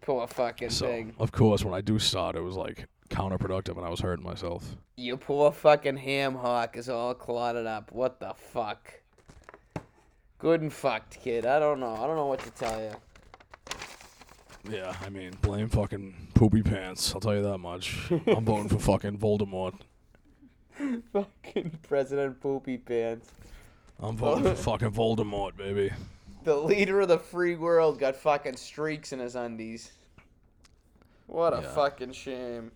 Poor 0.00 0.26
fucking 0.26 0.70
So, 0.70 0.86
thing. 0.86 1.14
of 1.18 1.30
course, 1.30 1.64
when 1.64 1.72
I 1.74 1.80
do 1.80 1.98
start, 2.00 2.34
it 2.34 2.40
was 2.42 2.56
like 2.56 2.86
counterproductive, 3.10 3.76
and 3.76 3.86
I 3.86 3.88
was 3.90 4.00
hurting 4.00 4.24
myself. 4.24 4.76
Your 4.96 5.16
poor 5.16 5.52
fucking 5.52 5.96
ham 5.98 6.34
hock 6.34 6.76
is 6.76 6.88
all 6.88 7.14
clotted 7.14 7.66
up. 7.66 7.92
What 7.92 8.18
the 8.18 8.34
fuck? 8.36 8.92
Good 10.38 10.60
and 10.60 10.72
fucked, 10.72 11.20
kid. 11.22 11.46
I 11.46 11.60
don't 11.60 11.78
know. 11.78 11.94
I 11.94 12.06
don't 12.08 12.16
know 12.16 12.26
what 12.26 12.40
to 12.40 12.50
tell 12.50 12.80
you. 12.82 12.90
Yeah, 14.68 14.94
I 15.04 15.08
mean, 15.08 15.32
blame 15.40 15.68
fucking 15.68 16.14
poopy 16.34 16.62
pants. 16.62 17.14
I'll 17.14 17.20
tell 17.20 17.34
you 17.36 17.42
that 17.42 17.58
much. 17.58 17.98
I'm 18.26 18.44
voting 18.44 18.68
for 18.68 18.78
fucking 18.78 19.18
Voldemort. 19.18 19.74
Fucking 21.12 21.78
President 21.88 22.40
Poopy 22.40 22.78
Pants. 22.78 23.30
I'm 24.00 24.16
voting 24.16 24.44
for 24.54 24.54
fucking 24.54 24.90
Voldemort, 24.92 25.56
baby. 25.56 25.90
The 26.44 26.56
leader 26.56 27.00
of 27.02 27.08
the 27.08 27.18
free 27.18 27.54
world 27.54 27.98
got 27.98 28.16
fucking 28.16 28.56
streaks 28.56 29.12
in 29.12 29.20
his 29.20 29.36
undies. 29.36 29.92
What 31.26 31.52
a 31.52 31.62
Yeah. 31.62 31.72
fucking 31.74 32.12
shame. 32.12 32.72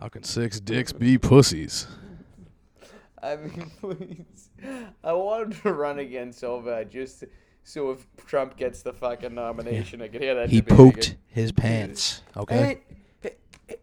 How 0.00 0.08
can 0.08 0.22
six 0.22 0.58
dicks 0.58 0.92
be 0.92 1.18
pussies? 1.18 1.86
I 3.22 3.36
mean, 3.36 3.70
please. 3.80 4.48
I 5.04 5.12
wanted 5.12 5.60
to 5.62 5.72
run 5.72 5.98
again 5.98 6.32
so 6.32 6.60
bad, 6.60 6.90
just 6.90 7.24
so 7.62 7.90
if 7.90 8.06
Trump 8.26 8.56
gets 8.56 8.82
the 8.82 8.92
fucking 8.92 9.34
nomination, 9.34 10.00
I 10.02 10.08
could 10.08 10.22
hear 10.22 10.34
that. 10.34 10.48
He 10.48 10.60
debate 10.60 10.76
pooped 10.76 11.06
again. 11.08 11.18
his 11.28 11.52
pants. 11.52 12.22
Okay. 12.36 12.56
Hey, 12.56 12.68
he- 12.88 12.91
he- 12.91 12.91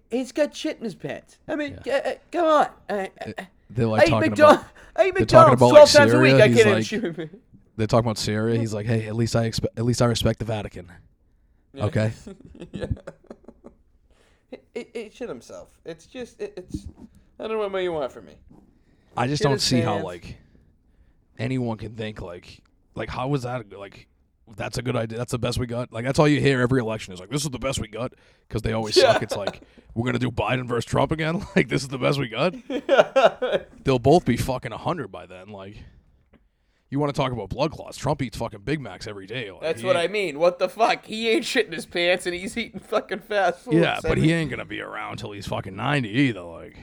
he's 0.10 0.32
got 0.32 0.56
shit 0.56 0.78
in 0.78 0.84
his 0.84 0.96
pants. 0.96 1.38
I 1.48 1.56
mean, 1.56 1.80
uh, 1.88 1.92
uh, 1.92 2.14
come 2.32 2.46
on. 2.46 2.68
Uh, 2.90 3.08
uh, 3.26 3.44
They're 3.70 3.86
like 3.88 4.08
talking 4.10 4.30
McDonald's. 4.32 4.62
about. 4.64 5.06
Eat 5.06 5.16
they're 5.16 5.26
talking 5.26 5.52
McDonald's 5.52 5.62
about, 5.62 5.70
twelve 5.70 5.88
like, 5.94 5.94
times 5.94 6.14
a 6.14 6.20
week. 6.20 6.32
Syria. 6.32 6.44
I 6.44 6.48
He's 6.48 6.64
can't 6.64 6.76
like- 6.76 6.86
shoot. 6.86 7.42
They're 7.78 7.88
talking 7.88 8.06
about 8.06 8.18
Syria. 8.18 8.60
He's 8.60 8.74
like, 8.74 8.86
hey, 8.86 9.08
at 9.08 9.16
least 9.16 9.36
I 9.38 9.46
expect. 9.46 9.80
At 9.80 9.86
least 9.86 10.02
I 10.02 10.06
respect 10.06 10.40
the 10.40 10.46
Vatican. 10.46 10.92
Okay. 11.78 12.12
yeah. 12.74 12.88
It, 14.74 14.90
it 14.94 15.14
shit 15.14 15.30
himself. 15.30 15.70
It's 15.86 16.06
just 16.06 16.42
it, 16.42 16.54
it's. 16.58 16.88
I 17.40 17.44
don't 17.44 17.54
know 17.54 17.60
what 17.60 17.72
more 17.72 17.80
you 17.82 17.94
want 17.94 18.12
from 18.12 18.26
me. 18.26 18.34
I 19.16 19.28
just 19.28 19.42
Shit 19.42 19.48
don't 19.50 19.62
see 19.62 19.80
how 19.80 20.04
like 20.04 20.38
anyone 21.38 21.78
can 21.78 21.96
think 21.96 22.22
like 22.22 22.60
like 22.96 23.10
how 23.10 23.28
was 23.28 23.44
that 23.44 23.72
like 23.72 24.08
that's 24.56 24.78
a 24.78 24.82
good 24.82 24.96
idea. 24.96 25.18
That's 25.18 25.32
the 25.32 25.40
best 25.40 25.58
we 25.58 25.68
got. 25.68 25.92
Like 25.92 26.06
that's 26.06 26.20
all 26.20 26.28
you 26.28 26.40
hear 26.40 26.62
every 26.62 26.80
election 26.80 27.14
is 27.14 27.20
like 27.20 27.30
this 27.30 27.44
is 27.44 27.50
the 27.50 27.60
best 27.60 27.80
we 27.80 27.88
got 27.88 28.14
because 28.48 28.62
they 28.62 28.74
always 28.74 28.96
suck. 28.96 29.22
It's 29.22 29.36
like 29.36 29.62
we're 29.94 30.06
gonna 30.06 30.20
do 30.20 30.32
Biden 30.32 30.68
versus 30.68 30.86
Trump 30.86 31.12
again. 31.12 31.46
Like 31.56 31.68
this 31.68 31.82
is 31.82 31.88
the 31.88 31.98
best 31.98 32.20
we 32.20 32.30
got. 32.30 32.54
They'll 33.84 34.00
both 34.00 34.24
be 34.26 34.38
fucking 34.38 34.72
hundred 34.72 35.12
by 35.12 35.26
then. 35.26 35.50
Like 35.50 35.78
you 36.90 37.00
want 37.00 37.14
to 37.14 37.20
talk 37.20 37.32
about 37.32 37.50
blood 37.50 37.72
clots? 37.72 37.98
Trump 37.98 38.22
eats 38.22 38.38
fucking 38.38 38.62
Big 38.62 38.82
Macs 38.82 39.08
every 39.08 39.28
day. 39.28 39.52
Like, 39.52 39.62
That's 39.62 39.84
what 39.84 39.96
I 39.96 40.08
mean. 40.08 40.40
What 40.40 40.58
the 40.58 40.70
fuck? 40.70 41.06
He 41.06 41.30
ain't 41.30 41.44
shitting 41.44 41.74
his 41.74 41.86
pants 41.86 42.26
and 42.26 42.36
he's 42.36 42.58
eating 42.58 42.80
fucking 42.80 43.20
fast 43.20 43.66
food. 43.66 43.76
Yeah, 43.76 44.00
but 44.02 44.18
he 44.18 44.32
ain't 44.32 44.50
gonna 44.50 44.66
be 44.66 44.82
around 44.82 45.18
till 45.18 45.32
he's 45.32 45.48
fucking 45.48 45.76
ninety 45.76 46.10
either. 46.10 46.42
Like 46.42 46.78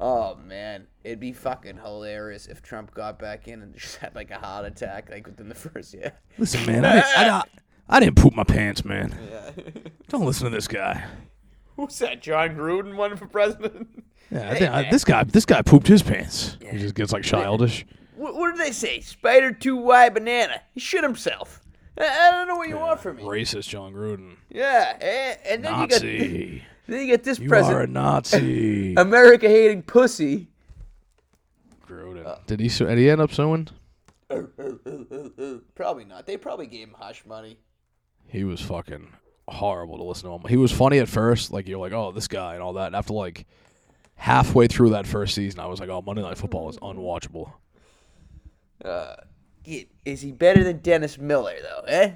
Oh 0.00 0.36
man, 0.46 0.86
it'd 1.02 1.18
be 1.20 1.32
fucking 1.32 1.76
hilarious 1.78 2.46
if 2.46 2.62
Trump 2.62 2.94
got 2.94 3.18
back 3.18 3.48
in 3.48 3.62
and 3.62 3.74
just 3.76 3.96
had 3.96 4.14
like 4.14 4.30
a 4.30 4.38
heart 4.38 4.64
attack 4.64 5.10
like 5.10 5.26
within 5.26 5.48
the 5.48 5.54
first 5.54 5.92
year. 5.94 6.12
listen, 6.38 6.64
man, 6.66 6.84
I, 6.84 6.92
didn't- 6.94 7.06
I, 7.16 7.42
I 7.88 8.00
didn't 8.00 8.16
poop 8.16 8.34
my 8.34 8.44
pants, 8.44 8.84
man. 8.84 9.18
Yeah. 9.30 9.50
Don't 10.08 10.24
listen 10.26 10.44
to 10.44 10.50
this 10.50 10.68
guy. 10.68 11.04
Who's 11.76 11.98
that? 12.00 12.20
Jon 12.22 12.50
Gruden 12.50 12.96
won 12.96 13.16
for 13.16 13.26
president? 13.26 13.88
Yeah, 14.30 14.40
I 14.50 14.52
Hey, 14.52 14.58
think- 14.58 14.72
I- 14.72 14.90
this 14.90 15.04
guy, 15.04 15.24
this 15.24 15.46
guy 15.46 15.62
pooped 15.62 15.86
his 15.88 16.02
pants. 16.02 16.58
He 16.70 16.78
just 16.78 16.94
gets 16.94 17.12
like 17.12 17.22
childish. 17.24 17.86
What, 18.14 18.34
what 18.34 18.54
did 18.56 18.64
they 18.64 18.72
say? 18.72 19.00
Spider 19.00 19.52
two 19.52 19.76
Y 19.76 20.08
banana. 20.10 20.60
He 20.74 20.80
shit 20.80 21.02
himself. 21.02 21.60
I, 21.98 22.04
I 22.06 22.30
don't 22.32 22.46
know 22.48 22.56
what 22.56 22.68
you 22.68 22.76
want 22.76 23.00
from 23.00 23.16
me. 23.16 23.22
Racist 23.24 23.68
Jon 23.68 23.92
Gruden, 23.94 24.36
Yeah, 24.50 24.96
and, 25.00 25.38
and 25.48 25.64
then 25.64 25.72
you 25.80 25.86
got 25.88 25.90
Nazi. 26.02 26.62
then 26.88 27.00
you 27.00 27.06
get 27.06 27.22
this 27.22 27.38
You 27.38 27.44
are 27.44 27.46
a 27.46 27.48
president, 27.50 27.92
Nazi. 27.92 28.94
America 28.96 29.48
hating 29.48 29.82
pussy. 29.82 30.48
Gruden. 31.86 32.46
Did 32.46 32.60
he? 32.60 32.68
Did 32.68 32.98
he 32.98 33.10
end 33.10 33.20
up 33.20 33.32
suing? 33.32 33.68
Probably 35.74 36.04
not. 36.04 36.26
They 36.26 36.36
probably 36.36 36.66
gave 36.66 36.88
him 36.88 36.94
hush 36.98 37.24
money. 37.24 37.58
He 38.26 38.44
was 38.44 38.60
fucking 38.60 39.08
horrible 39.48 39.96
to 39.96 40.04
listen 40.04 40.28
to 40.28 40.34
him. 40.36 40.42
He 40.48 40.56
was 40.56 40.70
funny 40.70 40.98
at 40.98 41.08
first, 41.08 41.50
like 41.50 41.66
you're 41.66 41.78
like, 41.78 41.92
oh, 41.92 42.12
this 42.12 42.28
guy 42.28 42.54
and 42.54 42.62
all 42.62 42.74
that. 42.74 42.88
And 42.88 42.96
after 42.96 43.14
like 43.14 43.46
halfway 44.16 44.66
through 44.66 44.90
that 44.90 45.06
first 45.06 45.34
season, 45.34 45.60
I 45.60 45.66
was 45.66 45.80
like, 45.80 45.88
oh, 45.88 46.02
Monday 46.02 46.22
Night 46.22 46.36
Football 46.36 46.68
is 46.68 46.76
unwatchable. 46.78 47.52
Uh, 48.84 49.14
is 50.04 50.20
he 50.20 50.32
better 50.32 50.62
than 50.62 50.78
Dennis 50.78 51.18
Miller 51.18 51.56
though? 51.62 51.84
Eh? 51.86 52.12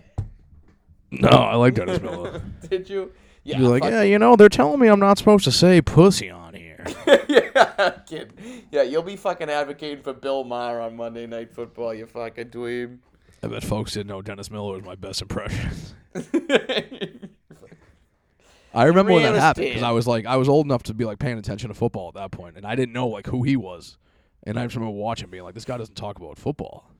No, 1.10 1.28
I 1.28 1.56
like 1.56 1.74
Dennis 1.74 2.00
Miller. 2.00 2.42
Did 2.70 2.88
you? 2.88 3.12
Yeah. 3.44 3.58
You're 3.58 3.68
like, 3.68 3.82
yeah, 3.84 4.02
you 4.02 4.18
know, 4.18 4.36
they're 4.36 4.48
telling 4.48 4.78
me 4.78 4.88
I'm 4.88 5.00
not 5.00 5.18
supposed 5.18 5.44
to 5.44 5.52
say 5.52 5.80
pussy 5.82 6.30
on 6.30 6.54
here. 6.54 6.86
yeah, 7.28 7.90
kid. 8.06 8.32
Yeah, 8.70 8.82
you'll 8.82 9.02
be 9.02 9.16
fucking 9.16 9.50
advocating 9.50 10.02
for 10.02 10.12
Bill 10.12 10.44
Maher 10.44 10.80
on 10.80 10.96
Monday 10.96 11.26
Night 11.26 11.52
Football. 11.52 11.94
You 11.94 12.06
fucking 12.06 12.50
dweeb. 12.50 12.98
I 13.42 13.48
bet 13.48 13.64
folks 13.64 13.94
didn't 13.94 14.06
know 14.06 14.22
Dennis 14.22 14.50
Miller 14.50 14.74
was 14.74 14.84
my 14.84 14.94
best 14.94 15.20
impression. 15.20 15.70
I 18.74 18.84
remember 18.84 19.12
when 19.12 19.22
that 19.24 19.34
happened 19.34 19.66
because. 19.66 19.82
I 19.82 19.90
was 19.90 20.06
like, 20.06 20.24
I 20.26 20.36
was 20.36 20.48
old 20.48 20.66
enough 20.66 20.84
to 20.84 20.94
be 20.94 21.04
like 21.04 21.18
paying 21.18 21.38
attention 21.38 21.68
to 21.68 21.74
football 21.74 22.08
at 22.08 22.14
that 22.14 22.30
point, 22.30 22.56
and 22.56 22.64
I 22.64 22.76
didn't 22.76 22.92
know 22.92 23.08
like 23.08 23.26
who 23.26 23.42
he 23.42 23.56
was. 23.56 23.98
And 24.44 24.58
I 24.58 24.64
just 24.64 24.76
remember 24.76 24.96
watching, 24.96 25.28
being 25.28 25.44
like, 25.44 25.54
this 25.54 25.64
guy 25.64 25.78
doesn't 25.78 25.94
talk 25.94 26.18
about 26.18 26.38
football. 26.38 26.90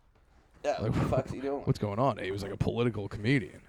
yeah, 0.65 0.81
what 0.81 0.95
the 0.95 1.01
fuck's 1.01 1.31
he 1.33 1.41
doing? 1.41 1.63
What's 1.63 1.79
going 1.79 1.99
on? 1.99 2.19
He 2.19 2.31
was 2.31 2.43
like 2.43 2.53
a 2.53 2.57
political 2.57 3.09
comedian. 3.09 3.63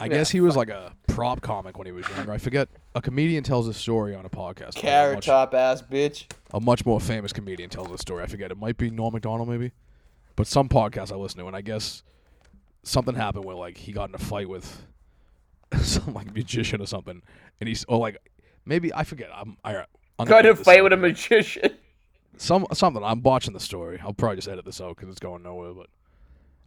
I 0.00 0.08
guess 0.08 0.30
he 0.30 0.40
was 0.40 0.56
like 0.56 0.70
a 0.70 0.92
prop 1.08 1.42
comic 1.42 1.76
when 1.76 1.86
he 1.86 1.92
was 1.92 2.08
younger. 2.08 2.32
I 2.32 2.38
forget. 2.38 2.68
A 2.94 3.02
comedian 3.02 3.44
tells 3.44 3.68
a 3.68 3.74
story 3.74 4.14
on 4.14 4.24
a 4.24 4.30
podcast. 4.30 4.74
Carrot 4.74 5.16
much, 5.16 5.26
top 5.26 5.54
ass 5.54 5.82
bitch. 5.82 6.24
a 6.52 6.60
much 6.60 6.84
more 6.86 7.00
famous 7.00 7.32
comedian 7.32 7.70
tells 7.70 7.90
a 7.90 7.98
story. 7.98 8.22
I 8.22 8.26
forget. 8.26 8.50
It 8.50 8.58
might 8.58 8.76
be 8.76 8.90
Norm 8.90 9.12
Macdonald, 9.12 9.48
maybe. 9.48 9.72
But 10.36 10.46
some 10.46 10.68
podcast 10.68 11.12
I 11.12 11.16
listen 11.16 11.38
to, 11.40 11.46
and 11.46 11.54
I 11.54 11.60
guess 11.60 12.02
something 12.82 13.14
happened 13.14 13.44
where 13.44 13.56
like 13.56 13.76
he 13.76 13.92
got 13.92 14.08
in 14.08 14.14
a 14.14 14.18
fight 14.18 14.48
with 14.48 14.86
some 15.82 16.14
like 16.14 16.34
magician 16.34 16.80
or 16.80 16.86
something, 16.86 17.22
and 17.60 17.68
he's 17.68 17.84
oh 17.88 17.98
like 17.98 18.16
maybe 18.64 18.92
I 18.94 19.04
forget. 19.04 19.28
I'm 19.34 19.56
I. 19.64 19.84
I'm 20.18 20.26
gonna 20.26 20.42
Got 20.42 20.56
to 20.56 20.64
fight 20.64 20.82
with 20.82 20.92
a 20.92 20.98
magician. 20.98 21.76
Some 22.36 22.66
something. 22.72 23.02
I'm 23.02 23.22
watching 23.22 23.52
the 23.52 23.60
story. 23.60 24.00
I'll 24.02 24.12
probably 24.14 24.36
just 24.36 24.48
edit 24.48 24.64
this 24.64 24.80
out 24.80 24.96
because 24.96 25.10
it's 25.10 25.20
going 25.20 25.42
nowhere. 25.42 25.72
But 25.72 25.88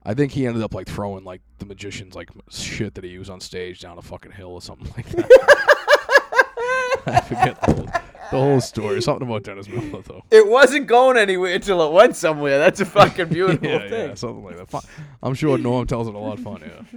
I 0.05 0.13
think 0.13 0.31
he 0.31 0.45
ended 0.45 0.63
up 0.63 0.73
like 0.73 0.87
throwing 0.87 1.23
like 1.23 1.41
the 1.59 1.65
magician's 1.65 2.15
like 2.15 2.29
shit 2.49 2.95
that 2.95 3.03
he 3.03 3.09
used 3.09 3.29
on 3.29 3.39
stage 3.39 3.79
down 3.79 3.97
a 3.97 4.01
fucking 4.01 4.31
hill 4.31 4.51
or 4.51 4.61
something 4.61 4.91
like 4.97 5.07
that. 5.09 5.29
I 7.05 7.21
forget 7.21 7.59
the 7.61 7.73
whole, 7.73 7.85
the 7.85 8.37
whole 8.37 8.61
story. 8.61 9.01
Something 9.01 9.27
about 9.27 9.43
Dennis 9.43 9.67
Miller 9.67 10.01
though. 10.01 10.23
It 10.31 10.47
wasn't 10.47 10.87
going 10.87 11.17
anywhere 11.17 11.53
until 11.55 11.85
it 11.85 11.93
went 11.93 12.15
somewhere. 12.15 12.59
That's 12.59 12.79
a 12.79 12.85
fucking 12.85 13.27
beautiful 13.29 13.67
yeah, 13.67 13.89
thing. 13.89 14.09
yeah, 14.09 14.15
something 14.15 14.43
like 14.43 14.69
that. 14.69 14.85
I'm 15.21 15.33
sure 15.33 15.57
Norm 15.57 15.87
tells 15.87 16.07
it 16.07 16.15
a 16.15 16.19
lot 16.19 16.39
funnier. 16.39 16.85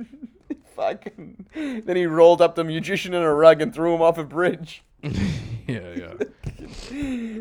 Fucking. 0.77 1.47
Then 1.55 1.97
he 1.97 2.05
rolled 2.05 2.43
up 2.43 2.55
the 2.55 2.63
magician 2.63 3.15
in 3.15 3.23
a 3.23 3.33
rug 3.33 3.63
and 3.63 3.75
threw 3.75 3.95
him 3.95 4.03
off 4.03 4.19
a 4.19 4.25
bridge. 4.25 4.85
yeah, 5.03 5.15
yeah. 5.67 6.13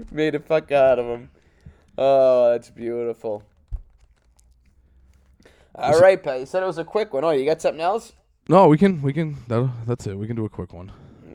Made 0.09 0.35
a 0.35 0.39
fuck 0.39 0.71
out 0.71 0.99
of 0.99 1.05
him. 1.05 1.29
Oh, 1.97 2.51
that's 2.51 2.69
beautiful. 2.69 3.43
All 5.77 5.99
right, 5.99 6.21
pal. 6.21 6.39
You 6.39 6.45
said 6.45 6.63
it 6.63 6.67
was 6.67 6.77
a 6.77 6.85
quick 6.85 7.13
one. 7.13 7.23
Oh, 7.23 7.31
you 7.31 7.45
got 7.45 7.61
something 7.61 7.81
else? 7.81 8.13
No, 8.47 8.67
we 8.67 8.77
can 8.77 9.01
we 9.01 9.11
can 9.13 9.37
that, 9.47 9.69
that's 9.85 10.07
it. 10.07 10.17
We 10.17 10.27
can 10.27 10.35
do 10.35 10.45
a 10.45 10.49
quick 10.49 10.71
one. 10.73 10.91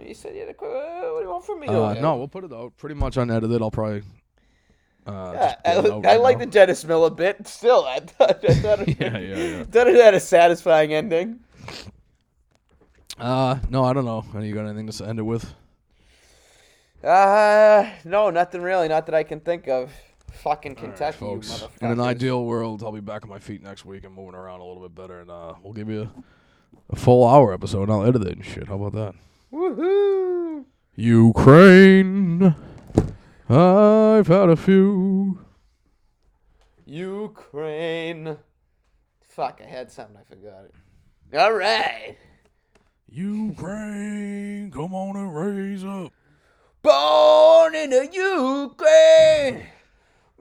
You 0.06 0.14
said 0.14 0.34
you 0.34 0.40
had 0.40 0.48
a 0.50 0.54
quick. 0.54 0.70
Uh, 0.70 1.10
what 1.10 1.18
do 1.18 1.24
you 1.24 1.30
want 1.30 1.44
from 1.44 1.60
me? 1.60 1.66
Uh, 1.68 1.94
no, 1.94 2.16
we'll 2.16 2.28
put 2.28 2.44
it 2.44 2.52
out 2.52 2.76
pretty 2.76 2.94
much 2.94 3.16
unedited. 3.16 3.60
I'll 3.60 3.70
probably. 3.70 4.02
Uh, 5.06 5.32
Yeah, 5.34 5.54
just 5.64 5.64
pull 5.64 5.86
it 5.86 5.90
out 5.92 6.06
I, 6.06 6.10
I 6.10 6.12
right 6.12 6.20
like 6.20 6.38
now. 6.38 6.44
the 6.44 6.50
Dennis 6.50 6.84
Miller 6.84 7.10
bit. 7.10 7.46
Still, 7.46 7.84
I 7.84 8.00
thought, 8.00 8.44
I 8.44 8.54
thought 8.54 8.80
it, 8.88 9.00
Yeah, 9.00 9.18
yeah, 9.18 9.36
yeah. 9.36 9.64
thought 9.64 9.88
it 9.88 9.96
had 9.96 10.14
a 10.14 10.20
satisfying 10.20 10.92
ending. 10.94 11.40
Uh, 13.18 13.58
no, 13.68 13.84
I 13.84 13.92
don't 13.92 14.04
know. 14.04 14.24
Any 14.34 14.48
you 14.48 14.54
got 14.54 14.66
anything 14.66 14.88
to 14.88 15.04
end 15.06 15.18
it 15.18 15.22
with? 15.22 15.52
Uh, 17.02 17.90
no, 18.04 18.30
nothing 18.30 18.62
really. 18.62 18.88
Not 18.88 19.06
that 19.06 19.14
I 19.14 19.22
can 19.22 19.40
think 19.40 19.68
of. 19.68 19.92
Fucking 20.32 20.76
All 20.76 20.82
right, 20.82 20.96
Kentucky, 20.96 21.18
folks. 21.18 21.64
In 21.80 21.90
an 21.90 22.00
ideal 22.00 22.44
world, 22.44 22.82
I'll 22.82 22.92
be 22.92 23.00
back 23.00 23.22
on 23.24 23.28
my 23.28 23.38
feet 23.38 23.62
next 23.62 23.84
week 23.84 24.04
and 24.04 24.14
moving 24.14 24.34
around 24.34 24.60
a 24.60 24.64
little 24.64 24.82
bit 24.82 24.94
better, 24.94 25.20
and 25.20 25.30
uh, 25.30 25.54
we'll 25.62 25.72
give 25.72 25.88
you 25.88 26.02
a, 26.02 26.92
a 26.92 26.96
full 26.96 27.26
hour 27.26 27.52
episode. 27.52 27.84
and 27.84 27.92
I'll 27.92 28.06
edit 28.06 28.22
it 28.22 28.36
and 28.36 28.44
shit. 28.44 28.68
How 28.68 28.76
about 28.82 28.92
that? 28.92 29.14
Woohoo! 29.52 30.64
Ukraine, 30.96 32.54
I've 33.48 34.26
had 34.26 34.48
a 34.50 34.56
few. 34.56 35.44
Ukraine. 36.84 38.36
Fuck, 39.28 39.60
I 39.64 39.68
had 39.68 39.90
something, 39.90 40.16
I 40.16 40.24
forgot 40.24 40.64
it. 40.64 40.74
All 41.38 41.52
right. 41.52 42.16
Ukraine, 43.08 44.70
come 44.70 44.94
on 44.94 45.16
and 45.16 45.34
raise 45.34 45.84
up. 45.84 46.12
Born 46.82 47.74
in 47.74 47.90
the 47.90 48.08
Ukraine. 48.12 49.66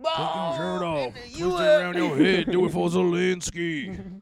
Take 0.04 0.18
your 0.18 0.56
shirt 0.56 0.82
off. 0.84 1.14
the 1.14 1.20
Twist 1.20 1.40
it 1.40 1.44
around 1.82 1.96
your 1.96 2.18
head. 2.18 2.52
Do 2.52 2.66
it 2.66 2.72
for 2.72 2.90
Zelensky. 2.90 4.22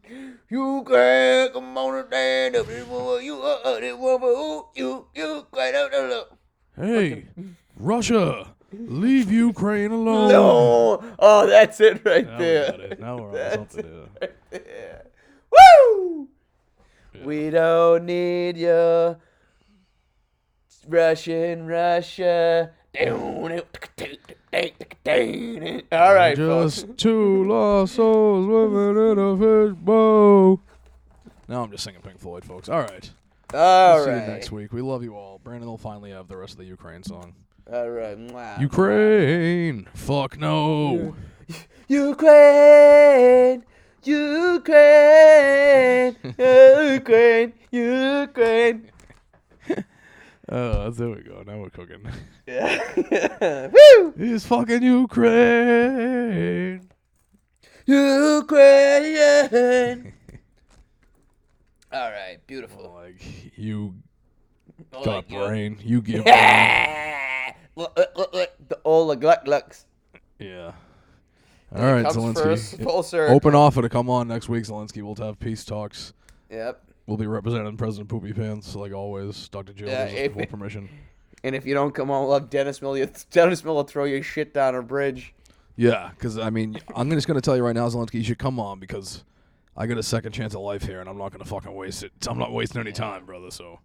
Ukraine, 0.50 1.52
come 1.52 1.78
on 1.78 1.96
and 2.00 2.08
stand 2.08 2.56
up. 2.56 2.68
This 2.68 2.88
woman, 2.88 3.24
you 3.26 3.42
uh, 3.42 3.80
this 3.80 3.96
woman, 3.98 4.30
ooh, 4.30 4.66
you, 4.76 5.06
Ukraine. 5.16 5.74
No, 5.74 5.90
no, 5.92 6.08
no. 6.08 6.84
Hey, 6.84 7.28
Russia, 7.76 8.48
leave 8.72 9.32
Ukraine 9.32 9.92
alone. 9.92 10.30
No. 10.30 11.04
Oh, 11.20 11.46
that's 11.48 11.80
it 11.82 12.02
right 12.06 12.26
Now 12.26 12.38
we 12.38 12.44
there. 12.44 12.72
got 12.72 12.80
it. 12.80 13.00
Now 13.00 13.18
we're 13.18 13.30
on 13.52 13.70
something. 13.70 14.10
right 14.22 14.34
there. 14.52 15.06
Woo! 15.52 16.28
We 17.26 17.50
don't 17.50 18.06
need 18.06 18.58
you. 18.58 19.18
Russian 20.88 21.66
Russia. 21.68 22.72
All 25.92 26.14
right, 26.14 26.38
folks. 26.38 26.84
Just 26.84 26.98
two 26.98 27.44
lost 27.46 27.96
souls 27.96 28.46
swimming 28.46 29.12
in 29.12 29.20
a 29.20 29.38
fishbowl. 29.38 30.62
Now 31.48 31.64
I'm 31.64 31.72
just 31.72 31.84
singing 31.84 32.02
Pink 32.02 32.20
Floyd, 32.20 32.44
folks. 32.44 32.70
All 32.70 32.82
right. 32.82 33.10
All 33.54 33.96
we'll 33.96 34.06
see 34.06 34.12
you 34.12 34.18
next 34.18 34.52
week. 34.52 34.74
We 34.74 34.82
love 34.82 35.04
you 35.04 35.16
all. 35.16 35.40
Brandon 35.44 35.70
will 35.70 35.78
finally 35.78 36.12
have 36.12 36.28
the 36.28 36.36
rest 36.36 36.54
of 36.54 36.60
the 36.60 36.66
Ukraine 36.66 37.04
song. 37.04 37.34
All 37.72 37.90
right. 37.90 38.18
Mwah. 38.18 38.60
Ukraine. 38.60 39.88
Fuck 39.94 40.38
no. 40.38 41.16
Ukraine, 41.88 43.64
Ukraine, 44.04 46.16
Ukraine, 46.38 47.54
Ukraine. 47.72 48.92
Oh, 50.50 50.90
there 50.92 51.10
we 51.10 51.24
go. 51.24 51.44
Now 51.46 51.58
we're 51.58 51.70
cooking. 51.70 52.02
Yeah. 52.48 52.80
Woo! 53.68 54.14
It's 54.18 54.46
fucking 54.46 54.82
Ukraine. 54.82 56.88
Ukraine. 57.86 59.18
All 61.92 62.10
right, 62.12 62.38
beautiful. 62.48 62.94
Like 62.96 63.22
you 63.58 63.96
Oh, 64.94 65.04
got 65.04 65.30
like 65.30 65.32
brain. 65.48 65.78
You 65.84 66.02
give. 66.02 66.24
brain. 66.24 66.36
Yeah. 66.36 67.54
Look, 67.76 67.92
look, 67.98 68.10
look, 68.16 68.34
look. 68.34 68.50
The 68.70 68.76
all 68.84 69.08
the 69.08 69.16
gluck 69.18 69.44
glucks. 69.46 69.86
Yeah. 70.40 70.72
All 71.76 71.82
right, 71.84 72.06
Zelensky. 72.06 72.44
first, 72.44 72.78
full 72.82 73.04
circle. 73.04 73.36
Open 73.36 73.54
offer 73.56 73.82
to 73.82 73.90
come 73.90 74.10
on 74.10 74.28
next 74.30 74.48
week, 74.48 74.64
Zelensky. 74.64 75.02
We'll 75.04 75.16
have 75.26 75.38
peace 75.40 75.66
talks. 75.66 76.14
Yep. 76.50 76.82
We'll 77.08 77.18
be 77.18 77.26
representing 77.26 77.76
President 77.78 78.10
Poopy 78.10 78.34
Pants, 78.34 78.76
like 78.76 78.94
always. 78.94 79.48
Dr. 79.50 79.74
Jill 79.74 79.88
Yeah, 79.88 80.10
gives 80.12 80.34
full 80.36 80.46
permission. 80.46 80.90
And 81.44 81.56
if 81.56 81.68
you 81.68 81.76
don't 81.76 81.94
come 81.94 82.10
on, 82.10 82.26
we'll 82.26 82.34
have 82.40 82.50
Dennis 82.50 82.82
Miller. 82.82 83.06
Dennis 83.30 83.64
Miller 83.64 83.84
throw 83.84 84.06
your 84.06 84.24
shit 84.24 84.56
down 84.56 84.74
a 84.74 84.82
bridge. 84.82 85.36
Yeah, 85.76 86.10
because 86.10 86.38
I 86.40 86.50
mean, 86.50 86.80
I'm 86.96 87.12
just 87.12 87.28
gonna 87.28 87.42
tell 87.42 87.56
you 87.56 87.64
right 87.64 87.76
now, 87.76 87.88
Zelensky, 87.88 88.16
you 88.16 88.24
should 88.24 88.40
come 88.40 88.60
on 88.60 88.80
because 88.80 89.24
I 89.78 89.86
got 89.86 90.00
a 90.00 90.04
second 90.04 90.32
chance 90.32 90.56
at 90.56 90.60
life 90.60 90.82
here, 90.82 91.00
and 91.00 91.08
I'm 91.08 91.18
not 91.20 91.32
gonna 91.32 91.46
fucking 91.46 91.72
waste 91.74 92.02
it. 92.02 92.12
I'm 92.28 92.40
not 92.40 92.52
wasting 92.52 92.82
any 92.82 92.92
time, 92.92 93.26
brother. 93.26 93.52
So 93.52 93.80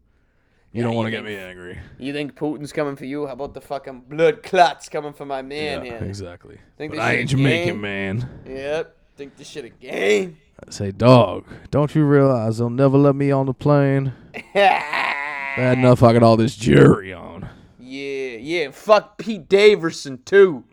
you 0.72 0.80
Yeah, 0.80 0.84
don't 0.84 0.94
want 0.96 1.06
to 1.08 1.10
get 1.10 1.24
me 1.24 1.36
angry. 1.36 1.78
You 1.98 2.14
think 2.14 2.34
Putin's 2.36 2.72
coming 2.72 2.96
for 2.96 3.04
you? 3.04 3.26
How 3.26 3.34
about 3.34 3.52
the 3.52 3.60
fucking 3.60 4.04
blood 4.08 4.42
clots 4.42 4.88
coming 4.88 5.12
for 5.12 5.26
my 5.26 5.42
man 5.42 5.84
yeah, 5.84 5.98
here? 5.98 6.04
exactly. 6.08 6.56
Think 6.78 6.94
but 6.94 7.00
I 7.02 7.16
ain't 7.16 7.28
Jamaican, 7.28 7.74
game? 7.74 7.80
man. 7.82 8.28
Yep. 8.46 8.96
Think 9.16 9.36
this 9.36 9.48
shit 9.48 9.64
a 9.64 9.68
game? 9.68 10.38
I 10.66 10.70
say, 10.70 10.90
dog, 10.90 11.44
don't 11.70 11.94
you 11.94 12.04
realize 12.04 12.58
they'll 12.58 12.70
never 12.70 12.96
let 12.96 13.14
me 13.14 13.30
on 13.30 13.46
the 13.46 13.54
plane? 13.54 14.12
Bad 14.54 15.78
enough 15.78 16.02
I 16.02 16.12
got 16.12 16.22
all 16.22 16.36
this 16.36 16.56
jury 16.56 17.12
on. 17.12 17.48
Yeah, 17.78 18.36
yeah. 18.38 18.70
Fuck 18.70 19.18
Pete 19.18 19.48
Davidson 19.48 20.22
too. 20.24 20.64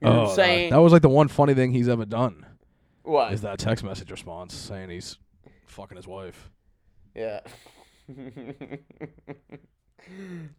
You 0.00 0.08
know 0.08 0.10
what 0.10 0.16
Oh, 0.16 0.20
I'm 0.22 0.26
that- 0.28 0.34
saying? 0.36 0.70
that 0.70 0.78
was 0.78 0.92
like 0.92 1.02
the 1.02 1.08
one 1.08 1.28
funny 1.28 1.54
thing 1.54 1.72
he's 1.72 1.88
ever 1.88 2.04
done. 2.04 2.46
what? 3.02 3.32
Is 3.32 3.42
that 3.42 3.58
text 3.58 3.84
message 3.84 4.10
response 4.10 4.54
saying 4.54 4.88
he's 4.90 5.18
fucking 5.66 5.96
his 5.96 6.06
wife. 6.06 6.50
Yeah. 7.14 7.40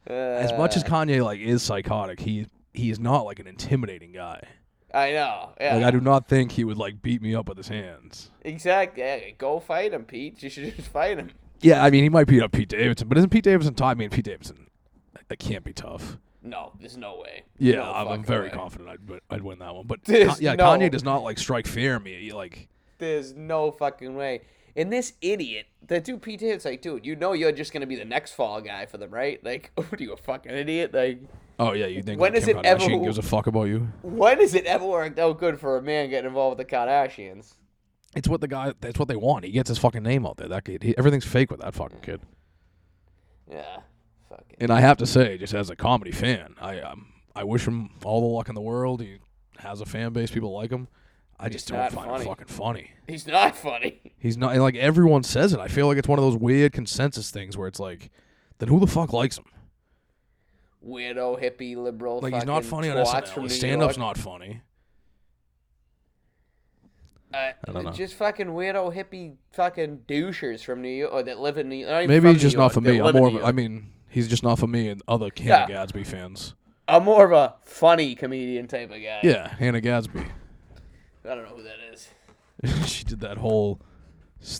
As 0.07 0.51
much 0.53 0.75
as 0.77 0.83
Uh, 0.83 0.87
Kanye 0.87 1.23
like 1.23 1.39
is 1.39 1.61
psychotic, 1.63 2.19
he 2.19 2.47
he 2.73 2.89
is 2.89 2.99
not 2.99 3.25
like 3.25 3.39
an 3.39 3.47
intimidating 3.47 4.11
guy. 4.11 4.41
I 4.93 5.11
know. 5.11 5.49
Yeah. 5.59 5.75
Like 5.75 5.85
I 5.85 5.91
do 5.91 5.99
not 6.01 6.27
think 6.27 6.51
he 6.51 6.63
would 6.63 6.77
like 6.77 7.01
beat 7.01 7.21
me 7.21 7.33
up 7.33 7.49
with 7.49 7.57
his 7.57 7.67
hands. 7.69 8.29
Exactly. 8.43 9.01
Yeah, 9.03 9.31
go 9.37 9.59
fight 9.59 9.93
him, 9.93 10.03
Pete. 10.05 10.41
You 10.43 10.49
should 10.49 10.75
just 10.75 10.89
fight 10.89 11.17
him. 11.17 11.31
Yeah, 11.61 11.83
I 11.83 11.89
mean 11.89 12.03
he 12.03 12.09
might 12.09 12.27
beat 12.27 12.43
up 12.43 12.51
Pete 12.51 12.69
Davidson, 12.69 13.07
but 13.07 13.17
isn't 13.17 13.29
Pete 13.29 13.43
Davidson 13.45 13.73
tough? 13.73 13.87
I 13.87 13.93
mean 13.95 14.09
Pete 14.09 14.25
Davidson, 14.25 14.67
that 15.29 15.39
can't 15.39 15.63
be 15.63 15.73
tough. 15.73 16.17
No, 16.45 16.73
there's 16.79 16.97
no 16.97 17.19
way. 17.19 17.43
Yeah, 17.57 17.77
No 17.77 17.93
I'm, 17.93 18.07
I'm 18.09 18.23
very 18.23 18.49
way. 18.49 18.53
confident 18.53 18.89
I'd 18.89 19.19
I'd 19.29 19.41
win 19.41 19.59
that 19.59 19.73
one. 19.73 19.87
But 19.87 20.03
Ka- 20.03 20.35
yeah, 20.39 20.55
no- 20.55 20.65
Kanye 20.65 20.91
does 20.91 21.03
not 21.03 21.23
like 21.23 21.37
strike 21.37 21.65
fear 21.67 21.95
in 21.95 22.03
me. 22.03 22.19
He, 22.21 22.31
like 22.33 22.67
There's 22.97 23.33
no 23.33 23.71
fucking 23.71 24.13
way. 24.15 24.41
And 24.75 24.91
this 24.91 25.13
idiot, 25.21 25.67
the 25.87 26.01
dude 26.01 26.21
Pete 26.21 26.39
Davidson's 26.41 26.65
like, 26.65 26.81
dude, 26.81 27.05
you 27.05 27.15
know 27.15 27.31
you're 27.33 27.51
just 27.51 27.71
gonna 27.71 27.85
be 27.87 27.95
the 27.95 28.03
next 28.05 28.33
fall 28.33 28.59
guy 28.59 28.85
for 28.85 28.97
them, 28.97 29.11
right? 29.11 29.41
Like, 29.43 29.71
what 29.75 29.93
are 29.99 30.03
you 30.03 30.13
a 30.13 30.17
fucking 30.17 30.51
idiot? 30.51 30.93
Like, 30.93 31.19
oh 31.59 31.73
yeah, 31.73 31.85
you 31.87 32.01
think 32.01 32.19
When 32.19 32.35
is 32.35 32.47
it 32.47 32.57
ever- 32.63 32.79
Kardashian 32.79 33.03
gives 33.03 33.17
a 33.17 33.21
fuck 33.21 33.47
about 33.47 33.65
you? 33.65 33.87
when 34.01 34.39
has 34.39 34.53
it 34.53 34.65
ever 34.65 34.85
worked 34.85 35.19
out 35.19 35.39
good 35.39 35.59
for 35.59 35.77
a 35.77 35.81
man 35.81 36.09
getting 36.09 36.27
involved 36.27 36.57
with 36.57 36.67
the 36.67 36.75
Kardashians? 36.75 37.53
It's 38.15 38.27
what 38.27 38.41
the 38.41 38.47
guy. 38.47 38.73
That's 38.79 38.99
what 38.99 39.07
they 39.07 39.15
want. 39.15 39.43
He 39.45 39.51
gets 39.51 39.69
his 39.69 39.79
fucking 39.79 40.03
name 40.03 40.25
out 40.25 40.37
there. 40.37 40.47
That 40.47 40.65
kid. 40.65 40.83
He, 40.83 40.95
everything's 40.97 41.25
fake 41.25 41.49
with 41.49 41.61
that 41.61 41.73
fucking 41.73 42.01
kid. 42.01 42.21
Yeah. 43.49 43.79
Fucking. 44.29 44.57
And 44.59 44.71
I 44.71 44.81
have 44.81 44.97
to 44.97 45.05
say, 45.07 45.37
just 45.37 45.53
as 45.53 45.69
a 45.69 45.75
comedy 45.75 46.11
fan, 46.11 46.55
I 46.61 46.79
um, 46.79 47.07
I 47.35 47.43
wish 47.43 47.67
him 47.67 47.89
all 48.03 48.21
the 48.21 48.27
luck 48.27 48.49
in 48.49 48.55
the 48.55 48.61
world. 48.61 49.01
He 49.01 49.17
has 49.57 49.81
a 49.81 49.85
fan 49.85 50.13
base. 50.13 50.29
People 50.29 50.53
like 50.53 50.69
him. 50.71 50.87
I 51.39 51.49
just 51.49 51.67
don't 51.67 51.91
find 51.91 52.07
funny. 52.07 52.23
him 52.23 52.27
fucking 52.27 52.47
funny. 52.47 52.91
He's 53.07 53.25
not 53.27 53.57
funny. 53.57 54.13
He's 54.19 54.37
not 54.37 54.53
and, 54.53 54.61
like 54.61 54.75
everyone 54.75 55.23
says 55.23 55.51
it. 55.51 55.59
I 55.59 55.67
feel 55.67 55.87
like 55.87 55.97
it's 55.97 56.07
one 56.07 56.19
of 56.19 56.23
those 56.23 56.37
weird 56.37 56.71
consensus 56.71 57.31
things 57.31 57.57
where 57.57 57.67
it's 57.67 57.79
like, 57.79 58.11
then 58.59 58.69
who 58.69 58.79
the 58.79 58.87
fuck 58.87 59.11
likes 59.11 59.37
him? 59.37 59.45
Weirdo, 60.85 61.41
hippie, 61.41 61.75
liberal. 61.77 62.19
Like 62.21 62.33
he's 62.33 62.45
not 62.45 62.65
funny 62.65 62.89
on 62.89 62.97
SNL. 62.97 63.27
from 63.27 63.43
His 63.43 63.55
stand-up's 63.55 63.97
not 63.97 64.17
funny. 64.17 64.61
Uh, 67.33 67.51
I 67.67 67.71
don't 67.71 67.83
know. 67.85 67.91
Just 67.91 68.13
fucking 68.15 68.47
weirdo, 68.47 68.93
hippie, 68.93 69.35
fucking 69.53 70.01
douchers 70.07 70.63
from 70.63 70.81
New 70.81 70.89
York 70.89 71.11
or 71.13 71.23
that 71.23 71.39
live 71.39 71.57
in 71.57 71.67
New 71.67 71.77
York. 71.87 72.07
Maybe 72.07 72.31
he's 72.31 72.41
just 72.41 72.55
New 72.55 72.61
not 72.61 72.73
for 72.73 72.81
me. 72.81 72.99
I'm 73.01 73.15
more. 73.15 73.29
Of, 73.29 73.35
a- 73.37 73.45
I 73.45 73.51
mean, 73.51 73.91
he's 74.09 74.27
just 74.27 74.43
not 74.43 74.59
for 74.59 74.67
me 74.67 74.89
and 74.89 75.01
other 75.07 75.29
Hannah 75.35 75.49
Yeah. 75.49 75.67
Gadsby 75.67 76.03
fans. 76.03 76.53
I'm 76.87 77.05
more 77.05 77.25
of 77.25 77.31
a 77.31 77.55
funny 77.63 78.13
comedian 78.13 78.67
type 78.67 78.91
of 78.91 78.97
guy. 79.01 79.21
Yeah, 79.23 79.47
Hannah 79.55 79.81
Gadsby. 79.81 80.19
I 80.19 81.35
don't 81.35 81.43
know 81.45 81.55
who 81.55 81.63
that 81.63 81.77
is. 81.91 82.09
she 82.91 83.03
did 83.03 83.21
that 83.21 83.37
whole 83.37 83.79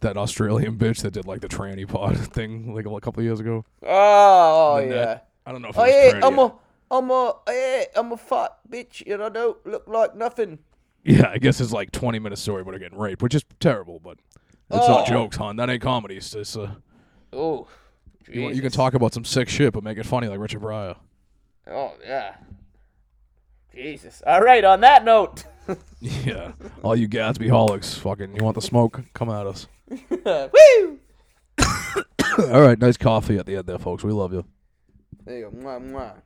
that 0.02 0.16
Australian 0.16 0.78
bitch 0.78 1.02
that 1.02 1.12
did 1.12 1.28
like 1.28 1.42
the 1.42 1.50
tranny 1.50 1.86
pod 1.88 2.18
thing 2.34 2.74
like 2.74 2.86
a 2.86 3.00
couple 3.02 3.20
of 3.20 3.26
years 3.26 3.40
ago. 3.42 3.66
Oh, 3.86 4.78
net. 4.80 4.90
yeah. 4.90 5.20
I 5.46 5.52
don't 5.52 5.62
know 5.62 5.70
if 5.70 5.76
it 5.76 5.80
Oh 5.80 5.84
was 5.84 5.92
yeah, 5.94 6.12
tranny 6.14 6.26
I'm 6.26 6.38
yet. 6.38 6.52
a, 6.92 6.96
I'm 6.96 7.12
a, 7.12 7.36
yeah, 7.50 7.84
I'm 7.96 8.12
a 8.12 8.18
fat 8.18 8.58
bitch, 8.70 9.12
and 9.12 9.24
I 9.24 9.30
don't 9.30 9.66
look 9.66 9.88
like 9.88 10.16
nothing. 10.16 10.60
Yeah, 11.04 11.30
I 11.30 11.38
guess 11.38 11.60
it's 11.60 11.72
like 11.74 11.92
20 11.92 12.20
minute 12.20 12.38
story 12.40 12.62
about 12.62 12.74
her 12.76 12.80
getting 12.80 12.98
raped, 12.98 13.22
which 13.22 13.36
is 13.36 13.44
terrible, 13.60 14.00
but 14.00 14.18
it's 14.72 14.86
Oh. 14.86 14.88
not 15.00 15.08
jokes, 15.08 15.36
hon. 15.38 15.58
That 15.58 15.70
ain't 15.70 15.82
comedy. 15.82 16.18
It's 16.18 16.32
just, 16.32 16.56
uh, 16.58 16.68
Oh, 17.34 17.68
you, 18.32 18.50
you 18.52 18.62
can 18.62 18.72
talk 18.72 18.94
about 18.94 19.14
some 19.14 19.26
sick 19.26 19.50
shit, 19.50 19.74
but 19.74 19.84
make 19.84 19.98
it 19.98 20.06
funny 20.06 20.28
like 20.28 20.40
Richard 20.40 20.62
Pryor. 20.62 20.96
Oh 21.68 21.94
yeah. 22.06 22.36
Jesus. 23.76 24.22
All 24.28 24.42
right. 24.42 24.64
On 24.64 24.82
that 24.82 25.04
note. 25.04 25.44
Yeah, 26.02 26.52
all 26.84 26.94
you 26.98 27.08
Gadsby 27.08 27.48
holics, 27.48 27.98
fucking, 27.98 28.36
you 28.36 28.44
want 28.44 28.56
the 28.56 28.62
smoke? 28.62 29.00
Come 29.14 29.30
at 29.30 29.48
us. 29.48 29.68
Woo! 29.90 31.00
all 32.38 32.62
right, 32.62 32.78
nice 32.78 32.98
coffee 32.98 33.38
at 33.38 33.46
the 33.46 33.56
end 33.56 33.68
there, 33.68 33.78
folks. 33.80 34.04
We 34.04 34.12
love 34.12 34.34
you. 34.34 34.44
There 35.26 35.38
you 35.38 35.52
go. 35.52 35.58
Mwah, 35.58 35.80
mwah. 35.80 36.22